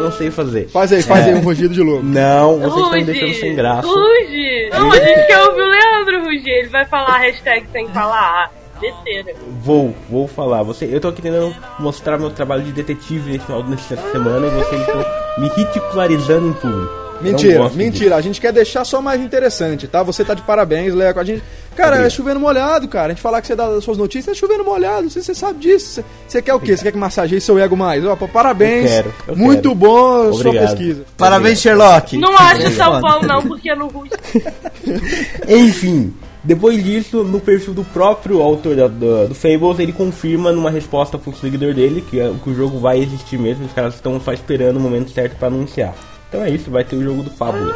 Não 0.04 0.12
sei 0.12 0.32
fazer. 0.32 0.70
Faz 0.70 0.92
aí, 0.92 1.02
faz 1.04 1.28
aí 1.28 1.36
um 1.36 1.42
rugido 1.42 1.74
de 1.74 1.82
lobo. 1.82 2.04
Não, 2.04 2.60
vocês 2.60 2.86
estão 2.86 2.92
me 2.92 3.04
deixando 3.04 3.34
sem 3.36 3.56
graça. 3.56 3.88
Ruge! 3.88 4.70
Não, 4.72 4.92
a 4.92 4.96
gente 4.96 5.28
quer 5.28 5.40
ouvir 5.40 5.62
o 5.62 5.70
Leandro 5.70 6.24
rugir. 6.26 6.50
Ele 6.50 6.70
vai 6.70 6.86
falar 6.86 7.16
a 7.16 7.20
hashtag 7.20 7.66
sem 7.72 7.88
falar. 7.90 8.52
Besteira. 8.80 9.34
Vou, 9.64 9.96
vou 10.10 10.28
falar. 10.28 10.64
Você, 10.64 10.90
eu 10.92 11.00
tô 11.00 11.10
aqui 11.10 11.22
tentando 11.22 11.56
mostrar 11.78 12.18
meu 12.18 12.32
trabalho 12.32 12.64
de 12.64 12.72
detetive 12.72 13.32
nesse 13.32 13.46
final 13.46 13.62
dessa 13.62 13.96
semana 14.12 14.48
e 14.48 14.50
vocês 14.50 14.82
estão 14.82 15.06
me 15.38 15.48
ridicularizando 15.50 16.48
em 16.48 16.54
público. 16.54 17.01
Mentira, 17.22 17.70
mentira. 17.70 18.16
A 18.16 18.22
gente 18.22 18.40
quer 18.42 18.52
deixar 18.52 18.84
só 18.86 19.02
mais 19.02 19.22
interessante, 19.22 19.88
tá? 19.88 20.02
Você 20.04 20.24
tá 20.26 20.34
de 20.34 20.42
parabéns, 20.42 20.94
Leco. 20.94 21.20
A 21.20 21.24
gente. 21.24 21.44
Cara, 21.76 21.92
é 21.92 22.00
Obrigado. 22.00 22.12
chovendo 22.12 22.40
molhado, 22.40 22.88
cara. 22.88 23.08
A 23.08 23.10
gente 23.10 23.22
falar 23.22 23.40
que 23.42 23.48
você 23.48 23.56
dá 23.56 23.68
as 23.68 23.84
suas 23.84 23.98
notícias, 23.98 24.36
é 24.36 24.40
chovendo 24.40 24.64
molhado. 24.66 25.10
Você, 25.10 25.22
você 25.22 25.34
sabe 25.34 25.60
disso. 25.60 25.96
Você, 26.02 26.06
você 26.28 26.42
quer 26.42 26.54
o 26.54 26.60
quê? 26.60 26.76
Você 26.76 26.84
quer 26.84 26.92
que 26.92 26.98
massageie 26.98 27.40
seu 27.40 27.58
ego 27.58 27.78
mais? 27.78 28.06
Ó, 28.06 28.16
parabéns. 28.16 28.86
Eu 28.86 28.90
quero, 29.04 29.14
eu 29.30 29.36
Muito 29.38 29.62
quero. 29.70 29.76
bom 29.76 30.30
a 30.30 30.34
sua 30.34 30.48
Obrigado. 30.50 30.68
pesquisa. 30.78 31.06
Parabéns, 31.18 31.60
Sherlock. 31.62 32.18
Não 32.18 32.36
acho 32.38 32.62
É 32.64 32.70
foda. 32.72 33.00
bom, 33.00 33.22
não, 33.26 33.42
porque 33.44 33.74
não 33.76 33.88
ruge. 33.88 34.12
Enfim, 35.48 36.14
depois 36.44 36.84
disso, 36.84 37.24
no 37.24 37.40
perfil 37.40 37.74
do 37.74 37.84
próprio 37.84 38.42
autor 38.42 38.76
da- 38.76 38.88
do, 38.88 39.28
do 39.30 39.36
Fables, 39.36 39.80
ele 39.80 39.94
confirma 39.94 40.52
numa 40.52 40.70
resposta 40.72 41.18
pro 41.18 41.34
seguidor 41.36 41.74
dele 41.74 42.04
que, 42.10 42.20
é- 42.20 42.34
que 42.44 42.50
o 42.50 42.56
jogo 42.56 42.80
vai 42.80 43.00
existir 43.00 43.38
mesmo, 43.38 43.66
os 43.66 43.74
caras 43.74 43.96
estão 43.96 44.20
só 44.20 44.34
esperando 44.34 44.78
o 44.78 44.80
momento 44.80 45.12
certo 45.12 45.36
pra 45.38 45.48
anunciar. 45.48 45.94
Então 46.32 46.46
é 46.46 46.50
isso, 46.50 46.72
vai 46.72 46.86
ter 46.86 46.96
o 46.96 47.04
jogo 47.04 47.24
do 47.24 47.30
Fábulas. 47.30 47.76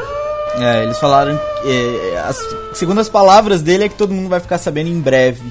É, 0.58 0.84
eles 0.84 0.98
falaram 0.98 1.38
que, 1.62 1.70
é, 2.14 2.18
as, 2.26 2.40
segundo 2.74 3.02
as 3.02 3.10
palavras 3.10 3.62
dele, 3.62 3.84
é 3.84 3.90
que 3.90 3.96
todo 3.96 4.14
mundo 4.14 4.30
vai 4.30 4.40
ficar 4.40 4.58
sabendo 4.58 4.90
em 4.90 5.02
breve 5.02 5.44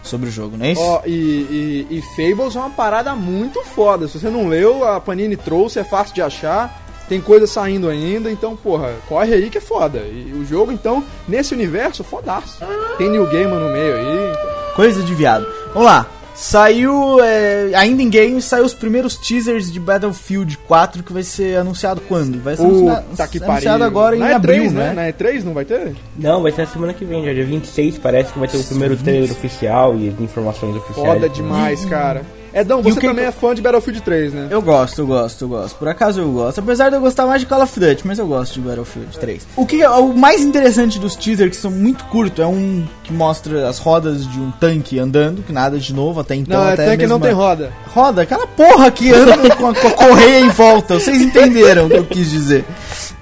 sobre 0.00 0.28
o 0.28 0.32
jogo, 0.32 0.56
não 0.56 0.64
é 0.64 0.70
isso? 0.70 0.80
Ó, 0.80 1.02
e, 1.04 1.10
e, 1.10 1.86
e 1.90 2.02
Fables 2.14 2.54
é 2.54 2.60
uma 2.60 2.70
parada 2.70 3.16
muito 3.16 3.60
foda. 3.64 4.06
Se 4.06 4.20
você 4.20 4.30
não 4.30 4.46
leu, 4.46 4.86
a 4.86 5.00
Panini 5.00 5.36
trouxe, 5.36 5.80
é 5.80 5.84
fácil 5.84 6.14
de 6.14 6.22
achar. 6.22 6.80
Tem 7.08 7.20
coisa 7.20 7.48
saindo 7.48 7.88
ainda, 7.88 8.30
então, 8.30 8.56
porra, 8.56 8.94
corre 9.08 9.34
aí 9.34 9.50
que 9.50 9.58
é 9.58 9.60
foda. 9.60 9.98
E 9.98 10.32
o 10.32 10.46
jogo, 10.46 10.70
então, 10.70 11.02
nesse 11.26 11.52
universo, 11.52 12.04
fodaço. 12.04 12.64
Tem 12.96 13.10
New 13.10 13.26
Gamer 13.26 13.58
no 13.58 13.72
meio 13.72 13.96
aí. 13.96 14.36
Coisa 14.76 15.02
de 15.02 15.12
viado. 15.16 15.44
Vamos 15.74 15.84
lá. 15.84 16.06
Saiu, 16.34 17.20
é, 17.22 17.72
ainda 17.74 18.02
em 18.02 18.08
games, 18.08 18.44
saiu 18.44 18.64
os 18.64 18.72
primeiros 18.74 19.16
teasers 19.16 19.70
de 19.70 19.78
Battlefield 19.78 20.56
4 20.66 21.02
que 21.02 21.12
vai 21.12 21.22
ser 21.22 21.56
anunciado 21.58 22.00
quando? 22.08 22.42
Vai 22.42 22.56
ser 22.56 22.62
anunciado, 22.62 23.30
que 23.30 23.38
anunciado 23.38 23.78
pariu. 23.78 23.84
agora 23.84 24.16
em 24.16 24.20
Na 24.20 24.30
E3, 24.30 24.34
abril, 24.34 24.70
né? 24.70 24.92
né? 24.92 24.92
Na 24.94 25.12
E3 25.12 25.44
não 25.44 25.52
vai 25.52 25.64
ter? 25.64 25.94
Não, 26.18 26.42
vai 26.42 26.50
ser 26.52 26.62
a 26.62 26.66
semana 26.66 26.94
que 26.94 27.04
vem, 27.04 27.24
já 27.24 27.32
dia 27.32 27.44
26, 27.44 27.98
parece 27.98 28.32
que 28.32 28.38
vai 28.38 28.48
ter 28.48 28.56
o 28.56 28.64
primeiro 28.64 28.96
trailer 28.96 29.30
oficial 29.30 29.94
e 29.96 30.08
informações 30.20 30.74
oficiais. 30.76 31.06
Foda 31.06 31.28
demais, 31.28 31.84
cara. 31.84 32.22
Edão, 32.54 32.80
E 32.80 32.82
você 32.82 32.98
o 32.98 33.02
também 33.02 33.24
é 33.24 33.32
fã 33.32 33.54
de 33.54 33.62
Battlefield 33.62 34.02
3, 34.02 34.32
né? 34.34 34.48
Eu 34.50 34.60
gosto, 34.60 35.00
eu 35.00 35.06
gosto, 35.06 35.44
eu 35.44 35.48
gosto. 35.48 35.76
Por 35.76 35.88
acaso 35.88 36.20
eu 36.20 36.30
gosto. 36.30 36.58
Apesar 36.58 36.90
de 36.90 36.96
eu 36.96 37.00
gostar 37.00 37.26
mais 37.26 37.40
de 37.40 37.46
Call 37.46 37.62
of 37.62 37.80
Duty, 37.80 38.06
mas 38.06 38.18
eu 38.18 38.26
gosto 38.26 38.54
de 38.54 38.60
Battlefield 38.60 39.18
3. 39.18 39.46
O 39.56 39.66
que 39.66 39.82
é 39.82 39.88
o 39.88 40.12
mais 40.12 40.42
interessante 40.42 40.98
dos 40.98 41.16
teasers, 41.16 41.50
que 41.50 41.56
são 41.56 41.70
muito 41.70 42.04
curtos, 42.04 42.44
é 42.44 42.46
um 42.46 42.86
que 43.02 43.12
mostra 43.12 43.68
as 43.68 43.78
rodas 43.78 44.26
de 44.26 44.38
um 44.38 44.50
tanque 44.52 44.98
andando, 44.98 45.42
que 45.42 45.52
nada 45.52 45.78
de 45.78 45.94
novo 45.94 46.20
até 46.20 46.34
então. 46.34 46.60
não, 46.60 46.68
é 46.68 46.74
até 46.74 46.84
tanque 46.84 46.98
mesmo 46.98 47.12
não 47.14 47.20
tem 47.20 47.32
roda. 47.32 47.72
Roda, 47.88 48.22
aquela 48.22 48.46
porra 48.46 48.90
que 48.90 49.12
anda 49.12 49.36
com, 49.56 49.68
a, 49.68 49.74
com 49.74 49.88
a 49.88 49.92
correia 49.92 50.40
em 50.40 50.50
volta. 50.50 51.00
Vocês 51.00 51.20
entenderam 51.20 51.86
o 51.86 51.88
que 51.88 51.96
eu 51.96 52.04
quis 52.06 52.30
dizer. 52.30 52.64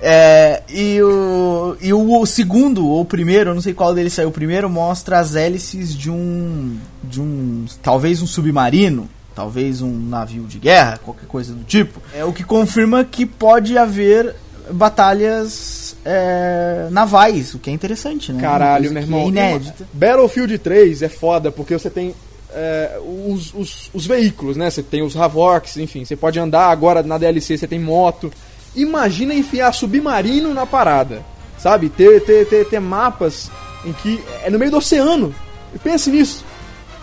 É, 0.03 0.63
e 0.69 1.01
o, 1.03 1.77
e 1.81 1.93
o, 1.93 2.27
segundo, 2.27 2.87
ou 2.87 3.03
o 3.03 3.05
primeiro, 3.05 3.51
eu 3.51 3.55
não 3.55 3.63
sei 3.63 3.75
qual 3.75 3.95
deles 3.95 4.13
saiu 4.13 4.31
primeiro, 4.31 4.69
mostra 4.69 5.19
as 5.19 5.37
hélices 5.37 5.95
de 5.95 6.11
um. 6.11 6.77
de 7.05 7.21
um. 7.21 7.67
talvez 7.83 8.23
um 8.23 8.27
submarino. 8.27 9.09
Talvez 9.35 9.81
um 9.81 9.93
navio 9.93 10.45
de 10.45 10.59
guerra, 10.59 10.99
qualquer 10.99 11.27
coisa 11.27 11.53
do 11.53 11.65
tipo. 11.65 12.03
É 12.15 12.25
o 12.25 12.33
que 12.33 12.45
confirma 12.45 13.05
que 13.05 13.25
pode 13.25 13.79
haver 13.79 14.35
batalhas 14.73 15.97
é, 16.05 16.89
navais, 16.91 17.55
o 17.55 17.59
que 17.59 17.71
é 17.71 17.73
interessante, 17.73 18.33
né? 18.33 18.41
Caralho, 18.41 18.91
meu 18.91 19.03
que 19.03 19.09
irmão. 19.09 19.21
É 19.23 19.27
inédita. 19.29 19.89
Battlefield 19.93 20.59
3 20.59 21.03
é 21.03 21.09
foda 21.09 21.51
porque 21.51 21.79
você 21.79 21.91
tem 21.91 22.15
é, 22.53 22.99
os, 23.27 23.55
os, 23.55 23.91
os 23.93 24.07
veículos, 24.07 24.57
né? 24.57 24.71
Você 24.71 24.83
tem 24.83 25.03
os 25.03 25.17
Havocs, 25.17 25.77
enfim, 25.77 26.05
você 26.05 26.17
pode 26.17 26.39
andar 26.39 26.69
agora 26.69 27.03
na 27.03 27.19
DLC, 27.19 27.57
você 27.57 27.67
tem 27.67 27.79
moto. 27.79 28.33
Imagina 28.75 29.35
enfiar 29.35 29.73
submarino 29.73 30.55
na 30.55 30.67
parada, 30.67 31.23
sabe? 31.59 31.89
Ter, 31.89 32.21
ter, 32.25 32.47
ter, 32.47 32.69
ter 32.69 32.81
mapas 32.81 33.51
em 33.85 33.93
que 33.93 34.23
é 34.45 34.51
no 34.51 34.59
meio 34.59 34.71
do 34.71 34.79
oceano. 34.79 35.35
Pense 35.83 36.11
nisso. 36.11 36.45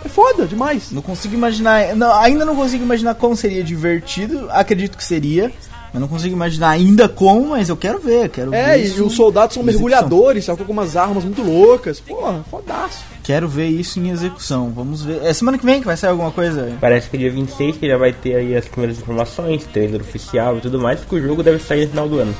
É 0.04 0.08
foda 0.08 0.46
demais. 0.46 0.90
Não 0.92 1.02
consigo 1.02 1.34
imaginar. 1.34 1.94
não, 1.96 2.12
ainda 2.14 2.44
não 2.44 2.54
consigo 2.54 2.84
imaginar 2.84 3.14
como 3.14 3.36
seria 3.36 3.62
divertido. 3.64 4.46
Acredito 4.50 4.96
que 4.96 5.04
seria. 5.04 5.52
Eu 5.92 6.00
não 6.00 6.06
consigo 6.06 6.34
imaginar 6.36 6.68
ainda 6.70 7.08
como, 7.08 7.48
mas 7.50 7.68
eu 7.70 7.76
quero 7.76 7.98
ver. 7.98 8.28
Quero 8.28 8.54
É, 8.54 8.76
ver 8.76 8.82
e 8.82 8.86
isso 8.86 9.04
os 9.06 9.14
soldados 9.14 9.54
são 9.54 9.62
mergulhadores, 9.62 10.44
sabe? 10.44 10.58
Com 10.58 10.64
algumas 10.64 10.96
armas 10.96 11.24
muito 11.24 11.42
loucas. 11.42 11.98
Porra, 11.98 12.44
fodaço. 12.50 13.02
Quero 13.24 13.48
ver 13.48 13.68
isso 13.68 13.98
em 13.98 14.10
execução. 14.10 14.70
Vamos 14.70 15.02
ver. 15.02 15.20
É 15.24 15.32
semana 15.32 15.56
que 15.58 15.64
vem 15.64 15.80
que 15.80 15.86
vai 15.86 15.96
sair 15.96 16.10
alguma 16.10 16.30
coisa? 16.30 16.76
Parece 16.78 17.08
que 17.08 17.16
dia 17.16 17.30
26 17.30 17.78
que 17.78 17.88
já 17.88 17.96
vai 17.96 18.12
ter 18.12 18.34
aí 18.36 18.54
as 18.54 18.66
primeiras 18.68 18.98
informações, 18.98 19.64
trailer 19.64 20.00
oficial 20.02 20.58
e 20.58 20.60
tudo 20.60 20.78
mais, 20.78 21.00
porque 21.00 21.16
o 21.16 21.22
jogo 21.26 21.42
deve 21.42 21.58
sair 21.58 21.84
no 21.86 21.90
final 21.90 22.08
do 22.08 22.18
ano. 22.18 22.34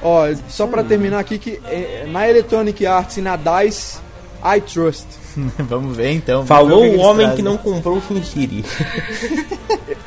Ó, 0.00 0.28
só 0.48 0.66
pra 0.68 0.84
terminar 0.84 1.18
aqui 1.18 1.38
que 1.38 1.60
é, 1.66 2.06
na 2.08 2.28
Electronic 2.28 2.86
Arts 2.86 3.16
e 3.16 3.20
na 3.20 3.36
DICE, 3.36 3.98
I 4.44 4.60
trust. 4.60 5.06
Vamos 5.58 5.96
ver 5.96 6.12
então. 6.12 6.44
Falou 6.46 6.82
ver 6.82 6.88
o 6.88 6.92
que 6.94 6.98
homem 6.98 7.26
eles 7.26 7.36
que 7.36 7.42
trazem. 7.42 7.44
não 7.44 7.56
comprou 7.58 7.96
o 7.98 8.02
SimCity. 8.02 8.64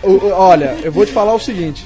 O- 0.02 0.12
o- 0.12 0.32
olha, 0.32 0.78
eu 0.82 0.92
vou 0.92 1.06
te 1.06 1.12
falar 1.12 1.34
o 1.34 1.40
seguinte. 1.40 1.86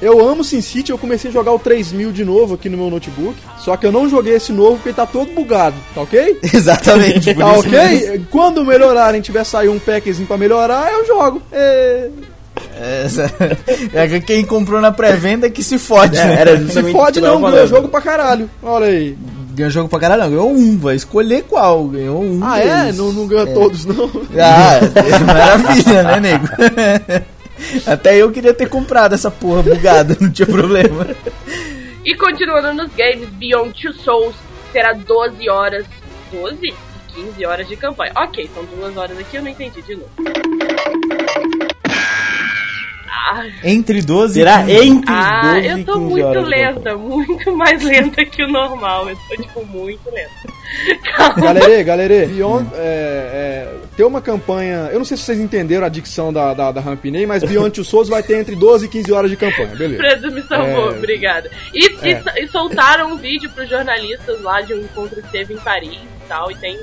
Eu 0.00 0.26
amo 0.26 0.42
SimCity, 0.44 0.90
eu 0.92 0.96
comecei 0.98 1.30
a 1.30 1.32
jogar 1.34 1.52
o 1.52 1.58
3000 1.58 2.10
de 2.12 2.24
novo 2.24 2.54
aqui 2.54 2.68
no 2.70 2.78
meu 2.78 2.88
notebook. 2.88 3.36
Só 3.58 3.76
que 3.76 3.84
eu 3.84 3.92
não 3.92 4.08
joguei 4.08 4.34
esse 4.34 4.50
novo 4.52 4.76
porque 4.76 4.88
ele 4.90 4.96
tá 4.96 5.04
todo 5.04 5.32
bugado, 5.34 5.76
tá 5.94 6.00
ok? 6.00 6.38
Exatamente, 6.54 7.34
Tá 7.34 7.52
ok? 7.52 7.70
mesmo. 7.70 8.26
Quando 8.30 8.64
melhorarem, 8.64 9.20
tiver 9.20 9.44
sair 9.44 9.68
um 9.68 9.78
packzinho 9.78 10.26
pra 10.26 10.36
melhorar, 10.38 10.90
eu 10.92 11.06
jogo. 11.06 11.42
É... 11.52 12.08
Essa- 13.04 13.30
É 13.92 14.08
que 14.08 14.20
quem 14.20 14.44
comprou 14.44 14.80
na 14.80 14.90
pré-venda 14.90 15.50
que 15.50 15.62
se 15.62 15.78
fode, 15.78 16.16
É, 16.16 16.24
né? 16.24 16.40
era 16.40 16.66
Se 16.68 16.82
fode 16.92 17.20
não, 17.20 17.40
falando. 17.40 17.66
jogo 17.68 17.88
pra 17.88 18.00
caralho. 18.00 18.48
Olha 18.62 18.86
aí. 18.86 19.16
Ganhou 19.58 19.70
jogo 19.70 19.88
pra 19.88 19.98
caralho, 19.98 20.22
não. 20.22 20.30
Ganhou 20.30 20.52
um, 20.52 20.78
vai 20.78 20.94
escolher 20.94 21.42
qual. 21.42 21.88
Ganhou 21.88 22.22
um. 22.22 22.38
Ah, 22.44 22.60
é? 22.60 22.82
deles. 22.84 22.96
Não, 22.96 23.12
não 23.12 23.26
ganhou 23.26 23.52
todos, 23.52 23.84
não. 23.84 24.08
Ah, 24.38 24.78
maravilha, 25.26 26.02
né, 26.04 26.20
nego? 26.20 26.46
Até 27.84 28.16
eu 28.16 28.30
queria 28.30 28.54
ter 28.54 28.68
comprado 28.68 29.16
essa 29.16 29.32
porra 29.32 29.64
bugada, 29.64 30.16
não 30.20 30.30
tinha 30.30 30.46
problema. 30.46 31.08
E 32.04 32.14
continuando 32.14 32.72
nos 32.72 32.94
games, 32.94 33.28
Beyond 33.30 33.82
Two 33.82 33.92
Souls 33.94 34.36
terá 34.72 34.92
12 34.92 35.50
horas. 35.50 35.84
12? 36.30 36.72
15 37.16 37.44
horas 37.44 37.66
de 37.66 37.74
campanha. 37.74 38.12
Ok, 38.14 38.48
são 38.54 38.64
duas 38.64 38.96
horas 38.96 39.18
aqui, 39.18 39.38
eu 39.38 39.42
não 39.42 39.48
entendi 39.48 39.82
de 39.82 39.96
novo. 39.96 40.10
Ah, 43.30 43.44
Entre 43.64 44.00
12 44.00 44.34
Será 44.34 44.62
e 44.62 44.66
15. 44.66 44.86
entre 44.88 45.12
ah 45.14 45.40
12 45.54 45.58
e 45.60 45.66
eu 45.68 45.74
15 45.76 45.84
tô 45.84 46.00
muito 46.00 46.40
lenta, 46.40 46.96
muito 46.96 47.56
mais 47.56 47.82
lenta 47.82 48.24
que 48.24 48.42
o 48.42 48.48
normal. 48.48 49.08
Eu 49.10 49.16
tô, 49.28 49.42
tipo, 49.42 49.66
muito 49.66 50.10
lenta. 50.10 50.58
Calma. 51.16 51.34
Galera, 51.40 51.82
galera, 51.82 52.26
Beyond, 52.26 52.68
é, 52.74 52.78
é, 52.78 53.74
tem 53.96 54.04
uma 54.06 54.20
campanha. 54.20 54.88
Eu 54.92 54.98
não 54.98 55.04
sei 55.04 55.16
se 55.16 55.22
vocês 55.24 55.38
entenderam 55.40 55.84
a 55.86 55.88
dicção 55.88 56.32
da, 56.32 56.52
da, 56.54 56.70
da 56.72 56.80
Rampinei, 56.80 57.26
mas 57.26 57.42
Beyond 57.42 57.70
Two 57.74 57.84
Souls 57.84 58.08
vai 58.08 58.22
ter 58.22 58.38
entre 58.38 58.54
12 58.54 58.86
e 58.86 58.88
15 58.88 59.12
horas 59.12 59.30
de 59.30 59.36
campanha, 59.36 59.74
beleza. 59.74 59.96
Fredo 60.02 60.32
me 60.32 60.42
salvou, 60.42 60.92
É. 60.92 60.96
obrigada. 60.98 61.50
E, 61.74 61.86
e- 62.06 62.12
É. 62.12 62.22
e 62.44 62.48
soltaram 62.48 63.12
um 63.12 63.16
vídeo 63.16 63.50
pros 63.50 63.68
jornalistas 63.68 64.40
lá 64.42 64.60
de 64.60 64.74
um 64.74 64.80
encontro 64.80 65.20
que 65.22 65.30
teve 65.32 65.54
em 65.54 65.58
Paris 65.58 65.94
e 65.94 66.28
tal, 66.28 66.50
e 66.50 66.54
tem 66.56 66.78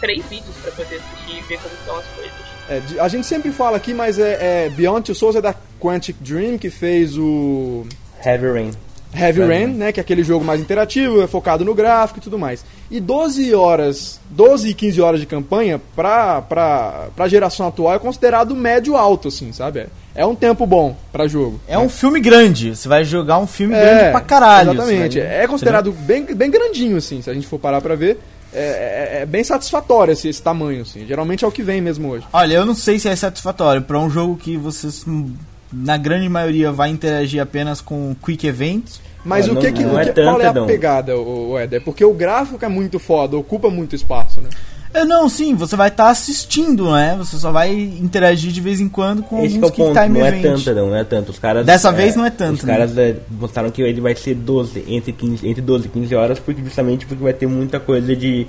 três 0.00 0.24
vídeos 0.26 0.54
pra 0.62 0.72
poder 0.72 0.96
assistir 0.96 1.38
e 1.38 1.42
ver 1.42 1.58
como 1.58 1.74
são 1.84 1.96
as 1.98 2.06
coisas. 2.06 2.45
É, 2.68 2.80
de- 2.80 2.98
a 3.00 3.08
gente 3.08 3.26
sempre 3.26 3.50
fala 3.52 3.76
aqui, 3.76 3.94
mas 3.94 4.18
é, 4.18 4.66
é 4.66 4.70
Beyond 4.70 5.02
Two 5.06 5.14
Souls 5.14 5.36
é 5.36 5.40
da 5.40 5.54
Quantic 5.80 6.16
Dream, 6.20 6.58
que 6.58 6.70
fez 6.70 7.16
o 7.16 7.84
Heavy 8.24 8.46
Rain. 8.50 8.70
Heavy 9.14 9.40
Rain, 9.40 9.66
né? 9.68 9.92
Que 9.92 10.00
é 10.00 10.02
aquele 10.02 10.22
jogo 10.22 10.44
mais 10.44 10.60
interativo, 10.60 11.22
é 11.22 11.26
focado 11.26 11.64
no 11.64 11.74
gráfico 11.74 12.18
e 12.18 12.22
tudo 12.22 12.38
mais. 12.38 12.62
E 12.90 13.00
12 13.00 13.54
horas, 13.54 14.20
12 14.28 14.68
e 14.70 14.74
15 14.74 15.00
horas 15.00 15.20
de 15.20 15.26
campanha 15.26 15.80
pra, 15.94 16.42
pra, 16.42 17.06
pra 17.16 17.26
geração 17.28 17.66
atual 17.66 17.94
é 17.94 17.98
considerado 17.98 18.54
médio 18.54 18.94
alto, 18.96 19.28
assim, 19.28 19.52
sabe? 19.52 19.80
É, 19.80 19.86
é 20.16 20.26
um 20.26 20.34
tempo 20.34 20.66
bom 20.66 20.94
pra 21.12 21.26
jogo. 21.26 21.58
É 21.66 21.78
um 21.78 21.88
filme 21.88 22.20
grande. 22.20 22.76
Você 22.76 22.88
vai 22.88 23.04
jogar 23.04 23.38
um 23.38 23.46
filme 23.46 23.74
É, 23.74 23.80
grande 23.84 24.10
pra 24.10 24.20
caralho. 24.20 24.72
Exatamente. 24.74 25.18
Vai- 25.18 25.44
É 25.44 25.46
considerado 25.46 25.92
bem, 25.92 26.24
bem 26.24 26.50
grandinho, 26.50 26.96
assim, 26.98 27.22
se 27.22 27.30
a 27.30 27.34
gente 27.34 27.46
for 27.46 27.58
parar 27.58 27.80
pra 27.80 27.94
ver. 27.94 28.18
É, 28.52 29.18
é- 29.18 29.22
é 29.22 29.26
bem 29.26 29.42
satisfatório 29.44 30.12
esse, 30.12 30.28
esse 30.28 30.42
tamanho, 30.42 30.82
assim. 30.82 31.06
Geralmente 31.06 31.44
é 31.44 31.48
o 31.48 31.52
que 31.52 31.62
vem 31.62 31.80
mesmo 31.80 32.08
hoje. 32.08 32.26
Olha, 32.32 32.54
eu 32.54 32.64
não 32.64 32.74
sei 32.74 32.98
se 32.98 33.08
é 33.08 33.16
satisfatório 33.16 33.82
pra 33.82 33.98
um 33.98 34.08
jogo 34.08 34.36
que 34.36 34.56
você, 34.56 34.88
hum, 35.08 35.34
na 35.72 35.96
grande 35.96 36.28
maioria, 36.28 36.70
vai 36.72 36.88
interagir 36.90 37.40
apenas 37.42 37.80
com 37.80 38.14
quick 38.24 38.46
events. 38.46 39.00
Mas 39.24 39.48
Ah, 39.48 39.50
o 39.50 39.54
não- 39.54 39.60
que, 39.60 39.72
que, 39.72 39.82
não 39.82 39.94
o 39.94 39.98
é 39.98 40.04
que- 40.04 40.12
tanto, 40.12 40.28
qual 40.30 40.40
é 40.40 40.46
a 40.46 40.50
Edão. 40.50 40.66
pegada, 40.66 41.16
o, 41.18 41.50
o 41.50 41.58
Éder? 41.58 41.82
Porque 41.82 42.04
o 42.04 42.14
gráfico 42.14 42.64
é 42.64 42.68
muito 42.68 42.98
foda, 43.00 43.36
ocupa 43.36 43.68
muito 43.68 43.96
espaço, 43.96 44.40
né? 44.40 44.48
É, 44.96 45.04
não, 45.04 45.28
sim, 45.28 45.54
você 45.54 45.76
vai 45.76 45.88
estar 45.88 46.08
assistindo, 46.08 46.90
né? 46.92 47.14
Você 47.18 47.36
só 47.36 47.52
vai 47.52 47.70
interagir 47.72 48.50
de 48.50 48.60
vez 48.60 48.80
em 48.80 48.88
quando 48.88 49.22
com 49.22 49.44
Esse 49.44 49.54
que 49.54 49.56
é 49.56 49.60
o 49.60 49.64
alguns 49.64 49.86
ponto, 49.88 50.00
time 50.02 50.18
não 50.18 50.24
é 50.26 50.28
events. 50.28 50.64
tanto, 50.64 50.76
não, 50.76 50.86
não 50.88 50.96
é 50.96 51.04
tanto. 51.04 51.30
Os 51.32 51.38
caras, 51.38 51.66
Dessa 51.66 51.92
vez 51.92 52.16
não 52.16 52.24
é 52.24 52.30
tanto, 52.30 52.54
Os 52.54 52.62
caras 52.64 52.96
é, 52.96 53.16
mostraram 53.30 53.70
que 53.70 53.82
ele 53.82 54.00
vai 54.00 54.14
ser 54.14 54.34
12, 54.34 54.84
entre, 54.88 55.12
15, 55.12 55.46
entre 55.46 55.60
12 55.60 55.86
e 55.86 55.88
15 55.90 56.14
horas, 56.14 56.38
porque 56.38 56.62
justamente 56.62 57.04
porque 57.06 57.22
vai 57.22 57.32
ter 57.34 57.46
muita 57.46 57.78
coisa 57.78 58.16
de, 58.16 58.46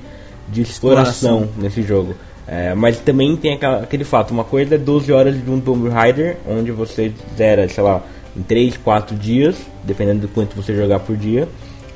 de 0.47 0.61
exploração, 0.61 1.49
nesse 1.57 1.81
jogo. 1.81 2.15
É, 2.47 2.73
mas 2.73 2.97
também 2.99 3.35
tem 3.35 3.55
aquela- 3.55 3.79
aquele 3.83 4.05
fato, 4.05 4.31
uma 4.31 4.45
coisa 4.45 4.75
é 4.75 4.77
12 4.77 5.11
horas 5.11 5.35
de 5.35 5.51
um 5.51 5.59
Tomb 5.59 5.89
Raider, 5.89 6.37
onde 6.47 6.71
você 6.71 7.11
zera, 7.37 7.67
sei 7.67 7.83
lá, 7.83 8.01
em 8.37 8.41
3, 8.41 8.77
4 8.77 9.17
dias, 9.17 9.55
dependendo 9.83 10.21
do 10.21 10.27
quanto 10.29 10.55
você 10.55 10.73
jogar 10.73 10.99
por 10.99 11.17
dia. 11.17 11.45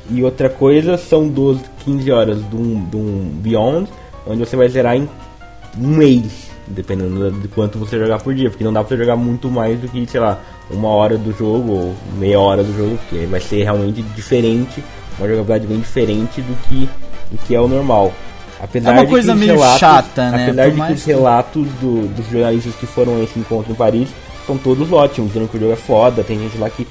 E 0.09 0.21
outra 0.21 0.49
coisa 0.49 0.97
são 0.97 1.25
12, 1.29 1.61
15 1.85 2.11
horas 2.11 2.37
de 2.49 2.55
um, 2.57 2.83
de 2.83 2.97
um 2.97 3.31
Beyond, 3.41 3.87
onde 4.27 4.39
você 4.39 4.55
vai 4.55 4.69
zerar 4.69 4.95
em 4.95 5.07
um 5.79 5.87
mês, 5.87 6.49
dependendo 6.67 7.31
de 7.31 7.47
quanto 7.47 7.77
você 7.79 7.97
jogar 7.97 8.19
por 8.21 8.33
dia, 8.33 8.49
porque 8.49 8.63
não 8.63 8.73
dá 8.73 8.81
pra 8.83 8.89
você 8.89 8.97
jogar 8.97 9.15
muito 9.15 9.49
mais 9.49 9.79
do 9.79 9.87
que, 9.87 10.05
sei 10.09 10.19
lá, 10.19 10.39
uma 10.69 10.89
hora 10.89 11.17
do 11.17 11.31
jogo 11.37 11.71
ou 11.71 11.95
meia 12.17 12.39
hora 12.39 12.63
do 12.63 12.75
jogo, 12.75 12.97
porque 12.97 13.25
vai 13.25 13.39
ser 13.39 13.63
realmente 13.63 14.01
diferente, 14.01 14.83
uma 15.17 15.27
jogabilidade 15.27 15.67
bem 15.67 15.79
diferente 15.79 16.41
do 16.41 16.55
que, 16.67 16.89
do 17.31 17.37
que 17.45 17.55
é 17.55 17.59
o 17.61 17.67
normal. 17.67 18.13
Apesar 18.63 18.91
É 18.91 18.99
uma 19.01 19.07
coisa 19.09 19.33
meio 19.35 19.53
relatos, 19.53 19.79
chata, 19.79 20.29
né? 20.31 20.43
Apesar 20.45 20.63
Por 20.65 20.71
de 20.71 20.81
que 20.87 20.93
os 20.93 21.05
relatos 21.05 21.67
do- 21.81 22.07
dos 22.15 22.27
jornalistas 22.29 22.75
que 22.75 22.85
foram 22.85 23.15
a 23.17 23.23
esse 23.23 23.39
encontro 23.39 23.71
em 23.71 23.75
Paris 23.75 24.07
são 24.45 24.55
todos 24.57 24.91
ótimos, 24.91 25.31
dizendo 25.33 25.47
que 25.49 25.57
o 25.57 25.59
jogo 25.59 25.73
é 25.73 25.75
foda, 25.75 26.23
tem 26.23 26.37
gente 26.37 26.57
lá 26.59 26.69
que 26.69 26.87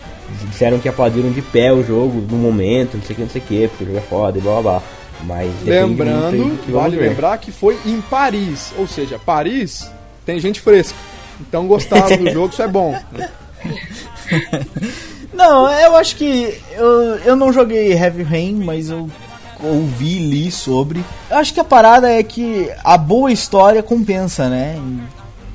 disseram 0.48 0.78
que 0.78 0.88
aplaudiram 0.88 1.30
de 1.30 1.42
pé 1.42 1.72
o 1.72 1.84
jogo 1.84 2.24
no 2.28 2.36
momento, 2.36 2.96
não 2.96 3.02
sei 3.04 3.14
o 3.14 3.16
que, 3.16 3.22
não 3.22 3.30
sei 3.30 3.40
o 3.40 3.44
que, 3.44 3.68
porque 3.68 3.84
o 3.84 3.86
jogo 3.86 3.98
é 3.98 4.02
foda 4.02 4.38
e 4.38 4.40
blá 4.40 4.52
blá 4.54 4.62
blá. 4.62 4.82
Mas 5.24 5.50
Lembrando, 5.64 6.58
vale 6.68 6.96
ver. 6.96 7.08
lembrar 7.10 7.36
que 7.38 7.52
foi 7.52 7.78
em 7.84 8.00
Paris. 8.00 8.72
Ou 8.78 8.86
seja, 8.88 9.18
Paris 9.18 9.88
tem 10.24 10.40
gente 10.40 10.60
fresca. 10.60 10.96
Então 11.40 11.66
gostaram 11.66 12.16
do 12.16 12.28
jogo, 12.32 12.52
isso 12.52 12.62
é 12.62 12.68
bom. 12.68 12.96
Não, 15.32 15.70
eu 15.72 15.96
acho 15.96 16.16
que. 16.16 16.58
Eu, 16.72 16.90
eu 17.24 17.36
não 17.36 17.52
joguei 17.52 17.92
Heavy 17.92 18.22
Rain, 18.22 18.54
mas 18.64 18.90
eu 18.90 19.08
ouvi, 19.62 20.18
li 20.18 20.50
sobre. 20.50 21.02
Eu 21.30 21.36
acho 21.38 21.54
que 21.54 21.60
a 21.60 21.64
parada 21.64 22.10
é 22.10 22.22
que 22.22 22.70
a 22.84 22.96
boa 22.98 23.32
história 23.32 23.82
compensa, 23.82 24.48
né? 24.48 24.78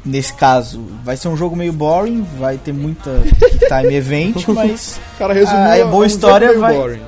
Nesse 0.04 0.34
caso, 0.34 0.84
vai 1.04 1.17
ser 1.17 1.28
um 1.30 1.38
jogo 1.38 1.56
meio 1.56 1.73
boring, 1.73 2.25
vai 2.39 2.58
ter 2.58 2.71
muita 2.73 3.21
time 3.67 3.95
event, 3.95 4.47
mas 4.47 4.99
O 5.15 5.17
cara 5.17 5.34
resumiu. 5.34 5.63
É 5.65 5.80
é 5.80 5.86
boa 5.86 6.04
um 6.04 6.08
história, 6.08 6.58
vai- 6.60 6.75
boring. 6.75 7.01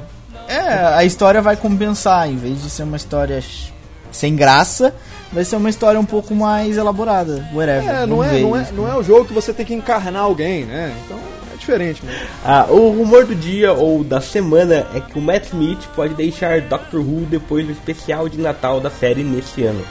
É, 0.48 0.96
a 0.96 1.04
história 1.04 1.42
vai 1.42 1.56
compensar, 1.56 2.30
em 2.30 2.36
vez 2.38 2.62
de 2.62 2.70
ser 2.70 2.84
uma 2.84 2.98
história 2.98 3.42
sem 4.12 4.36
graça, 4.36 4.94
vai 5.32 5.44
ser 5.44 5.56
uma 5.58 5.70
história 5.70 6.00
um 6.00 6.06
pouco 6.06 6.34
mais 6.34 6.78
elaborada, 6.78 7.48
whatever. 7.54 7.90
É, 7.90 8.06
não 8.06 8.24
é, 8.24 8.28
ver 8.30 8.42
não, 8.42 8.56
é, 8.56 8.68
não 8.74 8.92
é 8.92 8.96
o 8.96 9.04
jogo 9.04 9.26
que 9.26 9.34
você 9.34 9.54
tem 9.54 9.66
que 9.66 9.74
encarnar 9.74 10.24
alguém, 10.24 10.66
né? 10.66 10.94
Então 11.06 11.18
é 11.54 11.58
diferente, 11.58 12.04
né? 12.06 12.14
Ah, 12.46 12.66
o 12.70 12.90
rumor 12.92 13.26
do 13.26 13.36
dia 13.36 13.74
ou 13.74 14.04
da 14.04 14.22
semana 14.22 14.88
é 14.96 15.00
que 15.02 15.18
o 15.20 15.22
Matt 15.22 15.46
Smith 15.48 15.80
pode 15.96 16.14
deixar 16.14 16.62
Doctor 16.62 17.02
Who 17.02 17.26
depois 17.30 17.66
do 17.66 17.72
especial 17.74 18.28
de 18.30 18.40
Natal 18.40 18.80
da 18.80 18.90
série 18.90 19.24
nesse 19.24 19.64
ano. 19.64 19.84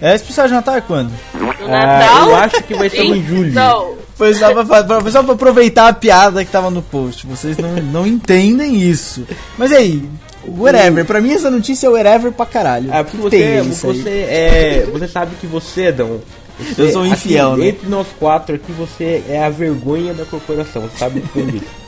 É, 0.00 0.14
especial 0.14 0.46
de 0.48 0.54
Natal 0.54 0.76
é 0.76 0.80
quando? 0.80 1.12
No 1.34 1.50
Ah, 1.74 1.98
Natal. 1.98 2.28
eu 2.30 2.36
acho 2.36 2.62
que 2.64 2.74
vai 2.74 2.90
ser 2.90 3.04
em 3.04 3.22
julho. 3.24 3.50
Então, 3.50 3.94
Foi 4.14 4.32
só 4.34 4.52
pra, 4.64 4.64
pra- 4.84 5.10
só 5.10 5.22
pra 5.22 5.34
aproveitar 5.34 5.88
a 5.88 5.92
piada 5.92 6.44
que 6.44 6.50
tava 6.50 6.70
no 6.70 6.82
post. 6.82 7.26
Vocês 7.26 7.56
não, 7.58 7.70
não 7.76 8.06
entendem 8.06 8.80
isso. 8.80 9.26
Mas 9.58 9.72
aí, 9.72 10.02
whatever. 10.46 11.04
Pra 11.04 11.20
mim 11.20 11.32
essa 11.32 11.50
notícia 11.50 11.86
é 11.86 11.90
whatever 11.90 12.30
pra 12.32 12.46
caralho. 12.46 12.90
O 13.00 13.04
porque 13.04 13.38
que 13.60 13.60
você, 13.62 13.86
você 13.86 14.10
é. 14.10 14.88
Você 14.92 15.08
sabe 15.08 15.34
que 15.40 15.46
você, 15.46 15.90
Dão. 15.90 16.20
você- 16.58 16.82
Eu 16.82 16.92
sou 16.92 17.02
um 17.02 17.06
infiel, 17.06 17.56
né? 17.56 17.68
Entre 17.68 17.88
nós 17.88 18.06
quatro 18.18 18.54
aqui, 18.54 18.70
você 18.72 19.22
é 19.28 19.42
a 19.44 19.50
vergonha 19.50 20.14
da 20.14 20.24
corporação, 20.24 20.82
você 20.82 20.98
sabe. 20.98 21.24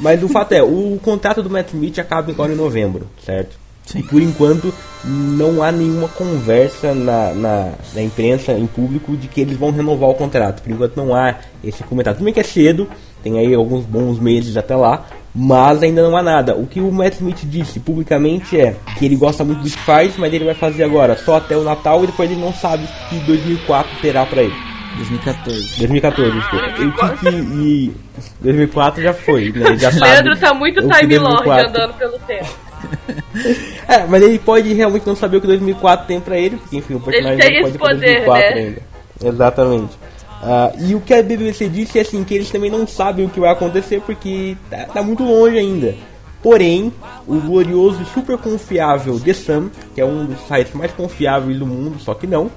Mas 0.01 0.21
o 0.23 0.29
fato 0.29 0.53
é, 0.53 0.63
o 0.63 0.99
contrato 1.03 1.43
do 1.43 1.49
Matt 1.51 1.69
Smith 1.69 1.99
acaba 2.01 2.33
agora 2.33 2.53
em 2.53 2.57
novembro, 2.57 3.07
certo? 3.25 3.57
Sim. 3.87 4.01
E 4.01 4.03
por 4.03 4.21
enquanto 4.21 4.75
não 5.05 5.63
há 5.63 5.71
nenhuma 5.71 6.09
conversa 6.09 6.93
na, 6.93 7.33
na, 7.33 7.73
na 7.95 8.03
imprensa, 8.03 8.53
em 8.53 8.67
público, 8.67 9.17
de 9.17 9.29
que 9.29 9.41
eles 9.41 9.57
vão 9.57 9.71
renovar 9.71 10.11
o 10.11 10.15
contrato. 10.15 10.61
Por 10.63 10.73
enquanto 10.73 10.97
não 10.97 11.15
há 11.15 11.37
esse 11.63 11.83
comentário. 11.85 12.19
Também 12.19 12.35
que 12.35 12.41
é 12.41 12.43
cedo, 12.43 12.89
tem 13.23 13.39
aí 13.39 13.55
alguns 13.55 13.85
bons 13.85 14.19
meses 14.19 14.57
até 14.57 14.75
lá, 14.75 15.07
mas 15.35 15.83
ainda 15.83 16.03
não 16.03 16.17
há 16.17 16.23
nada. 16.23 16.57
O 16.57 16.67
que 16.67 16.81
o 16.81 16.91
Matt 16.91 17.15
Smith 17.15 17.45
disse 17.45 17.79
publicamente 17.79 18.61
é 18.61 18.75
que 18.99 19.05
ele 19.05 19.17
gosta 19.17 19.45
muito 19.45 19.63
do 19.63 19.71
que 19.71 19.79
faz, 19.79 20.17
mas 20.17 20.35
ele 20.35 20.45
vai 20.45 20.55
fazer 20.55 20.83
agora 20.83 21.17
só 21.17 21.37
até 21.37 21.57
o 21.57 21.63
Natal 21.63 22.03
e 22.03 22.09
depois 22.09 22.31
ele 22.31 22.41
não 22.41 22.53
sabe 22.53 22.85
o 22.85 23.09
que 23.09 23.19
2004 23.21 24.01
terá 24.03 24.27
pra 24.27 24.43
ele. 24.43 24.55
2014. 24.97 25.79
2014, 25.79 26.33
desculpa. 26.33 26.67
O 26.67 26.73
que, 26.73 27.17
que 27.19 27.37
e 27.37 27.95
2004 28.41 29.03
já 29.03 29.13
foi, 29.13 29.53
né? 29.53 29.77
Já 29.77 29.93
sabe. 29.93 30.11
Leandro 30.11 30.37
tá 30.37 30.55
muito 30.55 30.81
Time 30.81 31.19
Lord 31.19 31.45
2004 31.45 31.69
andando 31.69 31.95
pelo 31.95 32.19
tempo. 32.21 32.66
É, 33.89 34.05
mas 34.07 34.23
ele 34.23 34.39
pode 34.39 34.73
realmente 34.73 35.07
não 35.07 35.15
saber 35.15 35.37
o 35.37 35.41
que 35.41 35.47
2004 35.47 36.07
tem 36.07 36.21
pra 36.21 36.37
ele, 36.37 36.57
porque 36.57 36.77
enfim, 36.77 36.95
o 36.95 37.01
personagem 37.01 37.39
tem 37.39 37.61
não 37.61 37.69
esse 37.69 37.79
pode 37.79 37.95
poder, 37.95 38.25
2004 38.25 38.55
né? 38.55 38.63
ainda. 38.63 38.83
Exatamente. 39.25 39.99
Ah, 40.43 40.73
e 40.79 40.95
o 40.95 41.01
que 41.01 41.15
a 41.15 41.23
BBC 41.23 41.69
disse 41.69 41.99
é 41.99 42.03
assim, 42.03 42.25
que 42.25 42.35
eles 42.35 42.51
também 42.51 42.71
não 42.71 42.87
sabem 42.87 43.25
o 43.27 43.29
que 43.29 43.41
vai 43.41 43.51
acontecer 43.51 44.01
porque 44.01 44.57
tá, 44.69 44.85
tá 44.87 45.03
muito 45.03 45.23
longe 45.23 45.57
ainda. 45.57 45.95
Porém, 46.43 46.93
o 47.27 47.41
glorioso 47.41 48.03
e 48.03 48.07
super 48.07 48.39
confiável 48.39 49.19
The 49.19 49.33
Sun, 49.33 49.71
que 49.95 50.01
é 50.01 50.05
um 50.05 50.27
dos 50.27 50.39
sites 50.47 50.75
mais 50.75 50.93
confiáveis 50.93 51.59
do 51.59 51.67
mundo, 51.67 51.99
só 51.99 52.15
que 52.15 52.27
não, 52.27 52.51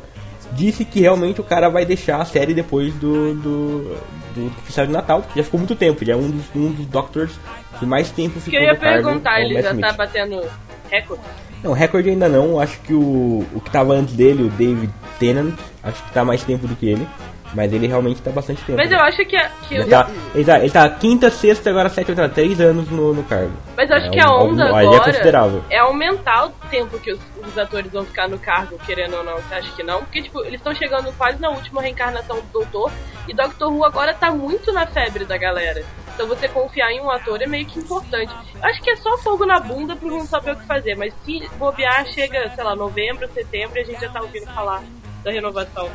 disse 0.54 0.84
que 0.86 1.00
realmente 1.02 1.39
o 1.41 1.43
cara 1.43 1.70
vai 1.70 1.86
deixar 1.86 2.22
a 2.22 2.26
série 2.26 2.54
depois 2.54 2.93
do, 2.95 3.34
do, 3.36 3.97
do 4.36 4.47
especial 4.60 4.86
de 4.88 4.91
Natal, 4.93 5.22
porque 5.22 5.39
já 5.39 5.43
ficou 5.43 5.60
muito 5.60 5.76
tempo, 5.76 6.04
já 6.04 6.14
é 6.14 6.16
um 6.16 6.30
dos, 6.30 6.45
um 6.56 6.72
dos 6.72 6.86
Doctors 6.88 7.32
que 7.80 7.86
mais 7.86 8.12
tempo 8.12 8.36
Que 8.36 8.41
ficou 8.41 8.60
eu 8.60 8.66
ia 8.66 8.76
cargo. 8.76 9.04
perguntar, 9.06 9.41
ele 9.41 9.62
já 9.62 9.70
Smith. 9.72 9.86
tá 9.86 9.93
batendo 9.93 10.41
recorde? 10.89 11.24
Não, 11.64 11.74
recorde 11.74 12.10
ainda 12.10 12.28
não. 12.30 12.60
Acho 12.60 12.80
que 12.82 12.93
o, 12.93 13.45
o 13.54 13.62
que 13.64 13.70
tava 13.70 13.93
antes 13.93 14.14
dele, 14.16 14.43
o 14.43 14.50
David 14.50 14.89
Tennant, 15.20 15.54
acho 15.84 16.02
que 16.04 16.12
tá 16.14 16.24
mais 16.24 16.41
tempo 16.43 16.66
do 16.68 16.76
que 16.76 16.88
ele. 16.88 17.06
Mas 17.54 17.74
ele 17.74 17.88
realmente 17.88 18.22
tá 18.22 18.30
bastante 18.32 18.62
tempo. 18.64 18.78
Mas 18.78 18.91
eu 18.91 19.00
acho 19.00 19.26
que, 19.26 19.36
a- 19.36 19.50
que 19.68 19.76
Ele 19.76 19.84
o- 19.86 19.89
tá, 19.89 20.08
ele, 20.36 20.45
tá, 20.45 20.60
ele 20.60 20.70
tá 20.70 20.89
quinta, 20.89 21.30
sexta, 21.32 21.70
agora 21.70 21.89
sétima, 21.89 22.16
tá 22.16 22.30
três 22.30 22.62
anos 22.62 22.89
no, 22.89 23.14
no 23.14 23.24
cargo. 23.24 23.52
Mas 23.76 23.89
eu 23.89 23.95
acho 23.97 24.06
É 24.08 24.10
que 24.12 24.20
a 24.20 24.32
onda 24.32 24.66
é 24.66 24.70
agora 24.70 25.04
considerável. 25.12 25.64
é 25.70 25.78
aumentar 25.80 26.45
o 26.45 26.50
tempo 26.70 27.00
que 27.00 27.12
os, 27.14 27.20
os 27.47 27.58
atores 27.58 27.91
vão 27.91 28.06
ficar 28.06 28.28
no 28.28 28.38
cargo, 28.38 28.78
querendo 28.86 29.16
ou 29.16 29.24
não. 29.24 29.36
Você 29.38 29.56
acha 29.56 29.72
que 29.76 29.82
não? 29.82 30.00
Porque, 30.04 30.22
tipo, 30.22 30.39
eles 30.41 30.60
estão 30.60 30.76
chegando 30.76 31.12
quase 31.18 31.41
na 31.41 31.50
última 31.50 31.82
reencarnação 31.82 32.36
do 32.38 32.43
Doutor. 32.54 32.91
E 33.28 33.34
Doctor 33.34 33.72
Who 33.74 33.84
agora 33.84 34.14
tá 34.14 34.32
muito 34.32 34.72
na 34.72 34.86
febre 34.86 35.26
da 35.26 35.38
galera. 35.38 35.84
Então 36.14 36.28
você 36.28 36.47
confiar 36.50 36.91
em 36.91 37.00
um 37.02 37.10
ator 37.10 37.41
é 37.41 37.47
meio 37.47 37.66
que 37.66 37.80
importante. 37.80 38.32
Eu 38.62 38.70
acho 38.70 38.82
que 38.82 38.89
é 38.91 38.95
só 38.97 39.18
fogo 39.20 39.45
na 39.45 39.60
bunda 39.60 39.95
pro 39.95 40.10
não 40.10 40.26
saber 40.26 40.52
o 40.52 40.56
que 40.56 40.66
fazer. 40.68 40.95
Mas 40.95 41.14
se 41.26 41.47
bobear, 41.58 42.06
chega, 42.08 42.52
sei 42.54 42.64
lá, 42.64 42.76
novembro, 42.76 43.28
setembro 43.34 43.78
e 43.78 43.82
a 43.82 43.86
gente 43.86 44.02
já 44.02 44.10
tá 44.10 44.22
ouvindo 44.22 44.45
falar 44.54 44.84
da 45.24 45.32
renovação 45.32 45.89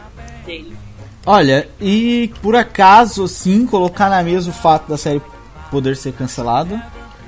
dele. 0.46 0.76
Olha, 1.27 1.68
e 1.81 2.33
por 2.43 2.55
acaso, 2.55 3.27
sim, 3.27 3.66
colocar 3.66 4.11
na 4.11 4.22
mesa 4.22 4.51
o 4.51 4.53
fato 4.53 4.89
da 4.89 4.97
série 4.97 5.22
poder 5.70 5.97
ser 5.97 6.12
cancelada. 6.12 6.83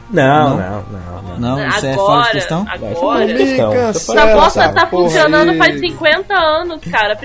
Não, 0.08 0.50
Não? 0.50 0.56
não, 0.56 0.82
não, 0.82 1.22
não. 1.22 1.56
Não, 1.56 1.68
isso 1.68 1.84
é 1.84 1.94
fora 1.94 1.96
de 1.96 1.98
agora, 1.98 2.30
questão? 2.30 2.66
agora. 2.68 3.90
Essa 3.90 4.26
bosta 4.34 4.68
tá 4.68 4.86
porra 4.86 5.02
funcionando 5.02 5.50
aí. 5.50 5.58
faz 5.58 5.80
50 5.80 6.34
anos, 6.34 6.80
cara. 6.90 7.18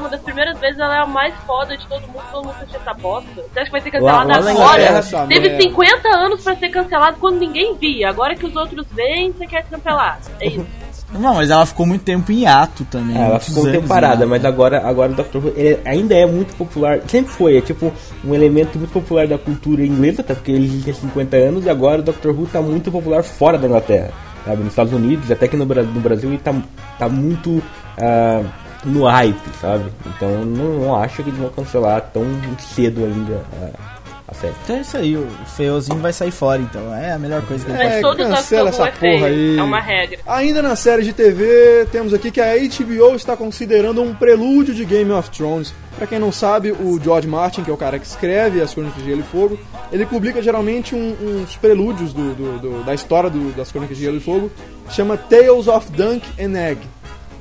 Uma 0.00 0.08
das 0.08 0.20
primeiras 0.20 0.58
vezes 0.58 0.78
ela 0.80 0.96
é 0.96 1.00
a 1.02 1.06
mais 1.06 1.32
foda 1.46 1.76
de 1.76 1.86
todo 1.86 2.02
mundo, 2.08 2.22
todo 2.32 2.46
mundo 2.46 2.56
assistiu 2.56 2.80
essa 2.80 2.94
bosta. 2.94 3.30
Você 3.34 3.60
acha 3.60 3.64
que 3.66 3.70
vai 3.70 3.80
ser 3.80 3.90
cancelada 3.92 4.50
agora? 4.50 5.02
Teve 5.28 5.48
merda. 5.50 5.62
50 5.62 6.08
anos 6.08 6.42
pra 6.42 6.56
ser 6.56 6.68
cancelado 6.68 7.16
quando 7.20 7.38
ninguém 7.38 7.76
via. 7.76 8.08
Agora 8.08 8.34
que 8.34 8.44
os 8.44 8.56
outros 8.56 8.84
veem, 8.92 9.30
você 9.32 9.46
quer 9.46 9.62
cancelar. 9.64 10.18
É 10.40 10.48
isso. 10.48 10.66
Não, 11.12 11.34
mas 11.34 11.50
ela 11.50 11.64
ficou 11.64 11.86
muito 11.86 12.02
tempo 12.02 12.30
em 12.30 12.46
ato 12.46 12.84
também. 12.84 13.16
É, 13.16 13.20
ela 13.22 13.40
ficou 13.40 13.66
um 13.66 13.72
tempo 13.72 13.88
parada, 13.88 14.26
mas 14.26 14.44
agora, 14.44 14.86
agora 14.86 15.12
o 15.12 15.14
Doctor 15.14 15.46
Who 15.46 15.52
ainda 15.84 16.14
é 16.14 16.26
muito 16.26 16.54
popular. 16.54 17.00
Sempre 17.08 17.32
foi, 17.32 17.56
é 17.56 17.60
tipo 17.60 17.92
um 18.24 18.34
elemento 18.34 18.78
muito 18.78 18.92
popular 18.92 19.26
da 19.26 19.38
cultura 19.38 19.84
inglesa, 19.84 20.20
até 20.20 20.34
porque 20.34 20.52
ele 20.52 20.90
há 20.90 20.94
50 20.94 21.36
anos, 21.36 21.64
e 21.64 21.70
agora 21.70 22.00
o 22.00 22.04
Doctor 22.04 22.38
Who 22.38 22.46
tá 22.46 22.60
muito 22.60 22.90
popular 22.92 23.22
fora 23.22 23.56
da 23.56 23.66
Inglaterra. 23.66 24.10
Sabe? 24.44 24.58
Nos 24.58 24.72
Estados 24.72 24.92
Unidos, 24.92 25.30
até 25.30 25.48
que 25.48 25.56
no, 25.56 25.64
no 25.64 26.00
Brasil 26.00 26.30
ele 26.30 26.38
tá, 26.38 26.54
tá 26.98 27.08
muito 27.08 27.62
ah, 27.98 28.42
no 28.84 29.04
hype, 29.04 29.50
sabe? 29.60 29.90
Então 30.06 30.44
não, 30.44 30.78
não 30.78 30.96
acho 30.96 31.22
que 31.22 31.30
eles 31.30 31.38
vão 31.38 31.50
cancelar 31.50 32.00
tão 32.12 32.24
cedo 32.58 33.04
ainda 33.04 33.42
a, 33.60 33.97
a 34.28 34.34
série. 34.34 34.54
Então 34.62 34.76
é 34.76 34.80
isso 34.82 34.96
aí, 34.96 35.16
o 35.16 35.26
feiozinho 35.56 35.98
vai 35.98 36.12
sair 36.12 36.30
fora, 36.30 36.60
então. 36.60 36.94
É 36.94 37.12
a 37.12 37.18
melhor 37.18 37.40
coisa 37.46 37.64
que 37.64 37.70
ele 37.72 37.82
É, 37.82 38.00
pode 38.02 38.22
cancela 38.22 38.68
essa 38.68 38.88
é 38.88 38.90
porra 38.90 39.26
aí. 39.26 39.56
É 39.58 39.62
uma 39.62 39.80
regra. 39.80 40.18
Ainda 40.26 40.60
na 40.62 40.76
série 40.76 41.02
de 41.02 41.12
TV, 41.14 41.86
temos 41.90 42.12
aqui 42.12 42.30
que 42.30 42.40
a 42.40 42.54
HBO 42.54 43.14
está 43.16 43.36
considerando 43.36 44.02
um 44.02 44.14
prelúdio 44.14 44.74
de 44.74 44.84
Game 44.84 45.10
of 45.12 45.30
Thrones. 45.30 45.72
Pra 45.96 46.06
quem 46.06 46.18
não 46.18 46.30
sabe, 46.30 46.70
o 46.70 47.00
George 47.02 47.26
Martin, 47.26 47.64
que 47.64 47.70
é 47.70 47.74
o 47.74 47.76
cara 47.76 47.98
que 47.98 48.06
escreve 48.06 48.60
as 48.60 48.72
Crônicas 48.72 49.02
de 49.02 49.08
Gelo 49.08 49.20
e 49.20 49.24
Fogo, 49.24 49.58
ele 49.90 50.06
publica 50.06 50.40
geralmente 50.40 50.94
um- 50.94 51.16
uns 51.42 51.56
prelúdios 51.56 52.12
do- 52.12 52.34
do- 52.34 52.58
do- 52.58 52.84
da 52.84 52.94
história 52.94 53.28
do- 53.30 53.52
das 53.56 53.72
Crônicas 53.72 53.96
de 53.96 54.04
Gelo 54.04 54.18
e 54.18 54.20
Fogo, 54.20 54.50
chama 54.90 55.16
Tales 55.16 55.66
of 55.66 55.90
Dunk 55.90 56.22
and 56.40 56.56
Egg. 56.56 56.80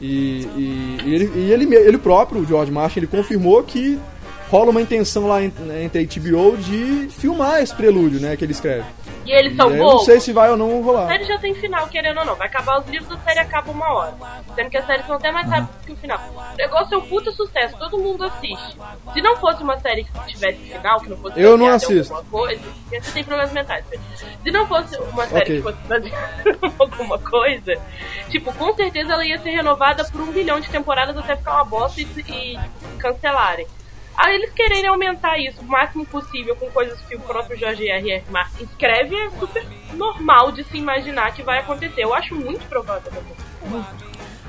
E, 0.01 0.47
e- 0.55 0.97
e 1.05 1.13
ele, 1.15 1.31
e 1.35 1.51
ele, 1.51 1.75
ele 1.75 1.97
próprio, 1.97 2.41
o 2.41 2.45
George 2.45 2.71
Martin, 2.71 2.99
ele 2.99 3.07
confirmou 3.07 3.61
que 3.63 3.99
rola 4.49 4.71
uma 4.71 4.81
intenção 4.81 5.27
lá 5.27 5.43
en- 5.43 5.51
entre 5.83 5.99
a 5.99 6.05
HBO 6.05 6.57
de 6.57 7.07
filmar 7.11 7.61
esse 7.61 7.73
prelúdio, 7.75 8.19
né, 8.19 8.35
que 8.37 8.43
ele 8.45 8.51
escreve. 8.53 8.85
E 9.25 9.31
eles 9.31 9.57
são 9.57 9.69
E 9.69 9.77
eu 9.77 9.83
não 9.83 9.99
sei 9.99 10.21
se 10.21 10.31
vai 10.31 10.49
ou 10.49 10.55
não 10.55 10.79
A 10.79 10.83
rolar. 10.85 11.07
série 11.07 11.25
já 11.25 11.37
tem 11.37 11.53
final, 11.53 11.85
querendo 11.89 12.17
ou 12.19 12.25
não. 12.25 12.35
Vai 12.35 12.47
acabar 12.47 12.79
os 12.79 12.87
livros, 12.87 13.11
a 13.11 13.21
série 13.25 13.39
acaba 13.39 13.69
uma 13.71 13.91
hora. 13.93 14.13
Sendo 14.55 14.69
que 14.69 14.77
as 14.77 14.85
séries 14.85 15.05
são 15.05 15.17
até 15.17 15.31
mais 15.33 15.49
rápidas 15.49 15.75
que 15.85 15.91
o 15.91 15.97
final. 15.97 16.17
O 16.53 16.55
negócio 16.57 16.95
é 16.95 16.97
um 16.97 17.01
puta 17.01 17.29
sucesso, 17.33 17.75
todo 17.77 17.97
mundo 17.97 18.23
assiste. 18.23 18.77
Se 19.13 19.21
não 19.21 19.35
fosse 19.35 19.61
uma 19.61 19.77
série 19.81 20.05
que 20.05 20.11
tivesse 20.27 20.59
final, 20.59 21.01
que 21.01 21.09
não 21.09 21.17
fosse 21.17 21.41
Eu 21.41 21.57
não 21.57 21.67
assisto. 21.67 22.13
alguma 22.13 22.31
Coisa, 22.45 22.61
você 22.89 23.11
tem 23.11 23.23
problemas 23.25 23.51
mentais. 23.51 23.83
Se 24.43 24.49
não 24.51 24.65
fosse 24.65 24.97
uma 24.97 25.27
série 25.27 25.41
Ok. 25.41 25.55
que 25.57 25.61
fosse 25.61 25.77
baseada 25.89 26.43
em 26.63 26.71
alguma 26.79 27.19
coisa, 27.19 27.73
tipo, 28.29 28.53
com 28.53 28.73
certeza 28.75 29.11
ela 29.11 29.25
ia 29.25 29.37
ser 29.39 29.49
renovada 29.49 30.05
por 30.05 30.21
um 30.21 30.31
bilhão 30.31 30.61
de 30.61 30.69
temporadas 30.69 31.17
até 31.17 31.35
ficar 31.35 31.55
uma 31.55 31.65
bosta 31.65 31.99
e, 31.99 32.05
e 32.05 32.57
cancelarem. 32.97 33.67
Aí 34.17 34.35
eles 34.35 34.51
quererem 34.51 34.87
aumentar 34.87 35.37
isso 35.37 35.61
o 35.61 35.65
máximo 35.65 36.05
possível 36.05 36.55
com 36.55 36.65
coisas 36.71 36.99
que 37.01 37.15
o 37.15 37.19
próprio 37.19 37.57
Jorge 37.57 37.87
R. 37.87 38.11
R. 38.11 38.23
Martin 38.31 38.63
escreve 38.63 39.15
é 39.15 39.29
super 39.39 39.63
normal 39.93 40.51
de 40.51 40.63
se 40.63 40.75
imaginar 40.77 41.31
que 41.33 41.43
vai 41.43 41.59
acontecer. 41.59 42.01
Eu 42.01 42.13
acho 42.15 42.33
muito 42.33 42.67
provável. 42.67 43.11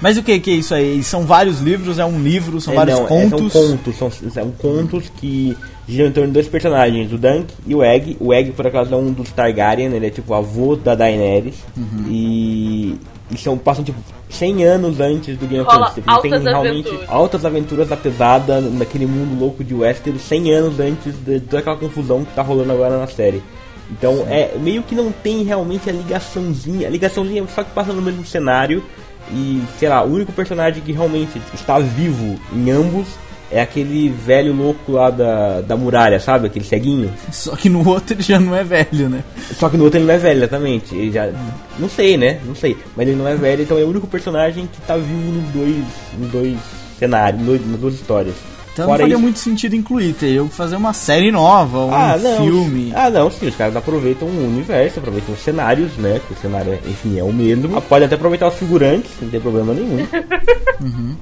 Mas 0.00 0.16
o 0.16 0.22
que, 0.22 0.38
que 0.38 0.50
é 0.50 0.54
isso 0.54 0.74
aí? 0.74 1.02
São 1.02 1.26
vários 1.26 1.60
livros, 1.60 1.98
é 1.98 2.04
um 2.04 2.22
livro, 2.22 2.60
são 2.60 2.72
É, 2.72 2.76
vários 2.76 2.98
não, 2.98 3.04
é, 3.04 3.08
contos. 3.08 3.52
são 3.52 3.62
contos, 3.76 3.96
são, 3.96 4.10
são 4.10 4.50
contos 4.52 5.08
que 5.10 5.56
giram 5.88 6.08
em 6.08 6.12
torno 6.12 6.28
de 6.28 6.34
dois 6.34 6.46
personagens, 6.48 7.12
o 7.12 7.18
Dunk 7.18 7.52
e 7.66 7.74
o 7.74 7.82
Egg. 7.82 8.16
O 8.20 8.32
Egg, 8.32 8.52
por 8.52 8.66
acaso, 8.66 8.94
é 8.94 8.96
um 8.96 9.12
dos 9.12 9.32
Targaryen, 9.32 9.92
ele 9.92 10.06
é 10.06 10.10
tipo 10.10 10.32
o 10.32 10.36
avô 10.36 10.76
da 10.76 10.94
Daenerys. 10.94 11.56
Uhum. 11.76 12.04
E, 12.08 12.96
e 13.30 13.36
são, 13.36 13.58
passam 13.58 13.84
tipo 13.84 13.98
100 14.30 14.64
anos 14.64 15.00
antes 15.00 15.36
do 15.36 15.46
Game 15.46 15.60
of 15.60 15.70
Thrones. 15.70 15.94
Tipo, 15.94 16.20
tem 16.22 16.32
altas 16.32 16.44
realmente 16.44 16.88
aventuras. 16.88 17.10
altas 17.10 17.44
aventuras 17.44 17.88
da 17.88 17.96
pesada 17.96 18.60
naquele 18.60 19.06
mundo 19.06 19.38
louco 19.38 19.62
de 19.62 19.74
Westeros 19.74 20.22
100 20.22 20.52
anos 20.52 20.80
antes 20.80 21.14
de 21.14 21.40
toda 21.40 21.58
aquela 21.58 21.76
confusão 21.76 22.24
que 22.24 22.32
tá 22.34 22.42
rolando 22.42 22.72
agora 22.72 22.98
na 22.98 23.06
série. 23.06 23.42
Então 23.90 24.26
é 24.28 24.56
meio 24.58 24.82
que 24.82 24.94
não 24.94 25.10
tem 25.10 25.42
realmente 25.42 25.88
a 25.88 25.92
ligaçãozinha, 25.92 26.88
a 26.88 26.90
ligaçãozinha 26.90 27.46
só 27.54 27.62
que 27.62 27.70
passa 27.70 27.92
no 27.92 28.02
mesmo 28.02 28.24
cenário 28.24 28.84
e 29.30 29.62
sei 29.78 29.88
lá, 29.88 30.02
o 30.02 30.12
único 30.12 30.32
personagem 30.32 30.82
que 30.82 30.92
realmente 30.92 31.40
está 31.54 31.78
vivo 31.78 32.38
em 32.52 32.70
ambos 32.70 33.06
é 33.50 33.60
aquele 33.60 34.08
velho 34.10 34.52
louco 34.52 34.92
lá 34.92 35.10
da, 35.10 35.60
da 35.62 35.76
muralha, 35.76 36.20
sabe? 36.20 36.46
Aquele 36.48 36.64
ceguinho. 36.64 37.12
Só 37.32 37.56
que 37.56 37.68
no 37.68 37.86
outro 37.88 38.14
ele 38.14 38.22
já 38.22 38.38
não 38.38 38.54
é 38.54 38.62
velho, 38.62 39.08
né? 39.08 39.22
Só 39.58 39.68
que 39.68 39.76
no 39.76 39.84
outro 39.84 39.98
ele 39.98 40.06
não 40.06 40.14
é 40.14 40.18
velho, 40.18 40.38
exatamente. 40.40 40.94
Ele 40.94 41.10
já. 41.12 41.30
Não 41.78 41.88
sei, 41.88 42.16
né? 42.16 42.40
Não 42.44 42.54
sei. 42.54 42.76
Mas 42.96 43.08
ele 43.08 43.16
não 43.16 43.26
é 43.26 43.34
velho, 43.34 43.62
então 43.62 43.78
é 43.78 43.82
o 43.84 43.88
único 43.88 44.06
personagem 44.06 44.68
que 44.70 44.80
tá 44.82 44.96
vivo 44.96 45.32
nos 45.32 45.50
dois. 45.52 45.76
nos 46.18 46.30
dois 46.30 46.56
cenários, 46.98 47.40
nos- 47.42 47.66
nas 47.66 47.80
duas 47.80 47.94
histórias. 47.94 48.34
Então 48.72 48.86
Fora 48.86 48.98
não 48.98 49.02
faria 49.04 49.14
isso- 49.14 49.22
muito 49.22 49.38
sentido 49.40 49.74
incluir, 49.74 50.12
teria 50.12 50.40
que 50.44 50.48
fazer 50.50 50.76
uma 50.76 50.92
série 50.92 51.32
nova, 51.32 51.84
um 51.86 51.92
Ah, 51.92 52.16
não. 52.16 52.36
filme. 52.44 52.92
Ah, 52.94 53.10
não, 53.10 53.28
sim, 53.28 53.46
os 53.48 53.56
caras 53.56 53.74
aproveitam 53.74 54.28
o 54.28 54.46
universo, 54.46 55.00
aproveitam 55.00 55.34
os 55.34 55.40
cenários, 55.40 55.96
né? 55.96 56.20
Que 56.26 56.32
o 56.34 56.36
cenário, 56.36 56.78
enfim, 56.86 57.18
é 57.18 57.24
o 57.24 57.32
mesmo. 57.32 57.76
Ah, 57.76 57.80
Pode 57.80 58.04
até 58.04 58.14
aproveitar 58.14 58.46
os 58.46 58.54
figurantes, 58.54 59.10
não 59.20 59.28
tem 59.30 59.40
problema 59.40 59.72
nenhum. 59.74 60.06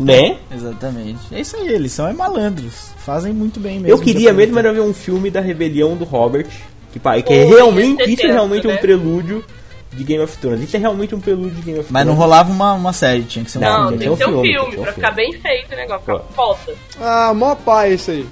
Né? 0.00 0.36
Exatamente. 0.54 1.18
É 1.32 1.40
isso 1.40 1.56
aí, 1.56 1.68
eles 1.68 1.92
são 1.92 2.06
é 2.06 2.12
malandros. 2.12 2.90
Fazem 2.98 3.32
muito 3.32 3.58
bem 3.60 3.74
mesmo. 3.80 3.88
Eu 3.88 3.98
queria 3.98 4.32
mesmo 4.32 4.58
era 4.58 4.72
ver 4.72 4.80
um 4.80 4.94
filme 4.94 5.30
da 5.30 5.40
rebelião 5.40 5.96
do 5.96 6.04
Robert. 6.04 6.46
Que, 6.92 6.98
pá, 6.98 7.20
que 7.20 7.32
é 7.32 7.44
realmente. 7.44 8.10
Isso 8.10 8.26
é 8.26 8.32
realmente 8.32 8.66
né? 8.66 8.74
um 8.74 8.76
prelúdio 8.78 9.44
de 9.92 10.04
Game 10.04 10.22
of 10.22 10.36
Thrones. 10.38 10.62
Isso 10.62 10.76
é 10.76 10.80
realmente 10.80 11.14
um 11.14 11.20
prelúdio 11.20 11.56
de 11.56 11.62
Game 11.62 11.78
of 11.78 11.92
Mas 11.92 12.06
não 12.06 12.14
Thrones. 12.14 12.30
rolava 12.30 12.52
uma, 12.52 12.72
uma 12.74 12.92
série, 12.92 13.22
tinha 13.24 13.44
que 13.44 13.50
ser 13.50 13.58
um 13.58 13.62
Não, 13.62 13.70
Não, 13.70 13.88
filme. 13.88 13.98
tem 13.98 14.10
que 14.10 14.16
ser 14.16 14.24
um 14.24 14.42
filme, 14.42 14.48
filme, 14.48 14.64
pra 14.64 14.76
filme. 14.76 14.92
ficar 14.94 15.10
bem 15.12 15.32
feito 15.40 15.72
o 15.72 15.76
negócio, 15.76 16.00
ficar 16.00 16.18
Pô. 16.18 16.54
foda. 16.54 16.78
Ah, 17.00 17.32
mó 17.34 17.54
pai 17.54 17.94
isso 17.94 18.10
aí. 18.10 18.26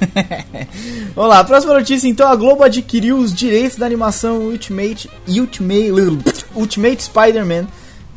Vamos 1.14 1.30
lá, 1.30 1.44
próxima 1.44 1.74
notícia. 1.74 2.08
Então 2.08 2.26
a 2.28 2.34
Globo 2.34 2.62
adquiriu 2.62 3.16
os 3.18 3.34
direitos 3.34 3.76
da 3.76 3.86
animação 3.86 4.38
Ultimate 4.38 5.10
Ultimate, 5.28 5.92
Ultimate 6.54 7.02
Spider-Man, 7.02 7.66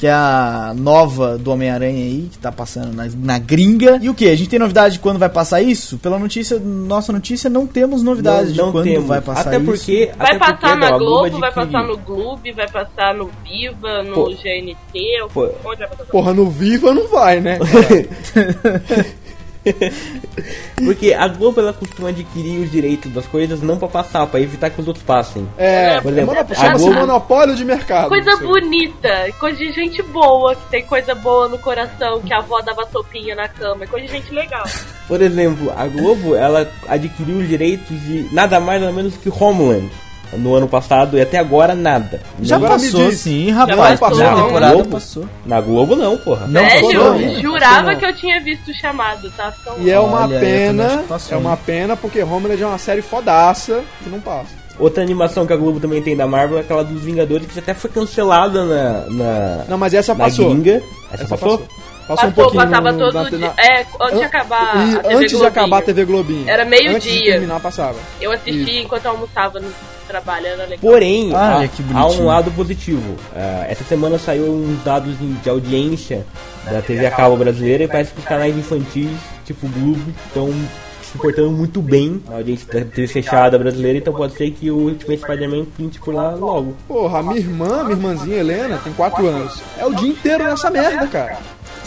que 0.04 0.08
é 0.08 0.12
a 0.12 0.74
nova 0.76 1.38
do 1.38 1.50
Homem-Aranha 1.50 2.04
aí, 2.04 2.28
que 2.30 2.38
tá 2.38 2.52
passando 2.52 2.94
na, 2.94 3.08
na 3.16 3.40
gringa. 3.40 4.00
E 4.02 4.10
o 4.10 4.14
que? 4.14 4.28
A 4.28 4.36
gente 4.36 4.50
tem 4.50 4.60
novidade 4.60 4.96
de 4.96 5.00
quando 5.00 5.18
vai 5.18 5.30
passar 5.30 5.62
isso? 5.62 5.98
Pela 5.98 6.20
notícia, 6.20 6.60
nossa 6.60 7.14
notícia, 7.14 7.50
não 7.50 7.66
temos 7.66 8.04
novidades 8.04 8.54
Não, 8.54 8.66
de 8.66 8.72
quando 8.74 8.84
temos. 8.84 9.08
vai 9.08 9.22
passar 9.22 9.48
até 9.48 9.56
isso. 9.56 9.66
porque, 9.66 10.12
Vai 10.18 10.36
até 10.36 10.40
porque, 10.40 10.54
passar 10.62 10.76
na 10.76 10.90
não, 10.90 10.98
Globo, 11.00 11.40
vai 11.40 11.54
passar 11.54 11.84
no 11.88 11.98
Globo, 12.00 12.42
vai 12.54 12.70
passar 12.70 13.14
no 13.14 13.30
Viva, 13.46 14.04
no 14.04 14.14
Pô. 14.14 14.30
GNT. 14.32 15.26
Pô. 15.34 15.50
Onde 15.64 15.80
vai 15.80 15.88
passar? 15.88 16.04
Porra, 16.12 16.34
no 16.34 16.50
Viva 16.50 16.94
não 16.94 17.08
vai, 17.08 17.40
né? 17.40 17.58
Porque 20.84 21.14
a 21.14 21.28
Globo 21.28 21.60
ela 21.62 21.74
costuma 21.74 22.10
adquirir 22.10 22.60
os 22.60 22.72
direitos 22.72 23.12
das 23.14 23.26
coisas 23.28 23.62
não 23.62 23.78
pra 23.78 23.88
passar, 23.88 24.26
pra 24.28 24.40
evitar 24.40 24.70
que 24.70 24.82
os 24.82 24.88
outros 24.88 25.06
passem. 25.06 25.48
É, 25.58 26.02
Por 26.02 26.12
exemplo, 26.12 26.34
monopo- 26.34 26.54
a 26.54 26.56
chama-se 26.56 26.84
Globo- 26.86 27.00
monopólio 27.00 27.56
de 27.56 27.66
mercado. 27.66 28.10
Coisa 28.10 28.36
bonita, 28.38 29.32
coisa 29.40 29.58
de 29.58 29.72
gente 29.72 30.02
boa, 30.04 30.56
que 30.56 30.70
tem 30.70 30.84
coisa 30.86 31.16
boa 31.16 31.48
no 31.48 31.58
coração, 31.58 32.22
que 32.22 32.34
a 32.34 32.38
avó 32.40 32.62
dava 32.62 32.86
sopinha 32.92 33.36
na 33.36 33.48
cama, 33.48 33.84
é 33.84 33.88
coisa 33.88 34.06
de 34.08 34.12
gente 34.12 34.34
legal. 34.34 34.64
Por 35.08 35.22
exemplo, 35.22 35.72
a 35.76 35.86
Globo 35.88 36.36
ela 36.36 36.70
adquiriu 36.88 37.38
os 37.38 37.48
direitos 37.48 38.00
de 38.02 38.28
nada 38.34 38.60
mais 38.60 38.82
nada 38.82 38.94
menos 38.94 39.16
que 39.18 39.30
Homeland. 39.30 39.90
No 40.38 40.56
ano 40.56 40.68
passado 40.68 41.18
e 41.18 41.22
até 41.22 41.38
agora 41.38 41.76
nada. 41.76 42.22
Já 42.42 42.56
Agora 42.58 42.78
me 42.78 42.86
passou 42.92 43.10
diz. 43.10 43.20
sim, 43.20 43.48
Já 43.48 43.56
rapaz. 43.66 44.00
passou, 44.00 44.18
primeira 44.18 44.36
não. 44.38 44.46
temporada 44.48 44.74
Globo? 44.76 44.90
passou. 44.90 45.26
Na 45.46 45.62
Globo 45.62 45.96
não, 45.96 46.18
porra. 46.18 46.48
Não 46.48 46.62
Velho, 46.62 46.82
passou, 46.88 46.92
eu 46.94 47.14
né? 47.16 47.40
jurava 47.42 47.76
Passou, 47.76 47.92
não. 47.92 48.00
que 48.00 48.06
eu 48.06 48.16
tinha 48.16 48.42
visto 48.42 48.68
o 48.70 48.74
chamado, 48.74 49.32
tá? 49.32 49.54
Então, 49.62 49.76
E 49.80 49.90
é 49.90 50.00
uma 50.00 50.24
Olha, 50.24 50.40
pena, 50.40 51.04
passou, 51.08 51.38
é 51.38 51.40
uma 51.40 51.58
pena 51.58 51.96
porque 51.96 52.22
Homeland 52.24 52.62
é 52.62 52.68
uma 52.68 52.78
série 52.78 53.02
fodaça 53.02 53.82
que 54.04 54.10
não 54.10 54.20
passa. 54.20 54.64
Outra 54.80 55.04
animação 55.04 55.46
que 55.46 55.54
a 55.54 55.56
Globo 55.56 55.80
também 55.80 56.02
tem 56.02 56.18
da 56.18 56.26
Marvel 56.26 56.58
é 56.58 56.62
aquela 56.62 56.84
dos 56.84 57.04
Vingadores 57.04 57.46
que 57.46 57.60
até 57.60 57.76
foi 57.76 57.92
cancelada 57.92 58.66
na, 58.66 58.94
na, 59.10 59.66
Não, 59.70 59.78
mas 59.78 59.94
essa 59.94 60.16
na 60.16 60.24
passou. 60.26 60.50
gringa. 60.50 60.82
Essa, 61.12 61.24
Essa 61.26 61.38
passou? 61.38 61.60
passou. 61.60 61.84
Passou 62.08 62.30
um 62.30 62.32
pouquinho 62.34 62.64
passava 62.64 62.92
no- 62.92 63.00
todo 63.00 63.14
na- 63.14 63.30
dia. 63.30 63.38
na- 63.40 63.54
É, 63.58 63.86
antes 64.02 64.18
de 64.20 64.24
acabar 64.26 64.76
E 64.76 64.96
a 64.98 65.00
TV 65.00 65.16
antes 65.16 65.28
de 65.32 65.36
Globinho. 65.36 65.48
acabar 65.48 65.78
a 65.78 65.82
TV 65.82 66.06
Globinho. 66.06 66.50
Era 66.50 66.66
meio-dia. 66.66 66.96
Antes 66.96 67.12
de 67.14 67.24
terminar, 67.24 67.60
passava. 67.60 67.96
Eu 68.20 68.32
assisti 68.32 68.80
enquanto 68.80 69.06
eu 69.06 69.12
almoçava 69.12 69.60
no 69.60 69.72
trabalho, 70.08 70.46
era 70.48 70.64
legal. 70.64 70.80
Porém, 70.82 71.34
Ah, 71.34 71.62
há, 71.94 72.00
há 72.00 72.08
um 72.08 72.26
lado 72.26 72.52
positivo. 72.52 73.16
Ah, 73.36 73.66
essa 73.70 73.84
semana 73.86 74.18
saiu 74.20 74.46
uns 74.52 74.84
dados 74.84 75.18
de 75.18 75.34
de 75.34 75.50
audiência 75.50 76.26
da 76.70 76.82
TV 76.82 77.06
a 77.06 77.12
cabo 77.12 77.36
brasileira 77.38 77.84
e 77.84 77.88
parece 77.88 78.12
que 78.14 78.20
os 78.20 78.26
canais 78.26 78.56
infantis, 78.58 79.10
tipo 79.46 79.68
Globo, 79.68 80.14
estão 80.28 80.54
se 81.02 81.18
portando 81.20 81.52
muito 81.52 81.80
bem 81.82 82.22
na 82.28 82.38
audiência 82.38 82.66
da 82.68 82.86
TV 82.86 83.08
fechada 83.08 83.58
brasileira, 83.60 84.00
então 84.00 84.12
pode 84.14 84.34
ser 84.34 84.50
que 84.52 84.72
o 84.72 84.76
Ultimate 84.78 85.22
Spider-Man 85.22 85.66
pinte 85.78 86.00
por 86.00 86.14
lá 86.14 86.32
logo. 86.32 86.76
Porra, 86.88 87.20
a 87.20 87.24
minha 87.24 87.38
irmã, 87.38 87.84
minha 87.84 87.92
irmãzinha 87.92 88.38
Helena, 88.38 88.80
tem 88.84 88.92
4 88.94 89.28
anos. 89.28 89.62
É 89.78 89.86
o 89.86 89.94
dia 89.94 90.10
inteiro 90.10 90.44
nessa 90.46 90.70
merda, 90.72 91.06
cara. 91.08 91.38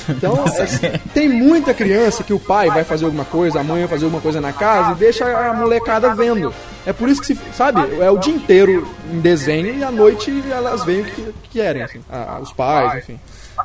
Então, 0.08 0.44
é- 0.82 0.98
tem 1.12 1.28
muita 1.28 1.74
criança 1.74 2.22
que 2.22 2.32
o 2.32 2.38
pai 2.38 2.68
vai 2.68 2.84
fazer 2.84 3.04
alguma 3.04 3.24
coisa, 3.24 3.60
a 3.60 3.64
mãe 3.64 3.80
vai 3.80 3.88
fazer 3.88 4.04
alguma 4.04 4.22
coisa 4.22 4.40
na 4.40 4.52
casa 4.52 4.92
e 4.92 4.94
deixa 4.96 5.24
a 5.26 5.52
molecada 5.54 6.14
vendo. 6.14 6.52
É 6.84 6.92
por 6.92 7.08
isso 7.08 7.20
que 7.20 7.26
se, 7.26 7.38
sabe, 7.54 7.80
é 8.00 8.10
o 8.10 8.18
dia 8.18 8.34
inteiro 8.34 8.86
em 9.12 9.18
desenho 9.20 9.74
e 9.74 9.82
à 9.82 9.90
noite 9.90 10.42
elas 10.50 10.84
veem 10.84 11.00
o 11.00 11.04
que, 11.04 11.22
que 11.42 11.48
querem, 11.50 11.82
assim, 11.82 12.00
ah, 12.10 12.38
os 12.40 12.52
pais, 12.52 13.02
enfim. 13.02 13.18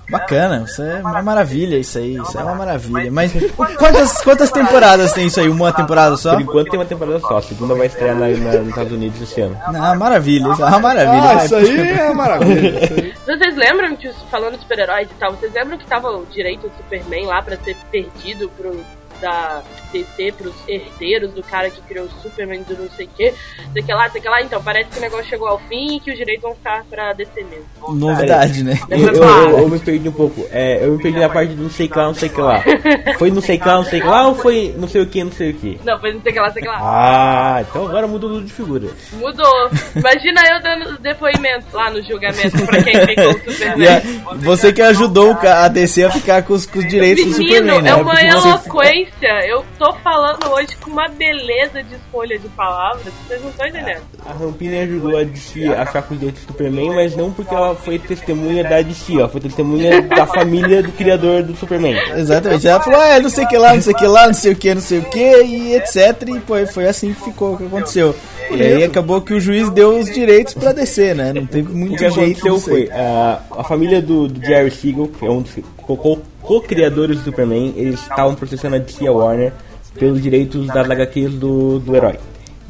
Bacana, 0.09 0.63
isso 0.67 0.81
é 0.81 0.99
uma 0.99 1.21
maravilha 1.21 1.77
isso 1.77 1.97
aí, 1.97 2.15
isso 2.17 2.37
é 2.37 2.43
uma 2.43 2.55
maravilha. 2.55 3.09
Mas 3.11 3.31
quantas, 3.77 4.21
quantas 4.21 4.51
temporadas 4.51 5.13
tem 5.13 5.27
isso 5.27 5.39
aí? 5.39 5.47
Uma 5.47 5.71
temporada 5.71 6.17
só? 6.17 6.33
Por 6.33 6.41
enquanto 6.41 6.69
tem 6.69 6.79
uma 6.79 6.85
temporada 6.85 7.19
só, 7.19 7.37
a 7.37 7.41
segunda 7.41 7.75
vai 7.75 7.87
estrear 7.87 8.15
na, 8.15 8.27
na- 8.27 8.59
nos 8.59 8.67
Estados 8.69 8.91
Unidos 8.91 9.21
esse 9.21 9.39
ano. 9.41 9.57
Não, 9.71 9.95
maravilha, 9.95 10.51
isso 10.51 10.61
é 10.61 10.65
uma 10.65 10.79
maravilha. 10.79 11.29
Ah, 11.39 11.45
isso 11.45 11.55
aí 11.55 11.79
é 11.89 12.13
maravilha. 12.13 12.83
Isso 12.83 12.93
aí. 12.93 13.13
Vocês 13.37 13.55
lembram 13.55 13.95
que, 13.95 14.11
falando 14.29 14.55
de 14.55 14.61
super-heróis 14.61 15.07
e 15.09 15.13
tal, 15.13 15.31
vocês 15.31 15.53
lembram 15.53 15.77
que 15.77 15.85
tava 15.85 16.09
o 16.09 16.25
direito 16.25 16.67
do 16.67 16.75
Superman 16.77 17.27
lá 17.27 17.41
pra 17.41 17.55
ser 17.57 17.77
perdido 17.89 18.49
pro 18.57 18.75
da 19.21 19.61
DC 19.93 20.33
pros 20.37 20.53
herdeiros 20.67 21.31
do 21.33 21.43
cara 21.43 21.69
que 21.69 21.79
criou 21.81 22.05
o 22.05 22.21
Superman 22.21 22.63
do 22.63 22.75
não 22.77 22.89
sei 22.89 23.05
o 23.05 23.09
que, 23.09 23.33
sei 23.73 23.83
que 23.83 23.93
lá, 23.93 24.09
sei 24.09 24.21
que 24.21 24.27
lá, 24.27 24.41
então 24.41 24.61
parece 24.61 24.89
que 24.89 24.97
o 24.97 25.01
negócio 25.01 25.25
chegou 25.27 25.47
ao 25.47 25.59
fim 25.59 25.95
e 25.97 25.99
que 25.99 26.11
os 26.11 26.17
direitos 26.17 26.41
vão 26.43 26.55
ficar 26.55 26.83
pra 26.89 27.13
DC 27.13 27.43
mesmo. 27.43 27.65
Novidade, 27.95 28.63
né? 28.63 28.79
Eu, 28.89 28.97
eu- 28.99 29.13
eu- 29.23 29.59
eu 29.59 29.69
me 29.69 29.79
perdi 29.79 30.09
um 30.09 30.11
pouco. 30.11 30.47
É, 30.51 30.83
eu 30.85 30.93
me 30.93 31.01
perdi 31.03 31.19
na 31.19 31.29
parte 31.29 31.53
do 31.53 31.63
não 31.63 31.69
sei 31.69 31.87
que 31.87 31.97
lá, 31.97 32.05
não 32.05 32.13
sei 32.15 32.29
que 32.29 32.41
lá. 32.41 32.63
Foi 33.17 33.31
não 33.31 33.41
sei 33.41 33.57
que 33.57 33.67
lá, 33.67 33.75
não 33.75 33.85
sei 33.85 34.01
que 34.01 34.07
lá 34.07 34.27
ou 34.27 34.35
foi 34.35 34.73
não 34.77 34.87
sei 34.87 35.01
o 35.01 35.05
que, 35.07 35.23
não 35.23 35.31
sei 35.31 35.51
o 35.51 35.53
que? 35.53 35.79
Não, 35.83 35.99
foi 35.99 36.13
não 36.13 36.21
sei 36.21 36.31
que 36.33 36.39
lá, 36.39 36.51
sei 36.51 36.61
que 36.61 36.67
lá. 36.67 36.77
Ah, 36.81 37.61
então 37.61 37.87
agora 37.87 38.07
mudou 38.07 38.29
tudo 38.31 38.45
de 38.45 38.51
figura. 38.53 38.87
Mudou. 39.13 39.69
Imagina 39.95 40.41
eu 40.49 40.61
dando 40.61 40.97
depoimentos 40.99 41.71
lá 41.73 41.89
no 41.91 42.01
julgamento 42.03 42.65
pra 42.65 42.81
quem 42.83 43.05
pegou 43.05 43.31
o 43.33 43.39
Superman. 43.51 44.01
você 44.37 44.73
que 44.73 44.81
ajudou 44.81 45.37
a 45.41 45.67
DC 45.67 46.03
a 46.05 46.11
ficar 46.11 46.43
com 46.43 46.53
os, 46.53 46.65
com 46.65 46.79
os 46.79 46.87
direitos 46.87 47.25
do 47.25 47.37
Menino, 47.37 47.55
Superman, 47.75 47.81
né? 47.81 47.89
é 47.89 47.95
uma 47.95 48.03
Porque 48.13 49.07
Eu 49.21 49.63
tô 49.77 49.93
falando 49.97 50.47
hoje 50.51 50.75
com 50.77 50.89
uma 50.89 51.07
beleza 51.07 51.83
de 51.83 51.93
escolha 51.93 52.39
de 52.39 52.47
palavras. 52.49 53.13
Vocês 53.27 53.39
não 53.43 53.51
estão 53.51 53.67
entendendo. 53.67 54.01
A 54.25 54.33
Rampini 54.33 54.79
ajudou 54.79 55.15
a 55.15 55.23
DC 55.23 55.67
a 55.67 55.83
achar 55.83 56.01
com 56.01 56.15
os 56.15 56.19
direitos 56.19 56.43
do 56.43 56.47
Superman, 56.51 56.89
mas 56.95 57.15
não 57.15 57.31
porque 57.31 57.53
ela 57.53 57.75
foi 57.75 57.99
testemunha 57.99 58.63
da 58.63 58.81
DC, 58.81 59.13
ela 59.19 59.29
foi 59.29 59.39
testemunha 59.41 60.01
da 60.01 60.25
família 60.25 60.81
do 60.81 60.91
criador 60.93 61.43
do 61.43 61.55
Superman. 61.55 61.95
Exatamente. 62.17 62.67
Ela 62.67 62.79
falou, 62.79 62.99
ah, 62.99 63.19
não 63.19 63.29
sei 63.29 63.45
o 63.45 63.47
que 63.47 63.57
lá, 63.59 63.73
não 63.75 63.81
sei 63.81 63.93
o 63.93 63.97
que 63.97 64.07
lá, 64.07 64.25
não 64.27 64.33
sei 64.33 64.51
o 64.53 64.55
que, 64.55 64.73
não 64.73 64.81
sei 64.81 64.99
o 64.99 65.05
que, 65.05 65.43
e 65.43 65.75
etc. 65.75 65.95
E 66.27 66.39
foi, 66.39 66.65
foi 66.65 66.87
assim 66.87 67.13
que 67.13 67.23
ficou, 67.25 67.57
que 67.57 67.65
aconteceu. 67.67 68.15
E 68.49 68.59
aí 68.61 68.83
acabou 68.83 69.21
que 69.21 69.35
o 69.35 69.39
juiz 69.39 69.69
deu 69.69 69.99
os 69.99 70.11
direitos 70.11 70.55
pra 70.55 70.71
descer, 70.73 71.15
né? 71.15 71.31
Não 71.31 71.45
teve 71.45 71.71
O 71.71 71.75
muito 71.75 71.95
que 72.03 72.09
jeito 72.09 72.39
aconteceu 72.49 72.55
disso 72.55 72.69
aí. 72.73 72.87
foi, 72.87 72.91
a, 72.99 73.39
a 73.59 73.63
família 73.63 74.01
do, 74.01 74.27
do 74.27 74.43
Jerry 74.43 74.71
Siegel, 74.71 75.07
que 75.07 75.25
é 75.25 75.29
um 75.29 75.41
dos 75.43 75.51
co- 75.85 76.19
co-criadores 76.51 77.19
do 77.19 77.23
Superman, 77.23 77.73
eles 77.77 78.01
estavam 78.01 78.35
processando 78.35 78.75
a 78.75 78.79
DC 78.79 79.09
Warner 79.09 79.53
pelos 79.93 80.21
direitos 80.21 80.67
das 80.67 80.89
HQs 80.89 81.35
do, 81.35 81.79
do 81.79 81.95
herói. 81.95 82.19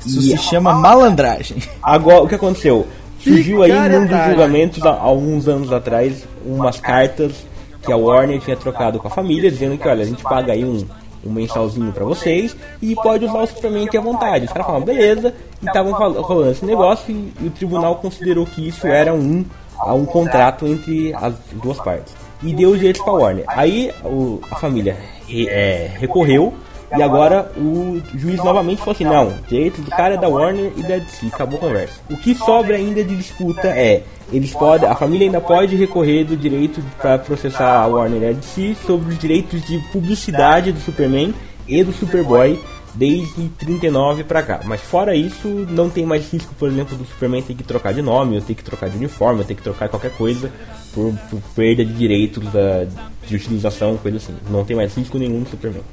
Isso 0.06 0.20
E 0.20 0.22
se 0.22 0.38
chama 0.38 0.72
malandragem. 0.74 1.58
Agora, 1.82 2.22
o 2.22 2.28
que 2.28 2.36
aconteceu? 2.36 2.86
Surgiu 3.20 3.64
aí 3.64 3.72
num 3.90 4.06
dos 4.06 4.26
julgamentos, 4.26 4.86
há 4.86 4.92
alguns 4.92 5.48
anos 5.48 5.74
atrás, 5.74 6.28
umas 6.46 6.80
cartas 6.80 7.44
que 7.84 7.92
a 7.92 7.98
Warner 7.98 8.40
tinha 8.40 8.56
trocado 8.56 9.00
com 9.00 9.08
a 9.08 9.12
família, 9.12 9.50
dizendo 9.50 9.76
que, 9.80 9.88
olha, 9.88 10.04
a 10.04 10.06
gente 10.06 10.22
paga 10.22 10.54
aí 10.54 10.64
um, 10.64 10.86
um 11.26 11.32
mensalzinho 11.32 11.92
pra 11.92 12.06
vocês 12.06 12.56
e 12.84 12.94
pode 12.94 13.26
usar 13.26 13.42
o 13.42 13.48
Superman 13.48 13.88
aqui 13.88 13.98
à 13.98 14.02
vontade. 14.02 14.46
Os 14.46 14.52
caras 14.52 14.68
falaram, 14.68 14.86
beleza, 14.86 15.34
e 15.60 15.66
estavam 15.66 15.92
rolando 15.92 16.52
esse 16.52 16.66
negócio 16.66 17.12
e, 17.12 17.34
e 17.42 17.48
o 17.48 17.50
tribunal 17.52 17.96
considerou 17.96 18.46
que 18.46 18.68
isso 18.68 18.86
era 18.86 19.12
um, 19.12 19.44
um 19.88 20.06
contrato 20.06 20.68
entre 20.68 21.16
as 21.16 21.34
duas 21.54 21.78
partes. 21.78 22.14
E 22.44 22.54
deu 22.54 22.72
os 22.72 22.78
direitos 22.78 23.02
pra 23.04 23.14
Warner. 23.14 23.46
Aí 23.48 23.92
o- 24.04 24.40
a 24.50 24.56
família 24.56 24.98
re- 25.28 25.48
é, 25.48 25.92
recorreu 26.00 26.54
e 26.98 27.02
agora 27.02 27.52
o 27.56 28.02
juiz 28.16 28.38
novamente 28.44 28.80
falou 28.80 28.94
assim: 28.94 29.04
não, 29.06 29.32
direito 29.48 29.82
do 29.82 29.92
cara 29.92 30.16
é 30.16 30.18
da 30.18 30.28
Warner 30.28 30.72
e 30.76 30.82
da 30.84 30.98
DC, 30.98 31.28
acabou 31.28 31.58
a 31.60 31.62
conversa. 31.62 32.00
O 32.10 32.18
que 32.18 32.34
sobra 32.36 32.76
ainda 32.76 33.04
de 33.04 33.16
disputa 33.16 33.68
é: 33.68 34.04
eles 34.34 34.52
podem, 34.54 34.90
a 34.90 34.96
família 34.96 35.28
ainda 35.28 35.40
pode 35.40 35.76
recorrer 35.76 36.24
do 36.26 36.36
direito 36.36 36.82
para 37.02 37.18
processar 37.20 37.82
a 37.82 37.86
Warner 37.88 38.22
e 38.24 38.28
a 38.28 38.32
DC 38.34 38.76
sobre 38.86 39.10
os 39.14 39.20
direitos 39.20 39.62
de 39.66 39.78
publicidade 39.92 40.72
do 40.72 40.80
Superman 40.80 41.34
e 41.68 41.84
do 41.84 41.94
Superboy 41.94 42.60
desde 42.94 43.50
39 43.50 44.24
pra 44.24 44.44
cá. 44.44 44.62
Mas 44.64 44.82
fora 44.82 45.16
isso, 45.16 45.48
não 45.70 45.90
tem 45.90 46.06
mais 46.06 46.32
risco, 46.32 46.54
por 46.58 46.70
exemplo, 46.70 46.98
do 46.98 47.06
Superman 47.06 47.42
ter 47.42 47.56
que 47.56 47.64
trocar 47.64 47.94
de 47.94 48.02
nome, 48.02 48.36
ou 48.36 48.42
ter 48.42 48.56
que 48.56 48.64
trocar 48.64 48.90
de 48.90 48.98
uniforme, 48.98 49.40
ou 49.40 49.46
ter 49.46 49.56
que 49.56 49.62
trocar 49.62 49.90
qualquer 49.90 50.12
coisa 50.12 50.52
por, 50.94 51.14
por 51.30 51.42
perda 51.56 51.84
de 51.86 51.94
direitos 51.94 52.44
da, 52.52 52.86
de 53.28 53.36
utilização, 53.36 53.98
coisa 53.98 54.18
assim. 54.18 54.36
Não 54.50 54.66
tem 54.66 54.76
mais 54.76 54.96
risco 54.96 55.18
nenhum 55.18 55.42
do 55.42 55.50
Superman. 55.50 55.84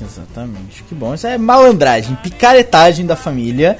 Exatamente. 0.00 0.82
Que 0.82 0.94
bom. 0.94 1.14
Isso 1.14 1.26
é 1.26 1.38
malandragem, 1.38 2.16
picaretagem 2.16 3.06
da 3.06 3.16
família. 3.16 3.78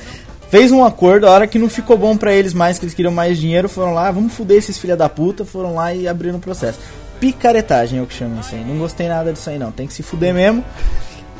Fez 0.51 0.73
um 0.73 0.83
acordo, 0.83 1.27
a 1.27 1.31
hora 1.31 1.47
que 1.47 1.59
não 1.59 1.69
ficou 1.69 1.99
bom 1.99 2.17
pra 2.17 2.33
eles 2.33 2.55
mais, 2.55 2.79
que 2.79 2.85
eles 2.85 2.95
queriam 2.95 3.13
mais 3.13 3.37
dinheiro, 3.37 3.69
foram 3.69 3.93
lá, 3.93 4.11
vamos 4.11 4.33
fuder 4.33 4.57
esses 4.57 4.79
filha 4.79 4.97
da 4.97 5.07
puta, 5.07 5.45
foram 5.45 5.75
lá 5.75 5.93
e 5.93 6.09
abriram 6.09 6.39
o 6.39 6.41
processo. 6.41 6.79
Picaretagem 7.21 7.99
é 7.99 8.03
o 8.03 8.07
que 8.07 8.15
chama 8.15 8.41
isso 8.41 8.55
aí. 8.55 8.65
Não 8.65 8.79
gostei 8.79 9.09
nada 9.09 9.33
disso 9.33 9.51
aí 9.51 9.59
não. 9.59 9.73
Tem 9.73 9.87
que 9.87 9.93
se 9.93 10.03
fuder 10.03 10.33
mesmo. 10.33 10.65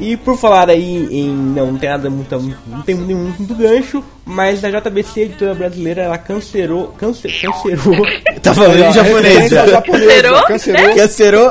E 0.01 0.17
por 0.17 0.37
falar 0.39 0.71
aí 0.71 1.09
em. 1.11 1.29
Não, 1.35 1.73
não 1.73 1.79
tem 1.79 1.89
nada 1.91 2.09
muito. 2.09 2.39
Não 2.67 2.83
tem 2.83 2.95
nenhum 2.95 3.33
muito 3.37 3.55
gancho, 3.55 4.03
mas 4.25 4.65
a 4.65 4.71
JBC, 4.71 5.21
a 5.21 5.25
editora 5.25 5.55
brasileira, 5.55 6.03
ela 6.03 6.19
cancerou. 6.19 6.89
Cance, 6.99 7.23
cancerou. 7.29 8.07
Tá 8.43 8.55
falando 8.55 8.79
em 8.79 8.93
japonês 8.93 9.51
já. 9.51 9.67
Japonesa, 9.67 10.43
Cancerou? 10.47 10.95
Cancerou. 10.95 11.51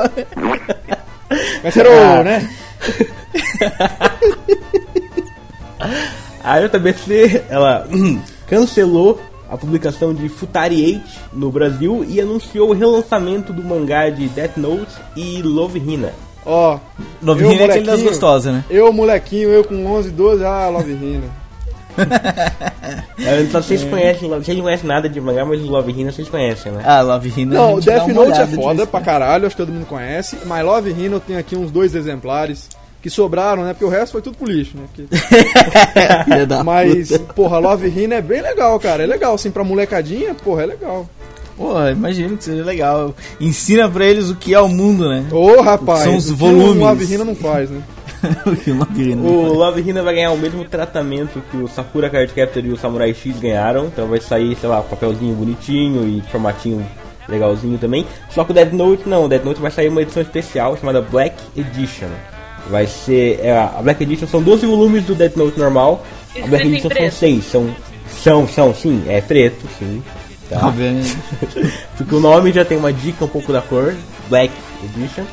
Cancerou, 1.62 1.92
Ah. 1.92 2.22
né? 2.24 2.48
A 6.42 6.60
JBC, 6.60 7.44
ela 7.50 7.86
cancelou 8.48 9.20
a 9.50 9.56
publicação 9.56 10.14
de 10.14 10.28
Futari 10.28 10.82
8 10.84 11.02
no 11.34 11.50
Brasil 11.50 12.04
e 12.08 12.20
anunciou 12.20 12.70
o 12.70 12.72
relançamento 12.74 13.52
do 13.52 13.62
mangá 13.62 14.08
de 14.10 14.28
Death 14.28 14.56
Note 14.56 14.92
e 15.16 15.42
Love 15.42 15.78
Hina. 15.78 16.12
Ó, 16.46 16.78
Novinho 17.20 17.52
Eu, 17.52 17.60
é 17.60 17.64
aquele 17.64 17.86
das 17.86 18.02
gostosas, 18.02 18.52
né? 18.54 18.64
eu, 18.70 18.92
molequinho, 18.92 19.50
eu 19.50 19.64
com 19.64 19.84
11, 19.86 20.10
12, 20.10 20.44
ah, 20.44 20.68
Love 20.68 20.92
Hina. 20.92 21.24
Sei 23.18 23.46
se 23.46 23.52
vocês 23.52 23.84
conhecem, 23.84 24.28
vocês 24.28 24.56
não 24.56 24.64
conhecem 24.64 24.86
nada 24.86 25.08
de 25.08 25.20
mangá, 25.20 25.44
mas 25.44 25.60
Love 25.62 25.92
Hina 25.92 26.12
vocês 26.12 26.28
conhecem, 26.28 26.72
né? 26.72 26.82
Ah, 26.86 27.00
Love 27.02 27.32
Hina. 27.36 27.54
Não, 27.54 27.80
Death 27.80 28.04
uma 28.04 28.24
Note 28.26 28.40
é 28.40 28.46
foda 28.46 28.86
pra 28.86 29.00
caralho, 29.00 29.46
acho 29.46 29.56
que 29.56 29.62
todo 29.62 29.72
mundo 29.72 29.86
conhece. 29.86 30.38
Mas 30.46 30.64
Love 30.64 30.90
Hina 30.90 31.16
eu 31.16 31.20
tenho 31.20 31.38
aqui 31.38 31.56
uns 31.56 31.70
dois 31.70 31.94
exemplares 31.94 32.68
que 33.02 33.10
sobraram, 33.10 33.64
né? 33.64 33.72
Porque 33.72 33.84
o 33.84 33.88
resto 33.88 34.12
foi 34.12 34.22
tudo 34.22 34.36
pro 34.36 34.46
lixo, 34.50 34.76
né? 34.76 34.84
Porque- 34.94 35.08
Mas, 36.64 37.16
porra, 37.34 37.58
Love 37.58 37.88
Hina 37.88 38.16
é 38.16 38.22
bem 38.22 38.42
legal, 38.42 38.78
cara. 38.80 39.02
É 39.02 39.06
legal, 39.06 39.34
assim, 39.34 39.50
pra 39.50 39.64
molecadinha, 39.64 40.34
porra, 40.34 40.62
é 40.62 40.66
legal. 40.66 41.08
Pô, 41.58 41.86
imagino 41.88 42.36
que 42.36 42.44
seja 42.44 42.64
legal. 42.64 43.14
Ensina 43.40 43.88
pra 43.88 44.06
eles 44.06 44.30
o 44.30 44.36
que 44.36 44.54
é 44.54 44.60
o 44.60 44.68
mundo, 44.68 45.08
né? 45.08 45.26
Ô, 45.32 45.60
rapaz, 45.60 46.04
São 46.04 46.16
os 46.16 46.30
o 46.30 46.32
que 46.32 46.38
volumes. 46.38 46.76
o 46.76 46.86
Love 46.86 47.12
Hina 47.14 47.24
não 47.24 47.34
faz, 47.34 47.68
né? 47.68 47.82
o 48.46 48.54
que 48.56 48.70
Love 48.70 49.02
Hina. 49.10 49.22
O 49.22 49.52
Love 49.54 49.80
Hina 49.90 50.02
vai 50.02 50.14
ganhar 50.14 50.30
o 50.30 50.38
mesmo 50.38 50.64
tratamento 50.64 51.42
que 51.50 51.56
o 51.56 51.66
Sakura 51.68 52.08
Card 52.08 52.32
Captor 52.32 52.64
e 52.64 52.70
o 52.70 52.76
Samurai 52.76 53.12
X 53.12 53.38
ganharam. 53.40 53.86
Então 53.86 54.06
vai 54.06 54.20
sair, 54.20 54.56
sei 54.56 54.68
lá, 54.68 54.80
papelzinho 54.82 55.34
bonitinho 55.34 56.06
e 56.08 56.22
formatinho 56.30 56.86
legalzinho 57.28 57.76
também. 57.76 58.06
Só 58.30 58.44
que 58.44 58.52
o 58.52 58.54
Death 58.54 58.72
Note 58.72 59.08
não, 59.08 59.24
o 59.24 59.28
Death 59.28 59.44
Note 59.44 59.60
vai 59.60 59.70
sair 59.70 59.88
uma 59.88 60.00
edição 60.00 60.22
especial 60.22 60.76
chamada 60.76 61.02
Black 61.02 61.34
Edition. 61.56 62.08
Vai 62.70 62.86
ser. 62.86 63.40
é, 63.42 63.56
a 63.58 63.80
Black 63.82 64.02
Edition 64.02 64.26
são 64.28 64.42
12 64.42 64.64
volumes 64.64 65.04
do 65.04 65.14
Death 65.14 65.36
Note 65.36 65.58
normal. 65.58 66.04
A 66.40 66.46
Black 66.46 66.64
em 66.66 66.68
Edition 66.70 66.88
são 66.88 66.96
preto. 66.96 67.14
6, 67.14 67.44
são 67.44 67.74
São, 68.08 68.48
são, 68.48 68.74
sim, 68.74 69.02
é 69.08 69.20
preto, 69.20 69.66
sim. 69.78 70.02
Tá? 70.48 70.66
Obviamente. 70.66 71.16
Porque 71.96 72.14
o 72.14 72.20
nome 72.20 72.52
já 72.52 72.64
tem 72.64 72.78
uma 72.78 72.92
dica 72.92 73.24
um 73.24 73.28
pouco 73.28 73.52
da 73.52 73.60
cor, 73.60 73.94
Black 74.28 74.52
Edition. 74.84 75.24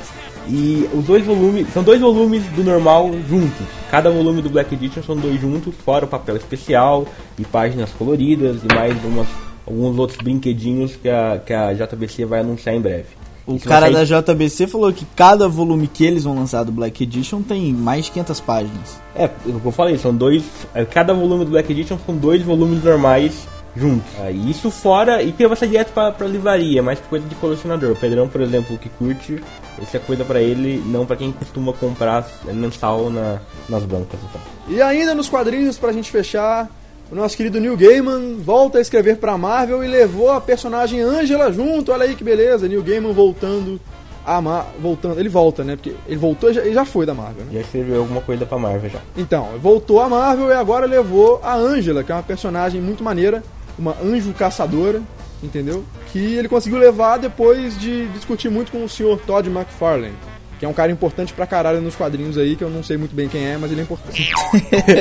E 0.47 0.88
os 0.93 1.05
dois 1.05 1.26
volumes, 1.26 1.68
são 1.74 1.82
dois 1.82 1.99
volumes 1.99 2.43
do 2.55 2.63
normal 2.63 3.11
juntos. 3.28 3.66
Cada 3.89 4.11
volume 4.11 4.41
do 4.41 4.49
Black 4.49 4.76
Edition 4.76 5.01
são 5.01 5.16
dois 5.16 5.41
juntos, 5.41 5.74
fora 5.84 6.05
o 6.05 6.07
papel 6.07 6.36
especial 6.36 7.07
e 7.39 7.43
páginas 7.43 7.89
coloridas 7.91 8.57
e 8.63 8.76
mais 8.76 8.95
umas, 9.03 9.28
alguns 9.66 9.97
outros 9.97 10.20
brinquedinhos 10.20 10.95
que 10.95 11.09
a, 11.09 11.41
que 11.43 11.51
a 11.51 11.74
JBC 11.74 12.26
vai 12.26 12.41
anunciar 12.41 12.76
em 12.76 12.82
breve. 12.82 13.07
O 13.47 13.59
cara 13.59 13.91
vai 13.91 14.05
da 14.05 14.22
JBC 14.22 14.68
falou 14.68 14.91
que 14.91 15.05
cada 15.16 15.47
volume 15.47 15.88
que 15.88 16.03
eles 16.03 16.24
vão 16.24 16.36
lançar 16.36 16.63
do 16.63 16.72
Black 16.72 17.03
Edition 17.03 17.41
tem 17.41 17.72
mais 17.74 18.05
de 18.05 18.11
500 18.11 18.39
páginas. 18.39 19.01
É, 19.16 19.30
o 19.45 19.59
que 19.59 19.66
eu 19.66 19.72
falei, 19.72 19.97
são 19.97 20.16
dois. 20.16 20.43
é, 20.74 20.84
Cada 20.84 21.13
volume 21.13 21.45
do 21.45 21.51
Black 21.51 21.72
Edition 21.72 21.97
são 22.05 22.16
dois 22.16 22.41
volumes 22.41 22.84
normais 22.84 23.47
juntos. 23.76 24.07
Aí 24.19 24.49
isso 24.49 24.71
fora, 24.71 25.21
e 25.21 25.32
vai 25.32 25.55
ser 25.57 25.67
direto 25.67 25.91
pra, 25.91 26.11
pra 26.11 26.28
livraria, 26.28 26.82
mais 26.82 26.99
coisa 27.01 27.28
de 27.28 27.36
colecionador. 27.36 27.91
O 27.91 27.95
Pedrão, 27.95 28.28
por 28.28 28.41
exemplo, 28.41 28.78
que 28.78 28.89
curte, 28.89 29.41
essa 29.82 29.97
é 29.97 29.99
coisa 29.99 30.23
pra 30.23 30.41
ele, 30.41 30.82
não 30.86 31.05
pra 31.05 31.15
quem 31.15 31.32
costuma 31.32 31.73
comprar 31.73 32.28
é, 32.47 32.53
mensal 32.53 33.09
na, 33.09 33.39
nas 33.67 33.84
bancas 33.84 34.19
e 34.19 34.34
tal. 34.34 34.41
E 34.78 34.82
ainda 34.82 35.13
nos 35.13 35.28
quadrinhos, 35.30 35.78
pra 35.78 35.91
gente 35.91 36.09
fechar, 36.11 36.69
o 37.11 37.15
nosso 37.15 37.36
querido 37.38 37.59
Neil 37.59 37.78
Gaiman 37.78 38.38
volta 38.38 38.78
a 38.78 38.82
escrever 38.82 39.17
pra 39.17 39.38
Marvel 39.38 39.84
e 39.84 39.88
levou 39.88 40.32
a 40.32 40.39
personagem 40.41 41.01
Angela 41.01 41.51
junto. 41.51 41.91
Olha 41.91 42.03
aí 42.05 42.15
que 42.15 42.23
beleza, 42.23 42.67
Neil 42.67 42.82
Gaiman 42.84 43.11
voltando 43.13 43.80
a 44.26 44.41
voltando, 44.80 45.19
ele 45.19 45.30
volta, 45.30 45.63
né? 45.63 45.76
Porque 45.76 45.93
ele 46.07 46.17
voltou, 46.17 46.49
e 46.49 46.53
já- 46.55 46.63
já 46.71 46.84
foi 46.84 47.05
da 47.05 47.13
Marvel, 47.13 47.45
né? 47.45 47.51
Já 47.53 47.59
escreveu 47.61 47.99
alguma 47.99 48.21
coisa 48.21 48.43
pra 48.43 48.57
Marvel 48.57 48.89
já. 48.89 48.99
Então, 49.15 49.49
voltou 49.61 49.99
a 50.01 50.09
Marvel 50.09 50.47
e 50.49 50.53
agora 50.53 50.88
levou 50.88 51.39
a 51.43 51.53
Angela, 51.55 52.03
que 52.03 52.11
é 52.11 52.15
uma 52.15 52.23
personagem 52.23 52.82
muito 52.82 53.03
maneira, 53.03 53.43
uma 53.78 53.95
anjo 54.03 54.32
caçadora, 54.34 55.01
entendeu? 55.43 55.84
Que 56.11 56.19
ele 56.36 56.47
conseguiu 56.47 56.78
levar 56.80 57.17
depois 57.17 57.78
de 57.80 58.07
discutir 58.07 58.49
muito 58.49 58.71
com 58.71 58.84
o 58.84 58.89
senhor 58.89 59.19
Todd 59.28 59.49
McFarlane, 59.49 60.13
que 60.59 60.65
é 60.65 60.67
um 60.69 60.73
cara 60.73 60.91
importante 60.91 61.34
pra 61.34 61.45
caralho 61.45 61.82
nos 61.82 61.95
quadrinhos 61.95 62.38
aí, 62.38 62.55
que 62.55 62.63
eu 62.63 62.69
não 62.69 62.82
sei 62.84 62.95
muito 62.97 63.13
bem 63.15 63.28
quem 63.28 63.45
é, 63.45 63.57
mas 63.57 63.71
ele 63.71 63.82
é 63.82 63.84
importante. 63.84 64.32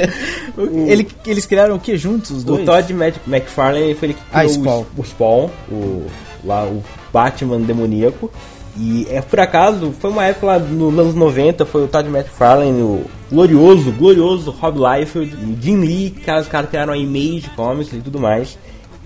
Ele, 0.86 1.08
eles 1.26 1.46
criaram 1.46 1.76
o 1.76 1.80
que 1.80 1.96
juntos, 1.96 2.30
os 2.30 2.44
dois? 2.44 2.62
O 2.62 2.64
Todd 2.64 2.92
Mac- 2.94 3.16
McFarlane 3.26 3.94
foi 3.94 4.08
ele 4.08 4.14
que 4.14 4.20
Ah, 4.32 4.40
criou 4.40 4.54
Spawn. 4.54 4.84
o, 4.96 5.00
o 5.00 5.04
Spawn, 5.04 5.50
o, 5.70 6.06
lá, 6.44 6.64
o 6.64 6.82
Batman 7.12 7.60
demoníaco. 7.60 8.30
E 8.76 9.06
é 9.08 9.20
por 9.20 9.38
acaso, 9.38 9.94
foi 10.00 10.10
uma 10.10 10.24
época 10.26 10.46
lá 10.46 10.58
nos 10.58 10.98
anos 10.98 11.14
90, 11.14 11.64
foi 11.64 11.84
o 11.84 11.88
Todd 11.88 12.08
McFarlane, 12.08 12.82
o 12.82 13.04
glorioso, 13.30 13.92
glorioso 13.92 14.50
Rob 14.50 14.78
Liefeld 14.78 15.36
Jim 15.62 15.76
Lee, 15.80 16.10
que 16.10 16.28
os 16.30 16.48
caras 16.48 16.68
criaram 16.68 16.92
a 16.92 16.96
Image 16.98 17.50
Comics 17.54 17.92
e 17.92 17.98
tudo 18.00 18.18
mais. 18.18 18.58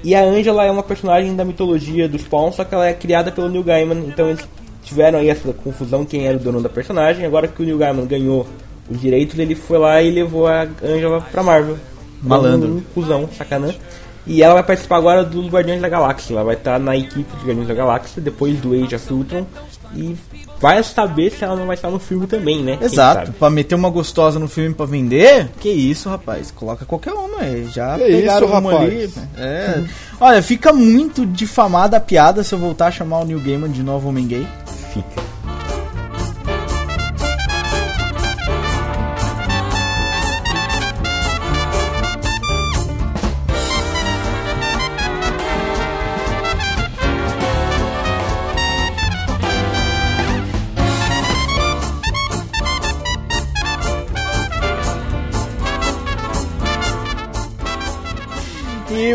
E 0.03 0.15
a 0.15 0.23
Angela 0.23 0.65
é 0.65 0.71
uma 0.71 0.83
personagem 0.83 1.35
da 1.35 1.45
mitologia 1.45 2.09
do 2.09 2.19
Spawn, 2.19 2.53
só 2.53 2.65
que 2.65 2.75
ela 2.75 2.87
é 2.87 2.95
criada 2.95 3.33
pelo 3.33 3.49
Neil 3.49 3.65
Gaiman, 3.65 4.07
então 4.07 4.29
eles 4.29 4.47
tiveram 4.83 5.19
aí 5.19 5.29
essa 5.29 5.53
confusão 5.53 6.05
quem 6.05 6.27
era 6.27 6.37
o 6.37 6.41
dono 6.41 6.63
da 6.63 6.69
personagem. 6.69 7.27
Agora 7.27 7.49
que 7.49 7.63
o 7.63 7.65
Neil 7.65 7.79
Gaiman 7.79 8.07
ganhou 8.07 8.47
os 8.89 9.01
direitos, 9.01 9.39
ele 9.39 9.55
foi 9.55 9.79
lá 9.79 10.01
e 10.01 10.11
levou 10.11 10.47
a 10.47 10.67
Angela 10.83 11.21
pra 11.21 11.43
Marvel. 11.43 11.77
Malandro. 12.23 12.69
Um 12.69 12.81
cuzão, 12.95 13.29
sacanã. 13.37 13.75
E 14.27 14.43
ela 14.43 14.55
vai 14.55 14.63
participar 14.63 14.97
agora 14.97 15.25
dos 15.25 15.47
Guardiões 15.49 15.81
da 15.81 15.89
Galáxia. 15.89 16.35
Ela 16.35 16.45
vai 16.45 16.55
estar 16.55 16.79
na 16.79 16.97
equipe 16.97 17.35
dos 17.35 17.45
Guardiões 17.45 17.69
da 17.69 17.75
Galáxia 17.75 18.21
depois 18.21 18.59
do 18.61 18.75
Age 18.75 18.95
of 18.95 19.13
Ultron. 19.13 19.47
E 19.95 20.17
vai 20.61 20.83
saber 20.83 21.31
se 21.31 21.45
ela 21.45 21.57
não 21.57 21.67
vai 21.67 21.75
estar 21.75 21.91
no 21.91 21.99
filme 21.99 22.27
também, 22.27 22.63
né? 22.63 22.79
Exato, 22.81 23.33
pra 23.33 23.49
meter 23.49 23.75
uma 23.75 23.89
gostosa 23.91 24.39
no 24.39 24.49
filme 24.49 24.75
pra 24.75 24.87
vender, 24.87 25.49
que 25.61 25.69
isso, 25.69 26.09
rapaz, 26.09 26.51
coloca 26.51 26.85
qualquer 26.85 27.13
uma 27.13 27.41
aí, 27.41 27.65
já 27.73 27.97
Que 27.99 28.05
pegaram 28.05 28.47
isso, 28.47 28.57
uma 28.57 28.73
rapaz? 28.73 28.93
ali. 28.93 29.13
É. 29.37 29.85
Olha, 30.21 30.43
fica 30.43 30.73
muito 30.73 31.25
difamada 31.25 31.97
a 31.97 32.01
piada 32.01 32.43
se 32.45 32.55
eu 32.55 32.59
voltar 32.59 32.89
a 32.89 32.91
chamar 32.91 33.21
o 33.21 33.25
Neil 33.25 33.41
Gaiman 33.41 33.71
de 33.71 33.83
novo 33.83 34.09
homem 34.09 34.27
gay. 34.27 34.47
Fica. 34.93 35.38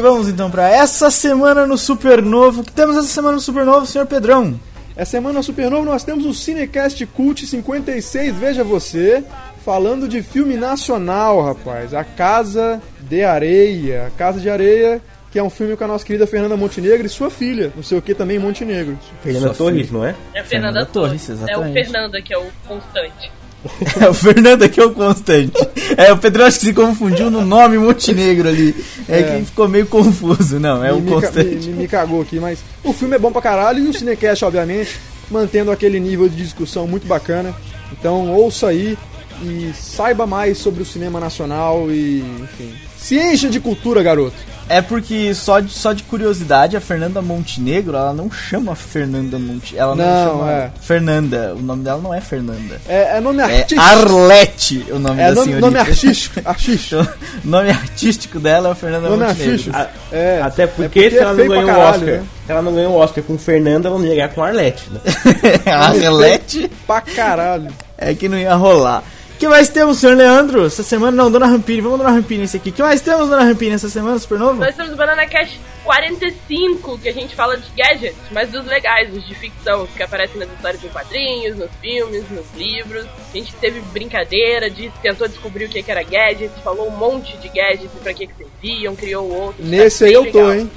Vamos 0.04 0.28
então 0.28 0.52
pra 0.52 0.70
essa 0.70 1.10
semana 1.10 1.66
no 1.66 1.78
Supernovo. 1.78 2.60
O 2.60 2.64
que 2.64 2.74
temos 2.74 2.98
essa 2.98 3.08
semana 3.08 3.36
no 3.36 3.42
Supernovo, 3.42 3.86
senhor 3.86 4.06
Pedrão? 4.06 4.60
Essa 4.98 5.12
semana 5.12 5.36
na 5.36 5.42
Supernova 5.42 5.84
nós 5.86 6.04
temos 6.04 6.26
o 6.26 6.34
Cinecast 6.34 7.04
Cult 7.08 7.48
56, 7.48 8.36
veja 8.36 8.64
você, 8.64 9.24
falando 9.66 10.08
de 10.08 10.22
filme 10.22 10.56
nacional, 10.56 11.42
rapaz. 11.42 11.94
A 11.96 12.04
Casa 12.04 12.80
de 13.00 13.24
Areia. 13.24 14.08
A 14.08 14.10
Casa 14.12 14.40
de 14.40 14.50
Areia, 14.50 15.02
que 15.32 15.40
é 15.40 15.44
um 15.44 15.50
filme 15.50 15.76
com 15.78 15.86
a 15.86 15.88
nossa 15.88 16.06
querida 16.06 16.28
Fernanda 16.28 16.56
Montenegro 16.58 17.08
e 17.08 17.10
sua 17.10 17.32
filha, 17.32 17.72
não 17.76 17.82
sei 17.82 17.98
o 17.98 18.02
que 18.02 18.14
também 18.14 18.38
Montenegro. 18.38 19.00
Fernanda 19.24 19.54
Sua 19.54 19.66
Torres, 19.66 19.88
filha. 19.88 19.98
não 20.00 20.06
é? 20.06 20.16
É 20.34 20.40
a 20.42 20.44
Fernanda 20.44 20.46
Fernanda 20.46 20.86
Torres, 20.86 21.26
Torres. 21.26 21.30
É 21.30 21.32
o 21.32 21.36
exatamente. 21.48 21.74
Fernanda 21.74 22.22
que 22.22 22.34
é 22.34 22.38
o 22.38 22.46
constante. 22.68 23.32
É 24.02 24.10
o 24.10 24.14
Fernando 24.14 24.64
aqui 24.64 24.80
é 24.80 24.86
o 24.86 24.92
constante. 24.92 25.54
É, 25.98 26.12
o 26.12 26.18
Pedrão 26.18 26.46
acho 26.46 26.60
que 26.60 26.66
se 26.66 26.74
confundiu 26.74 27.32
no 27.32 27.46
nome 27.46 27.78
Montenegro 27.78 28.48
ali. 28.50 28.76
É, 29.08 29.20
É. 29.20 29.24
que 29.40 29.46
ficou 29.46 29.68
meio 29.68 29.86
confuso. 29.88 30.60
Não, 30.60 30.84
é 30.84 30.92
o 30.92 30.96
me, 31.00 31.02
me 31.02 31.10
ca- 31.10 31.28
constante. 31.28 31.68
Me, 31.70 31.74
me 31.74 31.88
cagou 31.88 32.22
aqui, 32.22 32.40
mas 32.40 32.60
o 32.84 32.92
filme 32.94 33.16
é 33.16 33.20
bom 33.20 33.32
pra 33.32 33.42
caralho 33.42 33.80
e 33.84 33.88
o 33.88 33.94
Cinecast, 33.94 34.44
obviamente, 34.46 34.92
mantendo 35.32 35.72
aquele 35.72 36.00
nível 36.00 36.28
de 36.28 36.36
discussão 36.36 36.88
muito 36.88 37.08
bacana. 37.08 37.56
Então 37.92 38.32
ouça 38.34 38.68
aí 38.68 38.98
e 39.44 39.72
saiba 39.74 40.26
mais 40.28 40.58
sobre 40.58 40.84
o 40.84 40.86
cinema 40.86 41.20
nacional 41.20 41.90
e, 41.92 42.24
enfim. 42.42 42.74
Se 42.98 43.16
encha 43.18 43.50
de 43.50 43.60
cultura, 43.60 44.02
garoto. 44.04 44.36
É 44.70 44.82
porque, 44.82 45.34
só 45.34 45.60
de, 45.60 45.72
só 45.72 45.92
de 45.94 46.04
curiosidade, 46.04 46.78
a 46.78 46.82
Fernanda 46.82 47.22
Montenegro, 47.22 47.96
ela 47.98 48.14
não 48.14 48.32
chama 48.32 48.76
Fernanda 48.76 49.38
Montenegro. 49.38 49.78
Ela 49.78 49.96
não, 49.96 50.06
Não, 50.06 50.32
chama 50.40 50.52
é. 50.52 50.72
Fernanda. 50.82 51.54
O 51.56 51.62
nome 51.62 51.84
dela 51.84 52.02
não 52.02 52.14
é 52.14 52.22
Fernanda. 52.22 52.80
É, 52.88 53.18
é 53.18 53.20
nome 53.20 53.40
É 53.42 53.44
artístico. 53.44 53.82
Arlete 53.82 54.86
o 54.92 55.00
nome 55.00 55.22
É 55.22 55.28
da 55.28 55.34
nome, 55.36 55.46
senhorita. 55.46 55.62
nome 55.68 55.80
artístico. 55.80 56.42
artístico. 56.46 57.08
O 57.44 57.48
nome 57.48 57.70
artístico 57.72 58.40
dela 58.40 58.70
é 58.72 58.76
Fernanda 58.76 59.10
Nome 59.10 59.26
Montenegro. 59.26 59.72
A- 59.76 59.88
É, 60.12 60.42
Até 60.42 60.66
porque, 60.68 60.84
é 61.00 61.04
porque 61.04 61.10
se 61.12 61.18
ela 61.18 61.32
é 61.32 61.34
não 61.36 61.48
ganhou 61.48 61.70
o 61.70 61.80
Oscar, 61.80 62.00
né? 62.00 62.24
se 62.46 62.52
ela 62.52 62.62
não 62.62 62.74
ganhou 62.76 62.92
o 62.94 62.98
Oscar 62.98 63.24
com 63.24 63.38
Fernanda, 63.38 63.90
vamos 63.90 64.08
ligar 64.08 64.30
com 64.30 64.42
Arlete, 64.44 64.84
né? 64.92 65.00
Arlete 65.72 66.72
Pra 66.88 67.02
caralho. 67.02 67.68
é 67.98 68.14
que 68.14 68.30
não 68.30 68.38
ia 68.38 68.54
rolar. 68.56 69.04
O 69.44 69.46
que 69.46 69.50
mais 69.50 69.68
temos, 69.68 69.98
senhor 69.98 70.16
Leandro? 70.16 70.66
Essa 70.66 70.84
semana, 70.84 71.12
não, 71.12 71.30
Dona 71.30 71.48
Rampini. 71.48 71.82
Vamos, 71.82 71.98
Dona 71.98 72.12
Rampini, 72.12 72.46
esse 72.46 72.56
aqui. 72.56 72.70
O 72.70 72.72
que 72.72 72.82
mais 72.82 73.02
temos, 73.02 73.28
Dona 73.28 73.44
Rampini, 73.44 73.74
essa 73.76 73.90
semana, 73.90 74.18
Supernovo? 74.18 74.54
Nós 74.54 74.74
temos 74.74 74.94
o 74.94 74.96
Banana 74.96 75.28
Cash 75.28 75.60
45, 75.84 76.98
que 77.00 77.10
a 77.10 77.12
gente 77.12 77.36
fala 77.36 77.58
de 77.58 77.70
gadgets, 77.76 78.16
mas 78.32 78.50
dos 78.50 78.66
legais, 78.66 79.14
os 79.14 79.28
de 79.28 79.36
ficção, 79.36 79.86
que 79.86 80.02
aparecem 80.02 80.40
nas 80.40 80.50
histórias 80.50 80.82
em 80.82 80.88
quadrinhos, 80.88 81.58
nos 81.58 81.70
filmes, 81.82 82.24
nos 82.30 82.46
livros. 82.56 83.06
A 83.06 83.38
gente 83.38 83.54
teve 83.56 83.82
brincadeira, 83.92 84.70
de, 84.70 84.90
tentou 85.02 85.28
descobrir 85.28 85.66
o 85.66 85.70
que 85.70 85.84
que 85.84 85.92
era 85.92 86.04
gadget, 86.04 86.50
falou 86.64 86.88
um 86.88 86.96
monte 86.96 87.36
de 87.36 87.50
gadgets 87.50 87.92
e 87.94 88.00
pra 88.02 88.14
que, 88.14 88.28
que 88.28 88.34
serviam, 88.38 88.96
criou 88.96 89.30
outros. 89.30 89.68
Nesse 89.68 90.00
Tá 90.00 90.06
aí 90.06 90.14
eu 90.14 90.32
tô, 90.32 90.38
legal. 90.38 90.54
hein? 90.54 90.72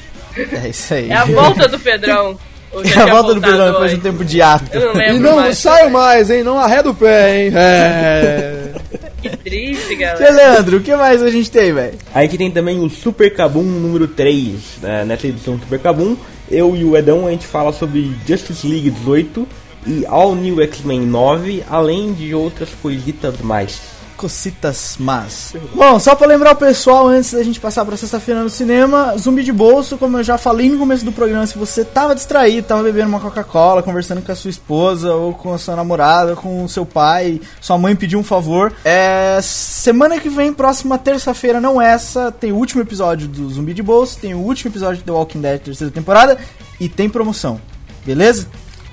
É 0.64 0.68
isso 0.70 0.92
aí. 0.92 1.08
É 1.08 1.14
a 1.14 1.24
volta 1.24 1.68
do 1.68 1.78
Pedrão. 1.78 2.36
É 2.84 3.00
a 3.00 3.06
volta 3.06 3.34
do 3.34 3.40
Pedrão 3.40 3.72
depois 3.72 3.90
de 3.90 3.96
um 3.96 4.00
tempo 4.00 4.24
de 4.24 4.42
ato. 4.42 4.64
E 4.74 5.18
não 5.18 5.36
mais. 5.36 5.58
saio 5.58 5.90
mais, 5.90 6.30
hein? 6.30 6.42
Não 6.42 6.58
arreda 6.58 6.90
o 6.90 6.94
pé, 6.94 7.44
hein? 7.44 7.52
É. 7.54 8.62
Que 9.22 9.36
triste, 9.36 9.96
galera. 9.96 10.30
Leandro, 10.30 10.76
o 10.76 10.80
que 10.80 10.94
mais 10.94 11.20
a 11.20 11.30
gente 11.30 11.50
tem, 11.50 11.72
velho? 11.72 11.98
Aí 12.14 12.28
que 12.28 12.38
tem 12.38 12.50
também 12.50 12.78
o 12.78 12.88
Super 12.88 13.34
Kabum 13.34 13.62
número 13.62 14.06
3, 14.06 14.54
né? 14.82 15.04
nessa 15.04 15.26
edição 15.26 15.58
Super 15.58 15.80
Kabum. 15.80 16.16
Eu 16.48 16.76
e 16.76 16.84
o 16.84 16.96
Edão 16.96 17.26
a 17.26 17.30
gente 17.30 17.46
fala 17.46 17.72
sobre 17.72 18.12
Justice 18.26 18.66
League 18.66 18.90
18 18.90 19.48
e 19.86 20.06
All 20.06 20.34
New 20.34 20.62
X-Men 20.62 21.00
9, 21.00 21.64
além 21.68 22.12
de 22.12 22.34
outras 22.34 22.68
coisitas 22.80 23.40
mais. 23.40 23.95
Cocitas 24.16 24.96
más. 24.98 25.54
Bom, 25.74 25.98
só 25.98 26.14
pra 26.14 26.26
lembrar 26.26 26.52
o 26.52 26.56
pessoal, 26.56 27.08
antes 27.08 27.32
da 27.32 27.42
gente 27.42 27.60
passar 27.60 27.84
pra 27.84 27.96
sexta-feira 27.96 28.42
no 28.42 28.48
cinema, 28.48 29.14
zumbi 29.18 29.44
de 29.44 29.52
bolso, 29.52 29.96
como 29.98 30.18
eu 30.18 30.24
já 30.24 30.38
falei 30.38 30.70
no 30.70 30.78
começo 30.78 31.04
do 31.04 31.12
programa, 31.12 31.46
se 31.46 31.58
você 31.58 31.84
tava 31.84 32.14
distraído, 32.14 32.66
tava 32.66 32.82
bebendo 32.82 33.08
uma 33.08 33.20
Coca-Cola, 33.20 33.82
conversando 33.82 34.22
com 34.22 34.32
a 34.32 34.34
sua 34.34 34.50
esposa, 34.50 35.14
ou 35.14 35.34
com 35.34 35.52
a 35.52 35.58
sua 35.58 35.76
namorada, 35.76 36.34
com 36.34 36.64
o 36.64 36.68
seu 36.68 36.86
pai, 36.86 37.40
sua 37.60 37.76
mãe 37.76 37.94
pediu 37.94 38.18
um 38.18 38.24
favor, 38.24 38.72
é. 38.84 39.38
Semana 39.42 40.18
que 40.18 40.28
vem, 40.28 40.52
próxima 40.52 40.98
terça-feira, 40.98 41.60
não 41.60 41.80
essa, 41.80 42.32
tem 42.32 42.52
o 42.52 42.56
último 42.56 42.82
episódio 42.82 43.28
do 43.28 43.48
Zumbi 43.50 43.74
de 43.74 43.82
Bolso, 43.82 44.18
tem 44.18 44.34
o 44.34 44.38
último 44.38 44.70
episódio 44.70 44.98
de 44.98 45.04
The 45.04 45.12
Walking 45.12 45.40
Dead, 45.40 45.60
terceira 45.60 45.92
temporada, 45.92 46.38
e 46.80 46.88
tem 46.88 47.08
promoção. 47.08 47.60
Beleza? 48.04 48.46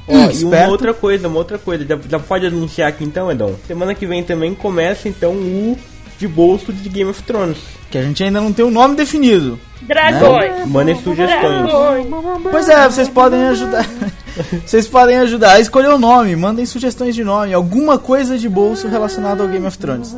Ó, 0.07 0.29
e 0.31 0.43
uma 0.43 0.67
outra 0.67 0.93
coisa, 0.93 1.27
uma 1.27 1.37
outra 1.37 1.57
coisa, 1.57 1.85
já, 1.85 1.97
já 2.09 2.19
pode 2.19 2.45
anunciar 2.45 2.89
aqui 2.89 3.03
então, 3.03 3.31
Edão. 3.31 3.55
Semana 3.67 3.93
que 3.95 4.05
vem 4.05 4.23
também 4.23 4.53
começa 4.53 5.07
então 5.07 5.31
o 5.33 5.77
de 6.19 6.27
bolso 6.27 6.71
de 6.73 6.89
Game 6.89 7.09
of 7.09 7.21
Thrones. 7.23 7.57
Que 7.89 7.97
a 7.97 8.03
gente 8.03 8.23
ainda 8.23 8.39
não 8.41 8.51
tem 8.53 8.63
um 8.65 8.71
nome 8.71 8.95
definido. 8.95 9.59
Dragões. 9.81 10.65
Mandem 10.67 10.95
sugestões. 11.01 11.63
Dragões. 11.63 12.07
Pois 12.51 12.69
é, 12.69 12.89
vocês 12.89 13.09
podem 13.09 13.43
ajudar. 13.47 13.85
Vocês 14.65 14.87
podem 14.87 15.17
ajudar 15.19 15.51
a 15.53 15.59
escolher 15.59 15.89
o 15.89 15.99
nome. 15.99 16.35
Mandem 16.35 16.65
sugestões 16.65 17.13
de 17.13 17.23
nome. 17.23 17.53
Alguma 17.53 17.99
coisa 17.99 18.35
de 18.35 18.49
bolso 18.49 18.87
relacionada 18.87 19.43
ao 19.43 19.47
Game 19.49 19.67
of 19.67 19.77
Thrones. 19.77 20.15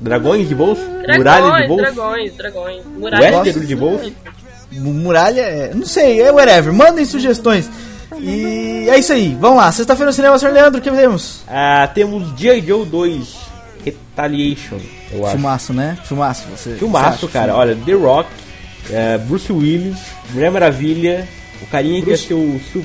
Dragões 0.00 0.48
de 0.48 0.54
bolso? 0.54 0.80
Muralha 0.80 1.12
de 1.12 1.22
Dragões, 1.22 1.68
bolso? 1.68 1.82
dragões, 1.82 2.32
dragões. 2.34 2.82
Muralha. 2.98 3.36
Westeros 3.42 3.68
de 3.68 3.76
bolso? 3.76 4.12
Mu- 4.72 4.94
Muralha 4.94 5.40
é. 5.42 5.74
Não 5.74 5.84
sei, 5.84 6.18
é 6.22 6.32
whatever. 6.32 6.72
Mandem 6.72 7.04
sugestões. 7.04 7.68
E 8.20 8.86
é 8.88 8.98
isso 8.98 9.12
aí. 9.12 9.36
Vamos 9.40 9.58
lá. 9.58 9.70
Sexta-feira 9.72 10.06
no 10.10 10.12
cinema, 10.12 10.38
Sr. 10.38 10.50
Leandro, 10.52 10.80
o 10.80 10.82
que 10.82 10.90
temos? 10.90 11.42
Ah, 11.48 11.88
temos 11.94 12.32
G.I. 12.38 12.60
Joe 12.66 12.84
2 12.86 13.36
Retaliation, 13.84 14.78
eu 15.12 15.24
acho. 15.24 15.32
Filmaço, 15.36 15.72
né? 15.72 15.98
Filmaço. 16.04 16.44
Você, 16.50 16.74
Filmaço, 16.76 17.26
você 17.26 17.32
cara. 17.32 17.54
Olha, 17.54 17.76
The 17.76 17.92
Rock, 17.92 18.28
é, 18.90 19.18
Bruce 19.18 19.52
Willis, 19.52 19.96
Mulher 20.32 20.50
Maravilha, 20.50 21.28
o 21.62 21.66
carinha 21.66 22.02
Bruce- 22.02 22.26
que, 22.26 22.34
ia 22.34 22.60
ser 22.72 22.78
o, 22.78 22.82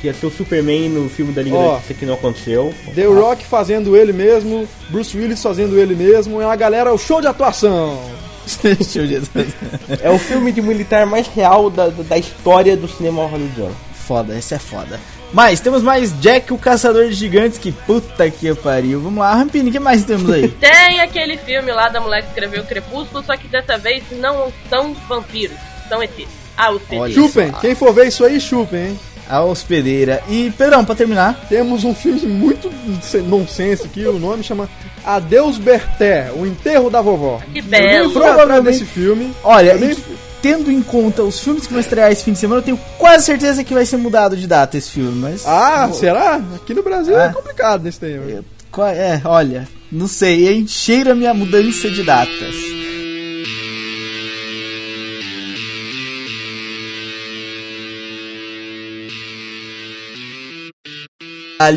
que 0.00 0.06
ia 0.06 0.14
ser 0.14 0.26
o 0.26 0.30
Superman 0.30 0.88
no 0.90 1.08
filme 1.08 1.32
da 1.32 1.42
Liga 1.42 1.56
Ó. 1.56 1.76
da 1.76 1.94
que 1.94 2.04
não 2.06 2.14
aconteceu. 2.14 2.74
The 2.94 3.04
Rock 3.06 3.44
fazendo 3.44 3.96
ele 3.96 4.12
mesmo, 4.12 4.68
Bruce 4.90 5.16
Willis 5.16 5.42
fazendo 5.42 5.78
ele 5.78 5.94
mesmo, 5.94 6.40
é 6.40 6.46
uma 6.46 6.56
galera, 6.56 6.92
o 6.92 6.98
show 6.98 7.20
de 7.20 7.26
atuação. 7.26 7.98
É 10.02 10.10
o 10.10 10.18
filme 10.18 10.52
de 10.52 10.60
militar 10.60 11.06
mais 11.06 11.26
real 11.28 11.70
da, 11.70 11.88
da 11.88 12.02
da 12.02 12.18
história 12.18 12.76
do 12.76 12.86
cinema 12.86 13.26
hollywoodiano. 13.26 13.74
Foda, 14.06 14.36
esse 14.38 14.54
é 14.54 14.58
foda. 14.58 15.00
Mas 15.32 15.60
temos 15.60 15.82
mais 15.82 16.12
Jack, 16.20 16.52
o 16.52 16.58
Caçador 16.58 17.08
de 17.08 17.14
Gigantes, 17.14 17.58
que 17.58 17.72
puta 17.72 18.30
que 18.30 18.54
pariu. 18.54 19.00
Vamos 19.00 19.18
lá, 19.18 19.34
Rampini, 19.34 19.70
o 19.70 19.72
que 19.72 19.80
mais 19.80 20.04
temos 20.04 20.30
aí? 20.30 20.48
Tem 20.60 21.00
aquele 21.00 21.36
filme 21.38 21.72
lá 21.72 21.88
da 21.88 22.00
mulher 22.00 22.22
que 22.22 22.28
escreveu 22.28 22.62
Crepúsculo, 22.64 23.24
só 23.24 23.36
que 23.36 23.48
dessa 23.48 23.76
vez 23.78 24.04
não 24.12 24.52
são 24.68 24.94
vampiros, 25.08 25.56
são 25.88 26.02
ETs. 26.02 26.28
Ah, 26.56 26.70
os. 26.70 26.82
Chupem, 27.12 27.50
quem 27.60 27.74
for 27.74 27.92
ver 27.92 28.06
isso 28.08 28.24
aí, 28.24 28.40
chupem, 28.40 28.88
hein? 28.90 29.00
A 29.28 29.40
hospedeira. 29.42 30.22
E, 30.28 30.52
Pedrão, 30.56 30.84
pra 30.84 30.94
terminar, 30.94 31.46
Temos 31.48 31.82
um 31.82 31.94
filme 31.94 32.20
muito 32.26 32.70
nonsense 33.26 33.84
aqui, 33.86 34.04
o 34.06 34.18
nome 34.18 34.44
chama 34.44 34.68
Adeus 35.04 35.58
Berté, 35.58 36.30
o 36.36 36.46
enterro 36.46 36.90
da 36.90 37.00
vovó. 37.00 37.40
Que 37.52 37.58
Eu 37.58 37.64
belo. 37.64 38.08
atrás 38.10 38.12
Provavelmente- 38.34 38.64
desse 38.78 38.84
filme. 38.84 39.32
olha, 39.42 39.70
Eu 39.72 39.80
nem 39.80 39.96
tendo 40.44 40.70
em 40.70 40.82
conta 40.82 41.22
os 41.22 41.40
filmes 41.40 41.66
que 41.66 41.72
vão 41.72 41.80
estrear 41.80 42.12
esse 42.12 42.22
fim 42.22 42.32
de 42.32 42.38
semana, 42.38 42.60
eu 42.60 42.64
tenho 42.64 42.78
quase 42.98 43.24
certeza 43.24 43.64
que 43.64 43.72
vai 43.72 43.86
ser 43.86 43.96
mudado 43.96 44.36
de 44.36 44.46
data 44.46 44.76
esse 44.76 44.90
filme, 44.90 45.18
mas. 45.18 45.42
Ah, 45.46 45.88
será? 45.90 46.34
Aqui 46.54 46.74
no 46.74 46.82
Brasil 46.82 47.16
Ah. 47.16 47.24
é 47.24 47.28
complicado 47.32 47.82
nesse 47.82 47.98
tempo. 47.98 48.44
É, 48.94 49.22
olha, 49.24 49.66
não 49.90 50.06
sei, 50.06 50.48
hein? 50.48 50.66
Cheira 50.68 51.14
minha 51.14 51.32
mudança 51.32 51.88
de 51.88 52.02
datas. 52.02 52.73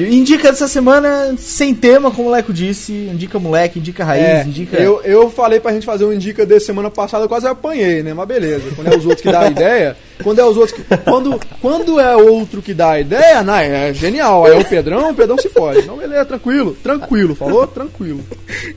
Indica 0.10 0.50
dessa 0.50 0.68
semana 0.68 1.36
sem 1.38 1.74
tema, 1.74 2.10
como 2.10 2.30
o 2.30 2.32
Leco 2.32 2.52
disse. 2.52 2.92
Indica 2.92 3.38
moleque, 3.38 3.80
indica 3.80 4.04
raiz, 4.04 4.24
É, 4.24 4.44
indica. 4.44 4.78
eu, 4.78 5.02
eu 5.04 5.30
falei 5.30 5.60
pra 5.60 5.72
gente 5.72 5.86
fazer 5.86 6.06
um 6.06 6.12
indica 6.12 6.46
desse 6.46 6.66
semana 6.66 6.90
passada, 6.90 7.26
eu 7.26 7.30
quase 7.30 7.48
apanhei, 7.48 8.02
né? 8.02 8.14
Mas 8.14 8.28
beleza. 8.28 8.64
Quando 8.76 8.88
é 8.92 8.98
os 8.98 9.06
outros 9.06 9.22
que 9.22 9.32
dá 9.32 9.42
a 9.42 9.48
ideia, 9.48 9.96
quando 10.24 10.40
é 10.40 10.46
os 10.46 10.58
outros 10.58 10.76
que. 10.78 10.98
Quando, 10.98 11.40
quando 11.62 12.00
é 12.00 12.16
outro 12.16 12.62
que 12.62 12.74
dá 12.74 12.92
a 12.92 13.00
ideia, 13.00 13.44
não, 13.44 13.56
é 13.56 13.94
genial. 13.94 14.46
Aí 14.46 14.54
é 14.54 14.58
o 14.58 14.66
Pedrão, 14.66 15.12
o 15.12 15.16
Pedrão 15.16 15.38
se 15.38 15.50
fode. 15.50 15.86
Não, 15.86 15.98
beleza, 15.98 16.26
tranquilo, 16.26 16.76
tranquilo, 16.84 17.36
falou? 17.36 17.68
Tranquilo. 17.68 18.24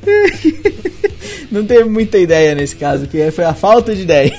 Não 1.50 1.64
teve 1.64 1.84
muita 1.88 2.16
ideia 2.16 2.54
nesse 2.54 2.76
caso, 2.76 3.06
que 3.08 3.30
foi 3.32 3.44
a 3.44 3.54
falta 3.54 3.94
de 3.94 4.02
ideia. 4.02 4.30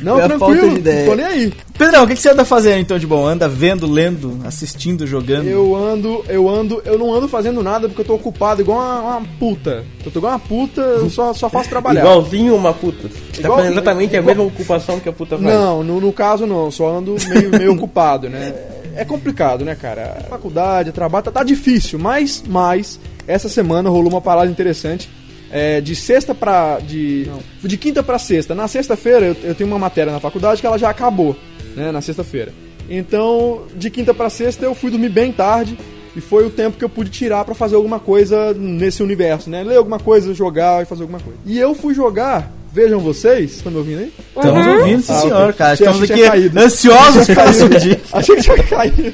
Não, 0.00 0.14
foi 0.14 0.22
a 0.24 0.28
falta 0.28 0.46
tranquilo, 0.46 0.74
de 0.74 0.78
ideia. 0.78 1.00
não 1.00 1.10
tô 1.10 1.14
nem 1.16 1.26
aí. 1.26 1.52
Pedrão, 1.76 2.04
o 2.04 2.06
que, 2.06 2.14
que 2.14 2.20
você 2.20 2.30
anda 2.30 2.44
fazendo 2.44 2.80
então 2.80 2.98
de 2.98 3.06
bom? 3.06 3.26
Anda 3.26 3.48
vendo, 3.48 3.90
lendo, 3.90 4.38
assistindo, 4.44 5.06
jogando? 5.06 5.46
Eu 5.48 5.74
ando, 5.74 6.24
eu 6.28 6.48
ando, 6.48 6.80
eu 6.84 6.96
não 6.98 7.12
ando 7.12 7.28
fazendo 7.28 7.62
nada 7.62 7.88
porque 7.88 8.00
eu 8.02 8.04
tô 8.06 8.14
ocupado 8.14 8.60
igual 8.62 8.78
uma, 8.78 9.00
uma 9.18 9.26
puta. 9.38 9.84
Eu 10.04 10.10
tô 10.10 10.20
igual 10.20 10.32
uma 10.32 10.38
puta, 10.38 10.80
eu 10.80 11.10
só, 11.10 11.34
só 11.34 11.50
faço 11.50 11.68
trabalhar. 11.68 12.00
Igualzinho 12.00 12.54
uma 12.54 12.72
puta. 12.72 13.08
Você 13.32 13.42
tá 13.42 13.48
fazendo 13.50 13.72
exatamente 13.72 14.16
a 14.16 14.20
igual- 14.20 14.36
mesma 14.36 14.44
ocupação 14.50 15.00
que 15.00 15.08
a 15.08 15.12
puta 15.12 15.36
faz. 15.36 15.48
Não, 15.52 15.82
no, 15.82 16.00
no 16.00 16.12
caso 16.12 16.46
não, 16.46 16.70
só 16.70 16.96
ando 16.96 17.16
meio, 17.28 17.50
meio 17.50 17.72
ocupado, 17.74 18.28
né? 18.30 18.54
É 18.94 19.04
complicado, 19.04 19.64
né, 19.64 19.74
cara? 19.74 20.24
Faculdade, 20.30 20.90
trabalho, 20.92 21.24
tá, 21.24 21.30
tá 21.30 21.42
difícil, 21.44 21.98
mas, 21.98 22.42
mas, 22.48 22.98
essa 23.26 23.48
semana 23.48 23.90
rolou 23.90 24.08
uma 24.10 24.22
parada 24.22 24.50
interessante. 24.50 25.10
É, 25.50 25.80
de 25.80 25.94
sexta 25.94 26.34
pra. 26.34 26.78
De, 26.80 27.26
não, 27.28 27.38
de 27.62 27.76
quinta 27.76 28.02
pra 28.02 28.18
sexta. 28.18 28.54
Na 28.54 28.66
sexta-feira 28.68 29.26
eu, 29.26 29.36
eu 29.44 29.54
tenho 29.54 29.68
uma 29.70 29.78
matéria 29.78 30.12
na 30.12 30.20
faculdade 30.20 30.60
que 30.60 30.66
ela 30.66 30.78
já 30.78 30.90
acabou, 30.90 31.36
né? 31.76 31.92
Na 31.92 32.00
sexta-feira. 32.00 32.52
Então, 32.88 33.62
de 33.74 33.90
quinta 33.90 34.12
pra 34.14 34.30
sexta 34.30 34.64
eu 34.64 34.74
fui 34.74 34.90
dormir 34.90 35.08
bem 35.08 35.32
tarde. 35.32 35.76
E 36.16 36.20
foi 36.20 36.46
o 36.46 36.50
tempo 36.50 36.78
que 36.78 36.84
eu 36.84 36.88
pude 36.88 37.10
tirar 37.10 37.44
pra 37.44 37.54
fazer 37.54 37.76
alguma 37.76 38.00
coisa 38.00 38.54
nesse 38.54 39.02
universo, 39.02 39.50
né? 39.50 39.62
Ler 39.62 39.76
alguma 39.76 39.98
coisa, 39.98 40.32
jogar 40.32 40.82
e 40.82 40.86
fazer 40.86 41.02
alguma 41.02 41.20
coisa. 41.20 41.38
E 41.44 41.58
eu 41.58 41.74
fui 41.74 41.92
jogar, 41.92 42.50
vejam 42.72 42.98
vocês, 43.00 43.56
estão 43.56 43.70
me 43.70 43.76
ouvindo 43.76 43.98
aí? 43.98 44.12
Estamos 44.34 44.66
ouvindo, 44.66 45.02
sim, 45.02 45.12
Ah, 45.12 45.20
senhor, 45.20 45.52
cara. 45.52 45.74
Estamos 45.74 46.02
aqui 46.02 46.14
tinha 46.14 46.30
caído. 46.30 46.58
ansiosos 46.58 47.26
pela 47.26 47.52
sua 47.52 47.68
dica. 47.68 48.00
Achei 48.14 48.34
que 48.36 48.42
tinha 48.42 48.62
caído. 48.62 49.12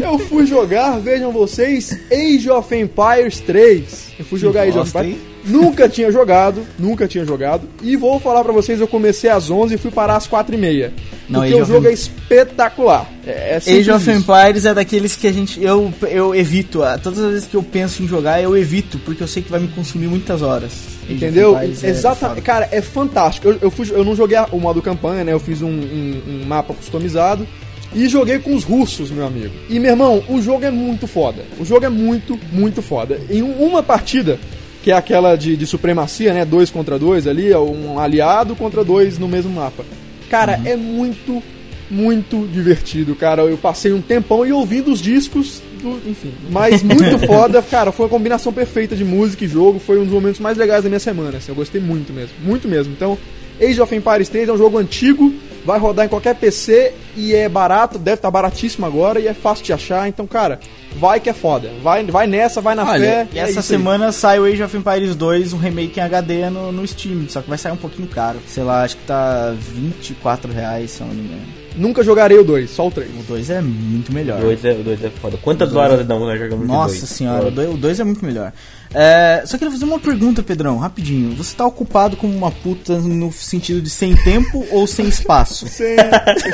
Eu 0.00 0.18
fui 0.20 0.46
jogar, 0.46 1.00
vejam 1.00 1.32
vocês, 1.32 1.98
Age 2.12 2.48
of 2.48 2.74
Empires 2.76 3.40
3. 3.40 4.12
Eu 4.20 4.24
fui 4.24 4.38
jogar 4.38 4.62
Age 4.68 4.78
of 4.78 4.88
Empires. 4.88 5.16
Nunca 5.44 5.88
tinha 5.88 6.10
jogado, 6.12 6.62
nunca 6.78 7.08
tinha 7.08 7.24
jogado. 7.24 7.68
E 7.82 7.96
vou 7.96 8.20
falar 8.20 8.42
pra 8.44 8.52
vocês, 8.52 8.80
eu 8.80 8.86
comecei 8.88 9.30
às 9.30 9.50
11 9.50 9.74
e 9.74 9.78
fui 9.78 9.90
parar 9.90 10.16
às 10.16 10.26
4 10.26 10.54
e 10.54 10.58
meia. 10.58 10.92
Não, 11.28 11.40
porque 11.40 11.54
Age 11.54 11.62
o 11.62 11.64
jogo 11.64 11.86
Em- 11.86 11.90
é 11.90 11.92
espetacular. 11.92 13.10
É, 13.26 13.30
é 13.30 13.56
Age 13.78 13.90
of. 13.90 14.10
Empires 14.10 14.64
é 14.64 14.74
daqueles 14.74 15.16
que 15.16 15.26
a 15.26 15.32
gente. 15.32 15.62
Eu, 15.62 15.92
eu 16.10 16.34
evito. 16.34 16.82
ah, 16.82 16.98
Todas 16.98 17.18
as 17.20 17.30
vezes 17.32 17.46
que 17.48 17.56
eu 17.56 17.62
penso 17.62 18.02
em 18.02 18.08
jogar, 18.08 18.42
eu 18.42 18.56
evito, 18.56 18.98
porque 18.98 19.22
eu 19.22 19.28
sei 19.28 19.42
que 19.42 19.50
vai 19.50 19.60
me 19.60 19.68
consumir 19.68 20.06
muitas 20.08 20.42
horas. 20.42 20.72
Age 21.04 21.14
Entendeu? 21.14 21.56
É 21.56 21.64
Exatamente. 21.66 22.18
foda. 22.36 22.40
Cara, 22.42 22.68
é 22.72 22.80
fantástico. 22.82 23.48
Eu, 23.48 23.58
eu, 23.62 23.70
fui, 23.70 23.86
eu 23.90 24.04
não 24.04 24.14
joguei 24.16 24.38
o 24.52 24.58
modo 24.58 24.82
campanha, 24.82 25.24
né? 25.24 25.32
Eu 25.32 25.40
fiz 25.40 25.62
um, 25.62 25.68
um- 25.68 26.22
um 26.28 26.44
mapa 26.46 26.74
customizado. 26.74 27.46
E 27.92 28.08
joguei 28.08 28.38
com 28.38 28.54
os 28.54 28.62
russos, 28.62 29.10
meu 29.10 29.26
amigo. 29.26 29.50
E, 29.68 29.80
meu 29.80 29.90
irmão, 29.90 30.22
o 30.28 30.40
jogo 30.40 30.64
é 30.64 30.70
muito 30.70 31.08
foda. 31.08 31.42
O 31.58 31.64
jogo 31.64 31.84
é 31.84 31.88
muito, 31.88 32.38
muito 32.52 32.80
foda. 32.80 33.18
Em 33.28 33.42
um- 33.42 33.54
uma 33.64 33.82
partida, 33.82 34.38
que 34.82 34.90
é 34.90 34.94
aquela 34.94 35.36
de, 35.36 35.56
de 35.56 35.66
supremacia, 35.66 36.32
né? 36.32 36.44
Dois 36.44 36.70
contra 36.70 36.98
dois 36.98 37.26
ali, 37.26 37.50
é 37.52 37.58
um 37.58 37.98
aliado 37.98 38.54
contra 38.56 38.82
dois 38.84 39.18
no 39.18 39.28
mesmo 39.28 39.52
mapa. 39.52 39.84
Cara, 40.30 40.60
é 40.64 40.76
muito, 40.76 41.42
muito 41.90 42.48
divertido, 42.52 43.14
cara. 43.14 43.42
Eu 43.42 43.58
passei 43.58 43.92
um 43.92 44.00
tempão 44.00 44.46
e 44.46 44.52
ouvindo 44.52 44.90
os 44.92 45.00
discos, 45.00 45.60
do- 45.82 46.00
enfim. 46.08 46.32
Mas 46.50 46.82
muito 46.84 47.18
foda, 47.26 47.60
cara. 47.62 47.90
Foi 47.92 48.06
uma 48.06 48.10
combinação 48.10 48.52
perfeita 48.52 48.94
de 48.96 49.04
música 49.04 49.44
e 49.44 49.48
jogo. 49.48 49.78
Foi 49.78 49.98
um 49.98 50.04
dos 50.04 50.12
momentos 50.12 50.40
mais 50.40 50.56
legais 50.56 50.82
da 50.84 50.88
minha 50.88 51.00
semana. 51.00 51.38
Assim, 51.38 51.50
eu 51.50 51.56
gostei 51.56 51.80
muito 51.80 52.12
mesmo, 52.12 52.34
muito 52.44 52.68
mesmo. 52.68 52.92
Então, 52.92 53.18
Age 53.60 53.80
of 53.80 53.94
Empires 53.94 54.28
3 54.28 54.48
é 54.48 54.52
um 54.52 54.56
jogo 54.58 54.78
antigo, 54.78 55.34
vai 55.64 55.78
rodar 55.78 56.06
em 56.06 56.08
qualquer 56.08 56.34
PC 56.34 56.94
e 57.16 57.34
é 57.34 57.48
barato, 57.48 57.98
deve 57.98 58.16
estar 58.16 58.30
baratíssimo 58.30 58.86
agora 58.86 59.20
e 59.20 59.26
é 59.26 59.34
fácil 59.34 59.64
de 59.64 59.72
achar. 59.72 60.08
Então, 60.08 60.26
cara, 60.26 60.60
vai 60.96 61.20
que 61.20 61.28
é 61.28 61.32
foda. 61.32 61.70
Vai, 61.82 62.04
vai 62.04 62.26
nessa, 62.26 62.60
vai 62.60 62.74
na 62.74 62.84
Olha, 62.88 63.04
fé. 63.04 63.28
e 63.32 63.38
é 63.38 63.42
essa 63.42 63.60
aí. 63.60 63.64
semana 63.64 64.12
sai 64.12 64.38
o 64.38 64.44
Age 64.44 64.62
of 64.62 64.76
Empires 64.76 65.14
2, 65.14 65.52
um 65.52 65.58
remake 65.58 65.98
em 66.00 66.02
HD 66.02 66.50
no, 66.50 66.72
no 66.72 66.86
Steam, 66.86 67.26
só 67.28 67.40
que 67.42 67.48
vai 67.48 67.58
sair 67.58 67.72
um 67.72 67.76
pouquinho 67.76 68.08
caro. 68.08 68.38
Sei 68.46 68.62
lá, 68.62 68.82
acho 68.84 68.96
que 68.96 69.04
tá 69.04 69.54
24 69.56 70.52
reais, 70.52 70.90
se 70.92 71.00
eu 71.00 71.06
não 71.06 71.14
me 71.14 71.22
engano. 71.22 71.59
Nunca 71.76 72.02
jogarei 72.02 72.38
o 72.38 72.44
2, 72.44 72.70
só 72.70 72.88
o 72.88 72.90
3. 72.90 73.08
O 73.20 73.22
2 73.22 73.50
é 73.50 73.60
muito 73.60 74.12
melhor. 74.12 74.38
O 74.40 74.42
dois 74.42 74.64
é, 74.64 74.72
o 74.72 74.82
dois 74.82 75.04
é 75.04 75.10
foda. 75.10 75.38
Quantas 75.38 75.74
horas 75.74 76.06
não 76.06 76.20
nós 76.20 76.38
jogamos 76.38 76.66
Nossa 76.66 76.96
dois? 76.98 77.08
senhora, 77.08 77.40
o 77.40 77.44
Foda. 77.44 77.56
2 77.62 77.74
o 77.74 77.76
dois 77.76 78.00
é 78.00 78.04
muito 78.04 78.24
melhor. 78.24 78.52
É, 78.92 79.42
só 79.46 79.56
queria 79.56 79.70
fazer 79.70 79.84
uma 79.84 79.98
pergunta, 80.00 80.42
Pedrão, 80.42 80.78
rapidinho. 80.78 81.36
Você 81.36 81.54
tá 81.54 81.64
ocupado 81.64 82.16
como 82.16 82.36
uma 82.36 82.50
puta 82.50 82.98
no 82.98 83.32
sentido 83.32 83.80
de 83.80 83.88
sem 83.88 84.16
tempo 84.16 84.66
ou 84.70 84.86
sem 84.86 85.06
espaço? 85.08 85.68
Sem... 85.68 85.96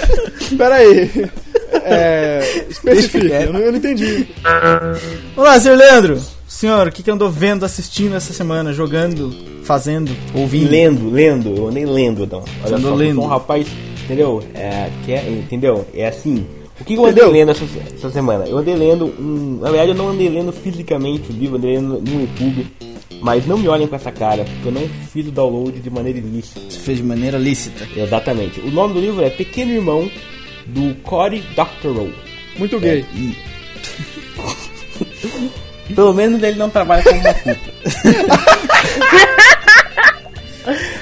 Pera 0.57 0.77
aí. 0.77 1.11
É... 1.83 2.67
Especifica, 2.69 3.43
eu 3.43 3.53
não, 3.53 3.61
eu 3.61 3.73
não 3.73 3.79
entendi. 3.79 4.29
Olá, 5.37 5.59
senhor 5.59 5.77
Leandro. 5.77 6.21
Senhor, 6.47 6.87
o 6.87 6.93
que, 6.93 7.03
que 7.03 7.11
andou 7.11 7.31
vendo, 7.31 7.65
assistindo 7.65 8.15
essa 8.15 8.33
semana? 8.33 8.73
Jogando, 8.73 9.35
fazendo, 9.65 10.11
ouvindo? 10.33 10.71
Lendo, 10.71 11.11
lendo, 11.11 11.55
eu 11.55 11.71
nem 11.71 11.85
lendo, 11.85 12.23
então. 12.25 12.45
Olha 12.65 12.77
andou 12.77 12.91
só, 12.93 12.95
eu 12.95 12.95
lendo. 12.95 13.21
um 13.21 13.27
rapaz, 13.27 13.67
entendeu? 14.07 14.43
É, 14.55 14.89
que 15.05 15.13
é, 15.13 15.29
entendeu? 15.29 15.85
É 15.93 16.07
assim. 16.07 16.47
O 16.81 16.85
que 16.85 16.95
eu 16.95 17.05
andei 17.07 17.25
Entendeu? 17.25 17.33
lendo 17.33 17.51
essa, 17.51 17.65
essa 17.95 18.11
semana? 18.11 18.45
Eu 18.47 18.59
andei 18.59 18.75
lendo 18.75 19.07
um. 19.19 19.59
Na 19.61 19.71
verdade, 19.71 19.91
eu 19.91 19.95
não 19.95 20.09
andei 20.09 20.29
lendo 20.29 20.53
fisicamente 20.53 21.31
o 21.31 21.33
livro, 21.33 21.57
andei 21.57 21.77
lendo 21.77 22.01
no 22.01 22.21
YouTube. 22.21 22.67
Mas 23.21 23.47
não 23.47 23.57
me 23.57 23.67
olhem 23.67 23.89
com 23.89 23.97
essa 23.97 24.13
cara, 24.13 24.45
porque 24.45 24.69
eu 24.69 24.73
não 24.73 24.87
fiz 25.11 25.27
o 25.27 25.31
download 25.31 25.81
de 25.81 25.91
maneira 25.91 26.19
ilícita. 26.19 26.61
Você 26.61 26.79
fez 26.79 26.99
de 26.99 27.05
maneira 27.05 27.39
lícita. 27.39 27.89
Exatamente. 27.97 28.61
O 28.61 28.71
nome 28.71 28.95
do 28.95 29.01
livro 29.01 29.25
é 29.25 29.31
Pequeno 29.31 29.73
Irmão, 29.73 30.11
do 30.67 30.95
Cory 31.03 31.43
Doctorow. 31.57 32.11
Muito 32.59 32.79
gay. 32.79 33.05
Pelo 35.95 36.13
menos 36.13 36.43
ele 36.43 36.59
não 36.59 36.69
trabalha 36.69 37.03
como 37.03 37.21
uma 37.21 37.33
puta. 37.35 37.73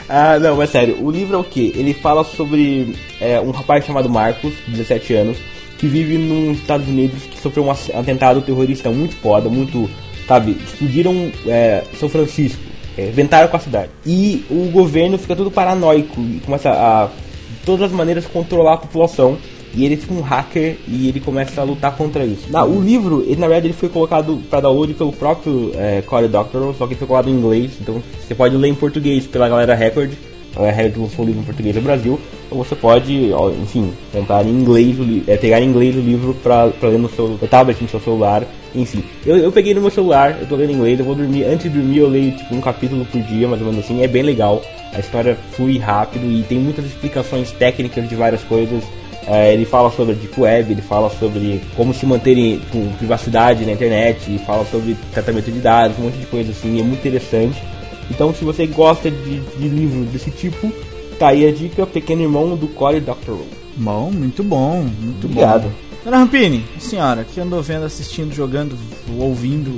Ah, 0.09 0.39
não, 0.39 0.57
mas 0.57 0.71
sério, 0.71 1.03
o 1.03 1.11
livro 1.11 1.37
é 1.37 1.39
o 1.39 1.45
quê? 1.45 1.73
Ele 1.75 1.95
fala 1.95 2.25
sobre 2.25 2.95
é, 3.21 3.41
um 3.41 3.51
rapaz 3.51 3.85
chamado 3.85 4.09
Marcos, 4.09 4.53
17 4.69 5.15
anos, 5.15 5.39
que 5.79 5.87
vive 5.87 6.19
nos 6.19 6.59
Estados 6.59 6.87
Unidos, 6.87 7.23
que 7.25 7.41
sofreu 7.41 7.65
um 7.65 7.71
atentado 7.71 8.43
terrorista 8.43 8.91
muito 8.91 9.17
foda, 9.17 9.49
muito, 9.49 9.89
sabe, 10.29 10.59
explodiram 10.63 11.31
é, 11.47 11.85
São 11.99 12.09
Francisco, 12.09 12.63
é, 12.99 13.07
inventaram 13.07 13.49
com 13.49 13.57
a 13.57 13.61
cidade. 13.61 13.91
E 14.05 14.45
o 14.51 14.71
governo 14.71 15.17
fica 15.17 15.35
todo 15.35 15.51
paranoico 15.51 16.21
e 16.21 16.41
começa 16.45 16.71
a, 16.71 17.07
de 17.07 17.65
todas 17.65 17.87
as 17.87 17.93
maneiras, 17.93 18.27
controlar 18.27 18.75
a 18.75 18.79
população. 18.79 19.39
E 19.77 19.85
ele 19.85 19.97
fica 19.97 20.15
um 20.15 20.21
hacker 20.21 20.77
e 20.87 21.09
ele 21.09 21.21
começa 21.21 21.61
a 21.61 21.65
lutar 21.65 21.97
contra 21.97 22.25
isso. 22.25 22.47
O 22.67 22.81
livro, 22.81 23.25
ele, 23.27 23.37
na 23.37 23.49
verdade, 23.49 23.67
ele 23.67 23.75
foi 23.75 23.89
colocado 23.89 24.41
para 24.49 24.61
download 24.61 24.95
pelo 24.95 25.13
próprio 25.13 25.73
é, 25.75 26.03
Cory 26.03 26.29
Doctorow, 26.29 26.75
só 26.75 26.87
que 26.87 26.95
foi 26.95 27.07
colocado 27.07 27.29
em 27.29 27.35
inglês. 27.35 27.73
Então 27.81 28.03
você 28.21 28.35
pode 28.35 28.57
ler 28.57 28.69
em 28.69 28.75
português 28.75 29.27
pela 29.27 29.49
galera 29.49 29.75
Record. 29.75 30.13
A 30.57 30.71
Record 30.71 31.03
lançou 31.03 31.25
o 31.25 31.27
livro 31.27 31.41
em 31.41 31.45
português 31.45 31.75
no 31.75 31.83
Brasil. 31.83 32.21
Ou 32.51 32.63
você 32.63 32.77
pode, 32.77 33.33
enfim, 33.61 33.91
comprar 34.13 34.47
em 34.47 34.51
inglês, 34.51 34.97
é, 35.27 35.37
pegar 35.37 35.61
em 35.61 35.69
inglês 35.69 35.97
o 35.97 36.01
livro 36.01 36.35
pra 36.35 36.71
ler 36.83 36.99
no 36.99 37.09
seu 37.09 37.37
tablet, 37.51 37.83
no 37.83 37.89
seu 37.89 37.99
celular. 37.99 38.45
Enfim, 38.77 39.03
eu, 39.27 39.37
eu 39.37 39.51
peguei 39.51 39.75
no 39.75 39.81
meu 39.81 39.91
celular, 39.91 40.39
eu 40.41 40.47
tô 40.47 40.55
lendo 40.55 40.71
em 40.71 40.75
inglês, 40.75 40.99
eu 40.99 41.05
vou 41.05 41.15
dormir. 41.17 41.45
Antes 41.45 41.65
de 41.65 41.77
dormir, 41.77 41.99
eu 41.99 42.09
leio 42.09 42.31
tipo 42.37 42.55
um 42.55 42.61
capítulo 42.61 43.05
por 43.05 43.21
dia, 43.23 43.49
mais 43.49 43.61
ou 43.61 43.69
menos 43.69 43.85
assim. 43.85 44.03
É 44.03 44.07
bem 44.07 44.23
legal. 44.23 44.63
A 44.93 45.01
história 45.01 45.37
flui 45.53 45.79
rápido 45.79 46.31
e 46.31 46.45
tem 46.45 46.59
muitas 46.59 46.85
explicações 46.85 47.51
técnicas 47.51 48.09
de 48.09 48.15
várias 48.15 48.43
coisas. 48.45 48.85
É, 49.27 49.53
ele 49.55 49.65
fala 49.65 49.91
sobre 49.91 50.13
a 50.13 50.17
Deep 50.17 50.39
Web, 50.39 50.73
ele 50.73 50.83
fala 50.83 51.09
sobre 51.19 51.61
como 51.77 51.95
se 51.95 52.05
manter 52.05 52.37
em- 52.37 52.61
com 52.71 52.93
privacidade 52.99 53.65
na 53.65 53.73
internet, 53.73 54.35
e 54.35 54.39
fala 54.41 54.67
sobre 54.67 54.95
tratamento 55.13 55.51
de 55.51 55.61
dados, 55.61 55.99
um 55.99 56.03
monte 56.03 56.19
de 56.19 56.27
coisa 56.27 56.51
assim, 56.51 56.79
é 56.79 56.83
muito 56.83 56.99
interessante. 57.01 57.63
Então, 58.11 58.35
se 58.35 58.45
você 58.45 58.67
gosta 58.67 59.11
de, 59.11 59.41
de 59.41 59.69
livros 59.69 60.07
desse 60.09 60.31
tipo, 60.31 60.71
tá 61.19 61.29
aí 61.29 61.47
a 61.47 61.51
dica: 61.53 61.87
Pequeno 61.87 62.21
Irmão 62.23 62.55
do 62.55 62.69
Cory 62.69 63.01
Doctorow. 63.01 63.47
Bom, 63.77 64.11
muito 64.11 64.43
bom, 64.43 64.87
muito 65.01 65.27
Obrigado. 65.27 65.63
bom. 65.63 65.71
Dona 66.05 66.19
Rampini, 66.19 66.63
a 66.77 66.81
senhora, 66.81 67.25
que 67.25 67.41
andou 67.41 67.63
vendo, 67.63 67.87
assistindo, 67.87 68.35
jogando, 68.35 68.77
ouvindo, 69.19 69.71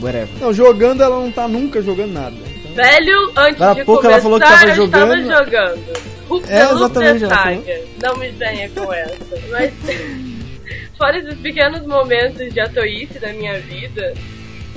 whatever. 0.00 0.28
Não, 0.40 0.50
jogando 0.52 1.02
ela 1.02 1.20
não 1.20 1.30
tá 1.30 1.46
nunca 1.46 1.82
jogando 1.82 2.12
nada. 2.14 2.34
Então, 2.64 2.74
Velho, 2.84 3.32
antes 3.36 3.60
há 3.60 3.74
de 3.74 3.84
pouco 3.84 4.00
começar, 4.02 4.14
ela 4.14 4.22
falou 4.22 4.40
que 4.40 4.46
tava 4.46 4.74
jogando. 4.74 5.14
estava 5.20 5.44
jogando. 5.44 5.78
Hulk 6.28 6.52
É, 6.52 6.62
exatamente, 6.62 7.24
ela 7.24 7.34
Saga. 7.34 7.80
Não 8.02 8.16
me 8.16 8.28
venha 8.28 8.68
com 8.70 8.92
essa. 8.92 9.40
Mas, 9.50 9.72
fora 10.96 11.18
esses 11.18 11.38
pequenos 11.40 11.86
momentos 11.86 12.52
de 12.52 12.60
atoice 12.60 13.18
da 13.18 13.32
minha 13.32 13.58
vida, 13.60 14.14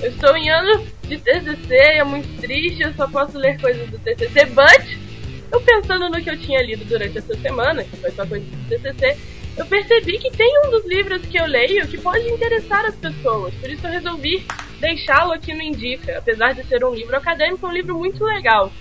eu 0.01 0.09
estou 0.09 0.35
em 0.35 0.49
ano 0.49 0.85
de 1.03 1.17
TCC, 1.17 1.75
é 1.75 2.03
muito 2.03 2.41
triste, 2.41 2.81
eu 2.81 2.93
só 2.93 3.07
posso 3.07 3.37
ler 3.37 3.59
coisas 3.59 3.89
do 3.89 3.99
TCC, 3.99 4.45
but, 4.45 4.99
eu 5.51 5.61
pensando 5.61 6.09
no 6.09 6.21
que 6.23 6.29
eu 6.29 6.39
tinha 6.39 6.61
lido 6.61 6.85
durante 6.85 7.17
essa 7.17 7.35
semana, 7.37 7.83
que 7.83 7.97
foi 7.97 8.11
só 8.11 8.25
coisas 8.25 8.47
do 8.47 8.69
TCC, 8.69 9.17
eu 9.57 9.65
percebi 9.65 10.17
que 10.17 10.31
tem 10.31 10.49
um 10.65 10.71
dos 10.71 10.85
livros 10.85 11.21
que 11.25 11.37
eu 11.37 11.45
leio 11.45 11.85
que 11.87 11.97
pode 11.97 12.25
interessar 12.29 12.85
as 12.85 12.95
pessoas, 12.95 13.53
por 13.55 13.69
isso 13.69 13.85
eu 13.85 13.91
resolvi 13.91 14.45
deixá-lo 14.79 15.33
aqui 15.33 15.53
no 15.53 15.61
Indica. 15.61 16.17
Apesar 16.17 16.53
de 16.53 16.63
ser 16.65 16.83
um 16.83 16.93
livro 16.93 17.15
acadêmico, 17.15 17.65
é 17.65 17.69
um 17.69 17.73
livro 17.73 17.97
muito 17.97 18.23
legal. 18.23 18.71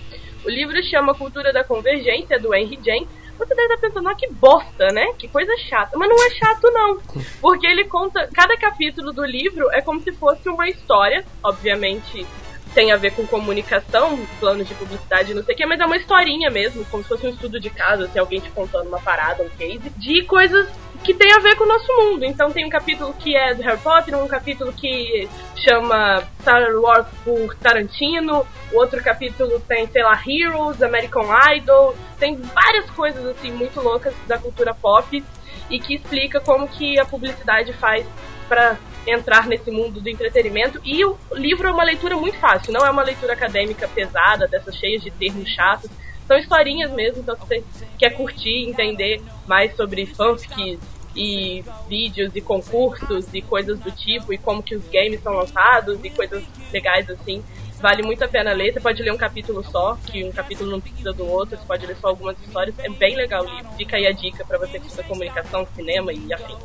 O 0.43 0.49
livro 0.49 0.81
chama 0.83 1.13
Cultura 1.13 1.53
da 1.53 1.63
Convergência, 1.63 2.39
do 2.39 2.53
Henry 2.53 2.79
James. 2.83 3.07
Você 3.37 3.55
deve 3.55 3.73
estar 3.73 3.87
pensando, 3.87 4.09
ah, 4.09 4.15
que 4.15 4.31
bosta, 4.31 4.87
né? 4.91 5.13
Que 5.17 5.27
coisa 5.27 5.51
chata. 5.57 5.97
Mas 5.97 6.09
não 6.09 6.23
é 6.23 6.29
chato, 6.31 6.71
não. 6.71 6.99
Porque 7.39 7.65
ele 7.65 7.85
conta. 7.85 8.29
Cada 8.33 8.55
capítulo 8.57 9.11
do 9.11 9.25
livro 9.25 9.71
é 9.71 9.81
como 9.81 9.99
se 10.01 10.11
fosse 10.11 10.47
uma 10.47 10.69
história. 10.69 11.25
Obviamente 11.43 12.25
tem 12.73 12.91
a 12.91 12.97
ver 12.97 13.11
com 13.11 13.27
comunicação, 13.27 14.17
planos 14.39 14.67
de 14.67 14.73
publicidade, 14.75 15.33
não 15.33 15.43
sei 15.43 15.53
o 15.53 15.57
que, 15.57 15.65
mas 15.65 15.79
é 15.79 15.85
uma 15.85 15.97
historinha 15.97 16.49
mesmo, 16.49 16.85
como 16.85 17.03
se 17.03 17.09
fosse 17.09 17.27
um 17.27 17.29
estudo 17.29 17.59
de 17.59 17.69
caso, 17.69 18.03
assim, 18.03 18.17
alguém 18.17 18.39
te 18.39 18.49
contando 18.49 18.87
uma 18.87 19.01
parada, 19.01 19.43
um 19.43 19.49
case, 19.49 19.89
de 19.97 20.23
coisas 20.23 20.69
que 21.03 21.13
tem 21.13 21.33
a 21.33 21.39
ver 21.39 21.55
com 21.55 21.63
o 21.63 21.67
nosso 21.67 21.87
mundo. 21.97 22.25
Então 22.25 22.51
tem 22.51 22.65
um 22.65 22.69
capítulo 22.69 23.13
que 23.13 23.35
é 23.35 23.53
do 23.53 23.61
Harry 23.63 23.79
Potter, 23.79 24.17
um 24.17 24.27
capítulo 24.27 24.71
que 24.73 25.27
chama 25.55 26.23
Star 26.41 26.73
Wars 26.75 27.07
por 27.23 27.55
Tarantino, 27.55 28.45
o 28.71 28.77
outro 28.77 29.01
capítulo 29.03 29.59
tem, 29.61 29.87
sei 29.87 30.03
lá, 30.03 30.19
Heroes, 30.25 30.81
American 30.81 31.25
Idol, 31.55 31.95
tem 32.19 32.35
várias 32.35 32.89
coisas 32.91 33.25
assim 33.25 33.51
muito 33.51 33.79
loucas 33.81 34.13
da 34.27 34.37
cultura 34.37 34.73
pop 34.73 35.23
e 35.69 35.79
que 35.79 35.95
explica 35.95 36.39
como 36.39 36.67
que 36.67 36.99
a 36.99 37.05
publicidade 37.05 37.73
faz 37.73 38.05
para 38.47 38.77
entrar 39.07 39.47
nesse 39.47 39.71
mundo 39.71 40.01
do 40.01 40.09
entretenimento. 40.09 40.79
E 40.83 41.03
o 41.05 41.17
livro 41.33 41.67
é 41.67 41.71
uma 41.71 41.83
leitura 41.83 42.15
muito 42.15 42.37
fácil, 42.37 42.73
não 42.73 42.85
é 42.85 42.91
uma 42.91 43.03
leitura 43.03 43.33
acadêmica 43.33 43.87
pesada, 43.87 44.47
dessas 44.47 44.75
cheias 44.75 45.01
de 45.01 45.09
termos 45.11 45.49
chatos. 45.49 45.89
São 46.31 46.39
historinhas 46.39 46.89
mesmo, 46.93 47.19
então 47.19 47.35
se 47.35 47.41
você 47.41 47.63
quer 47.99 48.11
curtir, 48.11 48.69
entender 48.69 49.21
mais 49.45 49.75
sobre 49.75 50.05
fanfics 50.05 50.79
e 51.13 51.61
vídeos 51.89 52.33
e 52.33 52.39
concursos 52.39 53.25
e 53.33 53.41
coisas 53.41 53.77
do 53.81 53.91
tipo, 53.91 54.31
e 54.31 54.37
como 54.37 54.63
que 54.63 54.73
os 54.73 54.83
games 54.87 55.21
são 55.21 55.33
lançados 55.33 55.99
e 56.01 56.09
coisas 56.09 56.41
legais 56.71 57.09
assim, 57.09 57.43
vale 57.81 58.01
muito 58.01 58.23
a 58.23 58.29
pena 58.29 58.53
ler. 58.53 58.71
Você 58.71 58.79
pode 58.79 59.03
ler 59.03 59.11
um 59.11 59.17
capítulo 59.17 59.61
só, 59.61 59.97
que 60.05 60.23
um 60.23 60.31
capítulo 60.31 60.71
não 60.71 60.79
precisa 60.79 61.11
do 61.11 61.27
outro, 61.27 61.57
você 61.57 61.65
pode 61.65 61.85
ler 61.85 61.97
só 61.99 62.07
algumas 62.07 62.39
histórias. 62.39 62.79
É 62.79 62.87
bem 62.87 63.13
legal 63.17 63.43
o 63.43 63.49
livro. 63.49 63.69
Fica 63.75 63.97
aí 63.97 64.07
a 64.07 64.13
dica 64.13 64.45
para 64.45 64.57
você 64.57 64.79
que 64.79 64.87
estuda 64.87 65.03
comunicação, 65.03 65.67
cinema 65.75 66.13
e 66.13 66.33
afim. 66.33 66.55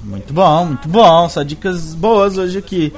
Muito 0.00 0.32
bom, 0.32 0.66
muito 0.66 0.88
bom. 0.88 1.28
Só 1.28 1.42
dicas 1.42 1.92
boas 1.92 2.38
hoje 2.38 2.58
aqui. 2.58 2.94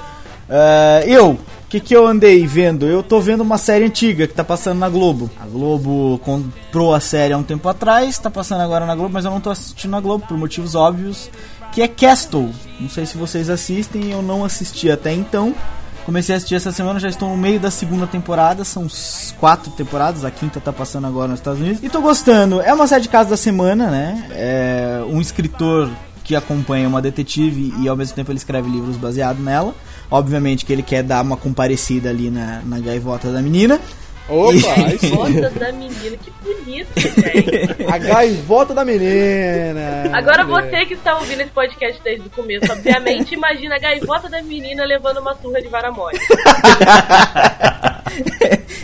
É, 0.50 1.04
eu, 1.06 1.30
o 1.30 1.38
que, 1.68 1.78
que 1.78 1.94
eu 1.94 2.06
andei 2.06 2.44
vendo? 2.44 2.86
Eu 2.86 3.02
tô 3.02 3.20
vendo 3.20 3.42
uma 3.42 3.56
série 3.56 3.84
antiga 3.84 4.26
que 4.26 4.34
tá 4.34 4.42
passando 4.42 4.80
na 4.80 4.88
Globo. 4.88 5.30
A 5.40 5.46
Globo 5.46 6.18
comprou 6.24 6.92
a 6.92 6.98
série 6.98 7.32
há 7.32 7.38
um 7.38 7.44
tempo 7.44 7.68
atrás, 7.68 8.18
tá 8.18 8.28
passando 8.28 8.62
agora 8.62 8.84
na 8.84 8.96
Globo, 8.96 9.14
mas 9.14 9.24
eu 9.24 9.30
não 9.30 9.40
tô 9.40 9.50
assistindo 9.50 9.92
na 9.92 10.00
Globo 10.00 10.26
por 10.26 10.36
motivos 10.36 10.74
óbvios. 10.74 11.30
Que 11.72 11.82
é 11.82 11.86
Castle. 11.86 12.50
Não 12.80 12.88
sei 12.88 13.06
se 13.06 13.16
vocês 13.16 13.48
assistem, 13.48 14.10
eu 14.10 14.20
não 14.20 14.44
assisti 14.44 14.90
até 14.90 15.12
então. 15.12 15.54
Comecei 16.04 16.34
a 16.34 16.38
assistir 16.38 16.56
essa 16.56 16.72
semana, 16.72 16.98
já 16.98 17.08
estou 17.08 17.28
no 17.28 17.36
meio 17.36 17.60
da 17.60 17.70
segunda 17.70 18.06
temporada, 18.06 18.64
são 18.64 18.88
quatro 19.38 19.70
temporadas, 19.70 20.24
a 20.24 20.30
quinta 20.30 20.58
tá 20.58 20.72
passando 20.72 21.06
agora 21.06 21.28
nos 21.28 21.38
Estados 21.38 21.60
Unidos. 21.60 21.84
E 21.84 21.88
tô 21.88 22.00
gostando, 22.00 22.60
é 22.60 22.74
uma 22.74 22.88
série 22.88 23.02
de 23.02 23.08
casos 23.08 23.30
da 23.30 23.36
semana, 23.36 23.88
né? 23.90 24.26
É 24.30 25.04
um 25.06 25.20
escritor 25.20 25.88
que 26.24 26.34
acompanha 26.34 26.88
uma 26.88 27.02
detetive 27.02 27.74
e 27.80 27.88
ao 27.88 27.96
mesmo 27.96 28.16
tempo 28.16 28.32
ele 28.32 28.38
escreve 28.38 28.68
livros 28.68 28.96
baseados 28.96 29.44
nela. 29.44 29.74
Obviamente 30.10 30.64
que 30.64 30.72
ele 30.72 30.82
quer 30.82 31.02
dar 31.02 31.22
uma 31.22 31.36
comparecida 31.36 32.10
ali 32.10 32.30
na, 32.30 32.62
na 32.64 32.80
gaivota 32.80 33.30
da 33.30 33.40
menina. 33.40 33.80
Opa. 34.30 35.16
Gosta 35.16 35.50
da 35.50 35.72
menina, 35.72 36.16
que 36.16 36.30
bonito, 36.40 36.88
gente. 36.96 37.84
A 37.90 37.98
gaivota 37.98 38.72
da 38.72 38.84
menina. 38.84 40.10
Agora 40.12 40.44
você 40.44 40.86
que 40.86 40.94
está 40.94 41.16
ouvindo 41.18 41.40
esse 41.40 41.50
podcast 41.50 42.00
desde 42.02 42.28
o 42.28 42.30
começo, 42.30 42.72
obviamente, 42.72 43.34
imagina 43.34 43.74
a 43.74 43.78
gaivota 43.78 44.28
da 44.28 44.40
menina 44.42 44.84
levando 44.84 45.18
uma 45.18 45.34
surra 45.34 45.60
de 45.60 45.68
vara 45.68 45.90
mole. 45.90 46.18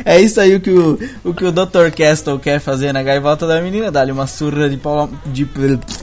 é 0.04 0.20
isso 0.20 0.40
aí 0.40 0.54
o 0.54 0.60
que 0.60 0.70
o, 0.70 0.98
o 1.24 1.34
que 1.34 1.44
o 1.44 1.52
Dr. 1.52 1.90
Castle 1.96 2.38
quer 2.38 2.60
fazer 2.60 2.92
na 2.92 3.02
gaivota 3.02 3.46
da 3.46 3.60
menina, 3.60 3.90
dar-lhe 3.90 4.12
uma 4.12 4.26
surra 4.26 4.68
de, 4.68 4.76
pau, 4.76 5.08
de 5.26 5.48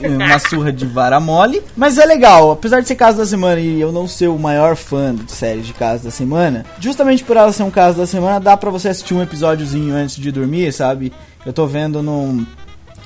uma 0.06 0.38
surra 0.38 0.72
de 0.72 0.86
vara 0.86 1.20
mole. 1.20 1.62
Mas 1.76 1.98
é 1.98 2.06
legal, 2.06 2.50
apesar 2.50 2.80
de 2.80 2.88
ser 2.88 2.96
caso 2.96 3.18
da 3.18 3.26
semana 3.26 3.60
e 3.60 3.80
eu 3.80 3.92
não 3.92 4.08
ser 4.08 4.28
o 4.28 4.38
maior 4.38 4.76
fã 4.76 5.14
de 5.14 5.30
séries 5.32 5.66
de 5.66 5.72
caso 5.72 6.04
da 6.04 6.10
semana, 6.10 6.64
justamente 6.78 7.24
por 7.24 7.36
ela 7.36 7.52
ser 7.52 7.62
um 7.62 7.70
caso 7.70 7.98
da 7.98 8.06
semana, 8.06 8.40
dá 8.40 8.56
pra 8.56 8.70
você 8.70 8.88
assistir 8.88 9.14
um 9.14 9.22
episódiozinho 9.34 9.94
antes 9.94 10.16
de 10.16 10.30
dormir, 10.30 10.72
sabe? 10.72 11.12
Eu 11.44 11.52
tô 11.52 11.66
vendo 11.66 12.02
num 12.02 12.46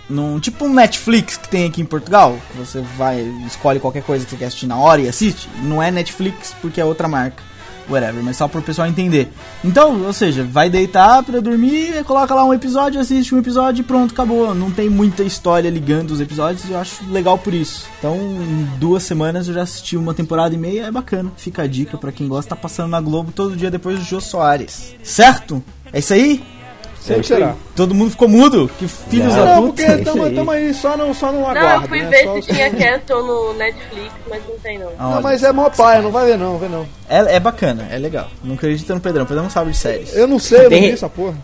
num 0.09 0.41
tipo 0.41 0.65
um 0.65 0.73
Netflix 0.73 1.37
que 1.37 1.49
tem 1.49 1.67
aqui 1.67 1.83
em 1.83 1.87
Portugal. 1.87 2.39
Você 2.57 2.83
vai, 2.97 3.21
escolhe 3.47 3.81
qualquer 3.81 4.03
coisa 4.03 4.25
que 4.25 4.31
você 4.31 4.37
quer 4.37 4.47
assistir 4.47 4.67
na 4.67 4.77
hora 4.77 5.01
e 5.01 5.09
assiste. 5.09 5.49
Não 5.63 5.83
é 5.83 5.91
Netflix 5.91 6.55
porque 6.61 6.81
é 6.81 6.85
outra 6.85 7.09
marca. 7.09 7.43
Whatever, 7.91 8.23
mas 8.23 8.37
só 8.37 8.47
pro 8.47 8.61
pessoal 8.61 8.87
entender. 8.87 9.31
Então, 9.65 10.03
ou 10.05 10.13
seja, 10.13 10.45
vai 10.45 10.69
deitar 10.69 11.23
pra 11.23 11.41
dormir, 11.41 12.05
coloca 12.05 12.35
lá 12.35 12.45
um 12.45 12.53
episódio, 12.53 13.01
assiste 13.01 13.35
um 13.35 13.39
episódio 13.39 13.81
e 13.81 13.85
pronto, 13.85 14.13
acabou. 14.13 14.55
Não 14.55 14.71
tem 14.71 14.91
muita 14.91 15.23
história 15.23 15.71
ligando 15.71 16.11
os 16.11 16.21
episódios 16.21 16.69
e 16.69 16.73
eu 16.73 16.79
acho 16.79 17.03
legal 17.11 17.39
por 17.39 17.55
isso. 17.55 17.87
Então, 17.99 18.15
em 18.15 18.69
duas 18.79 19.05
semanas 19.05 19.49
eu 19.49 19.55
já 19.55 19.63
assisti 19.63 19.97
uma 19.97 20.13
temporada 20.13 20.55
e 20.55 20.59
meia, 20.59 20.85
é 20.85 20.91
bacana. 20.91 21.33
Fica 21.39 21.63
a 21.63 21.67
dica 21.67 21.97
pra 21.97 22.13
quem 22.13 22.29
gosta, 22.29 22.55
tá 22.55 22.57
passando 22.61 22.91
na 22.91 23.01
Globo 23.01 23.33
todo 23.33 23.57
dia 23.57 23.71
depois 23.71 23.99
do 23.99 24.05
Jô 24.05 24.21
Soares. 24.21 24.95
Certo? 25.03 25.65
É 25.93 25.99
isso 25.99 26.13
aí? 26.13 26.43
Sempre 27.01 27.27
será. 27.27 27.55
Todo 27.75 27.95
mundo 27.95 28.11
ficou 28.11 28.29
mudo? 28.29 28.69
Que 28.79 28.87
filhos 28.87 29.33
Não, 29.35 29.45
da 29.47 29.55
Não, 29.57 29.67
porque 29.69 29.83
isso 29.83 30.05
tamo, 30.05 30.25
aí. 30.25 30.35
tamo 30.35 30.51
aí 30.51 30.75
só 30.75 30.97
no, 30.97 31.15
só 31.15 31.33
no 31.33 31.41
Não, 31.41 31.49
aguardo, 31.49 31.85
eu 31.85 31.89
fui 31.89 32.03
né? 32.03 32.09
ver 32.11 32.25
Só- 32.25 32.35
se 32.43 32.53
tinha 32.53 32.71
Castle 32.75 33.23
no 33.27 33.55
Netflix, 33.55 34.13
mas 34.29 34.43
não 34.47 34.59
tem 34.59 34.79
não. 34.79 34.89
Ah, 34.89 35.03
Não, 35.05 35.13
olha. 35.13 35.21
mas 35.23 35.43
é 35.43 35.53
mó 35.53 35.71
paia, 35.71 36.03
não 36.03 36.11
vai 36.11 36.27
ver 36.27 36.37
não, 36.37 36.59
vê 36.59 36.69
não. 36.69 36.87
É, 37.09 37.37
é 37.37 37.41
bacana, 37.41 37.89
é 37.91 37.97
legal. 37.99 38.29
Não 38.45 38.57
acredita 38.57 38.95
no 38.95 39.01
Pedrão. 39.01 39.25
Pedrão 39.25 39.45
não 39.45 39.51
sabe 39.51 39.71
de 39.71 39.77
séries. 39.79 40.15
Eu 40.15 40.27
não 40.27 40.39
sei, 40.39 40.59
eu 40.59 40.63
não 40.65 40.69
Tem- 40.71 40.83
vi 40.83 40.91
essa 40.93 41.09
porra. 41.09 41.35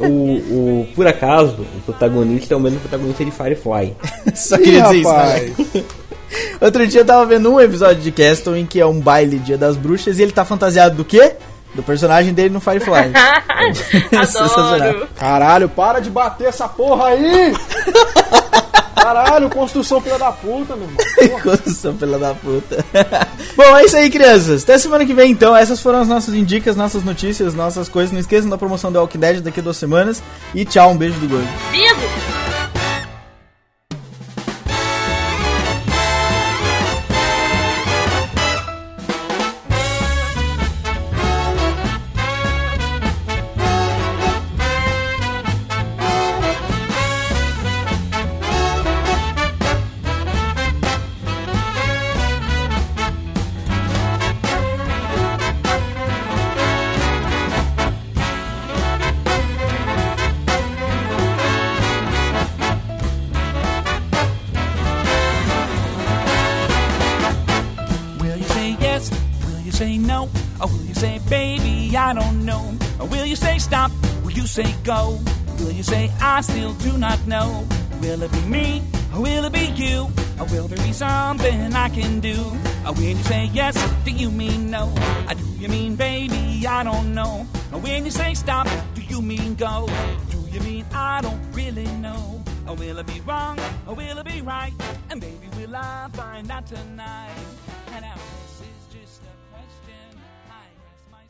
O, 0.00 0.04
o, 0.04 0.88
por 0.94 1.06
acaso, 1.06 1.56
o 1.76 1.80
protagonista 1.86 2.52
é 2.54 2.56
o 2.56 2.60
mesmo 2.60 2.78
protagonista 2.80 3.24
de 3.24 3.30
Firefly. 3.30 3.96
Só 4.34 4.56
Ih, 4.56 4.62
queria 4.62 4.82
dizer 4.82 4.96
isso, 5.00 5.12
né? 5.12 5.84
Outro 6.60 6.86
dia 6.86 7.00
eu 7.00 7.04
tava 7.06 7.24
vendo 7.24 7.50
um 7.52 7.58
episódio 7.60 8.02
de 8.02 8.12
Castle 8.12 8.56
em 8.56 8.66
que 8.66 8.78
é 8.80 8.84
um 8.86 9.00
baile 9.00 9.38
Dia 9.38 9.56
das 9.56 9.76
Bruxas 9.76 10.18
e 10.18 10.22
ele 10.22 10.32
tá 10.32 10.44
fantasiado 10.44 10.96
do 10.96 11.04
quê? 11.04 11.32
Do 11.78 11.82
personagem 11.84 12.34
dele 12.34 12.50
no 12.50 12.60
Firefly. 12.60 13.12
Adoro. 14.12 15.08
Caralho, 15.14 15.68
para 15.68 16.00
de 16.00 16.10
bater 16.10 16.48
essa 16.48 16.68
porra 16.68 17.10
aí! 17.10 17.54
Caralho, 18.96 19.48
construção 19.48 20.00
filha 20.00 20.18
da 20.18 20.32
puta, 20.32 20.74
meu 20.74 20.88
irmão. 20.88 21.40
Construção 21.40 21.96
pela 21.96 22.18
da 22.18 22.34
puta. 22.34 22.84
Bom, 23.56 23.76
é 23.76 23.84
isso 23.84 23.96
aí, 23.96 24.10
crianças. 24.10 24.64
Até 24.64 24.76
semana 24.76 25.06
que 25.06 25.14
vem, 25.14 25.30
então. 25.30 25.56
Essas 25.56 25.80
foram 25.80 26.00
as 26.00 26.08
nossas 26.08 26.34
dicas, 26.44 26.74
nossas 26.74 27.04
notícias, 27.04 27.54
nossas 27.54 27.88
coisas. 27.88 28.12
Não 28.12 28.18
esqueçam 28.18 28.50
da 28.50 28.58
promoção 28.58 28.90
do 28.90 28.98
Walking 28.98 29.18
Dead 29.20 29.40
daqui 29.40 29.60
a 29.60 29.62
duas 29.62 29.76
semanas. 29.76 30.20
E 30.52 30.64
tchau, 30.64 30.90
um 30.90 30.96
beijo 30.96 31.18
do 31.20 31.28
gordo. 31.28 31.48
Vivo! 31.70 32.57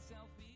selfie. 0.09 0.48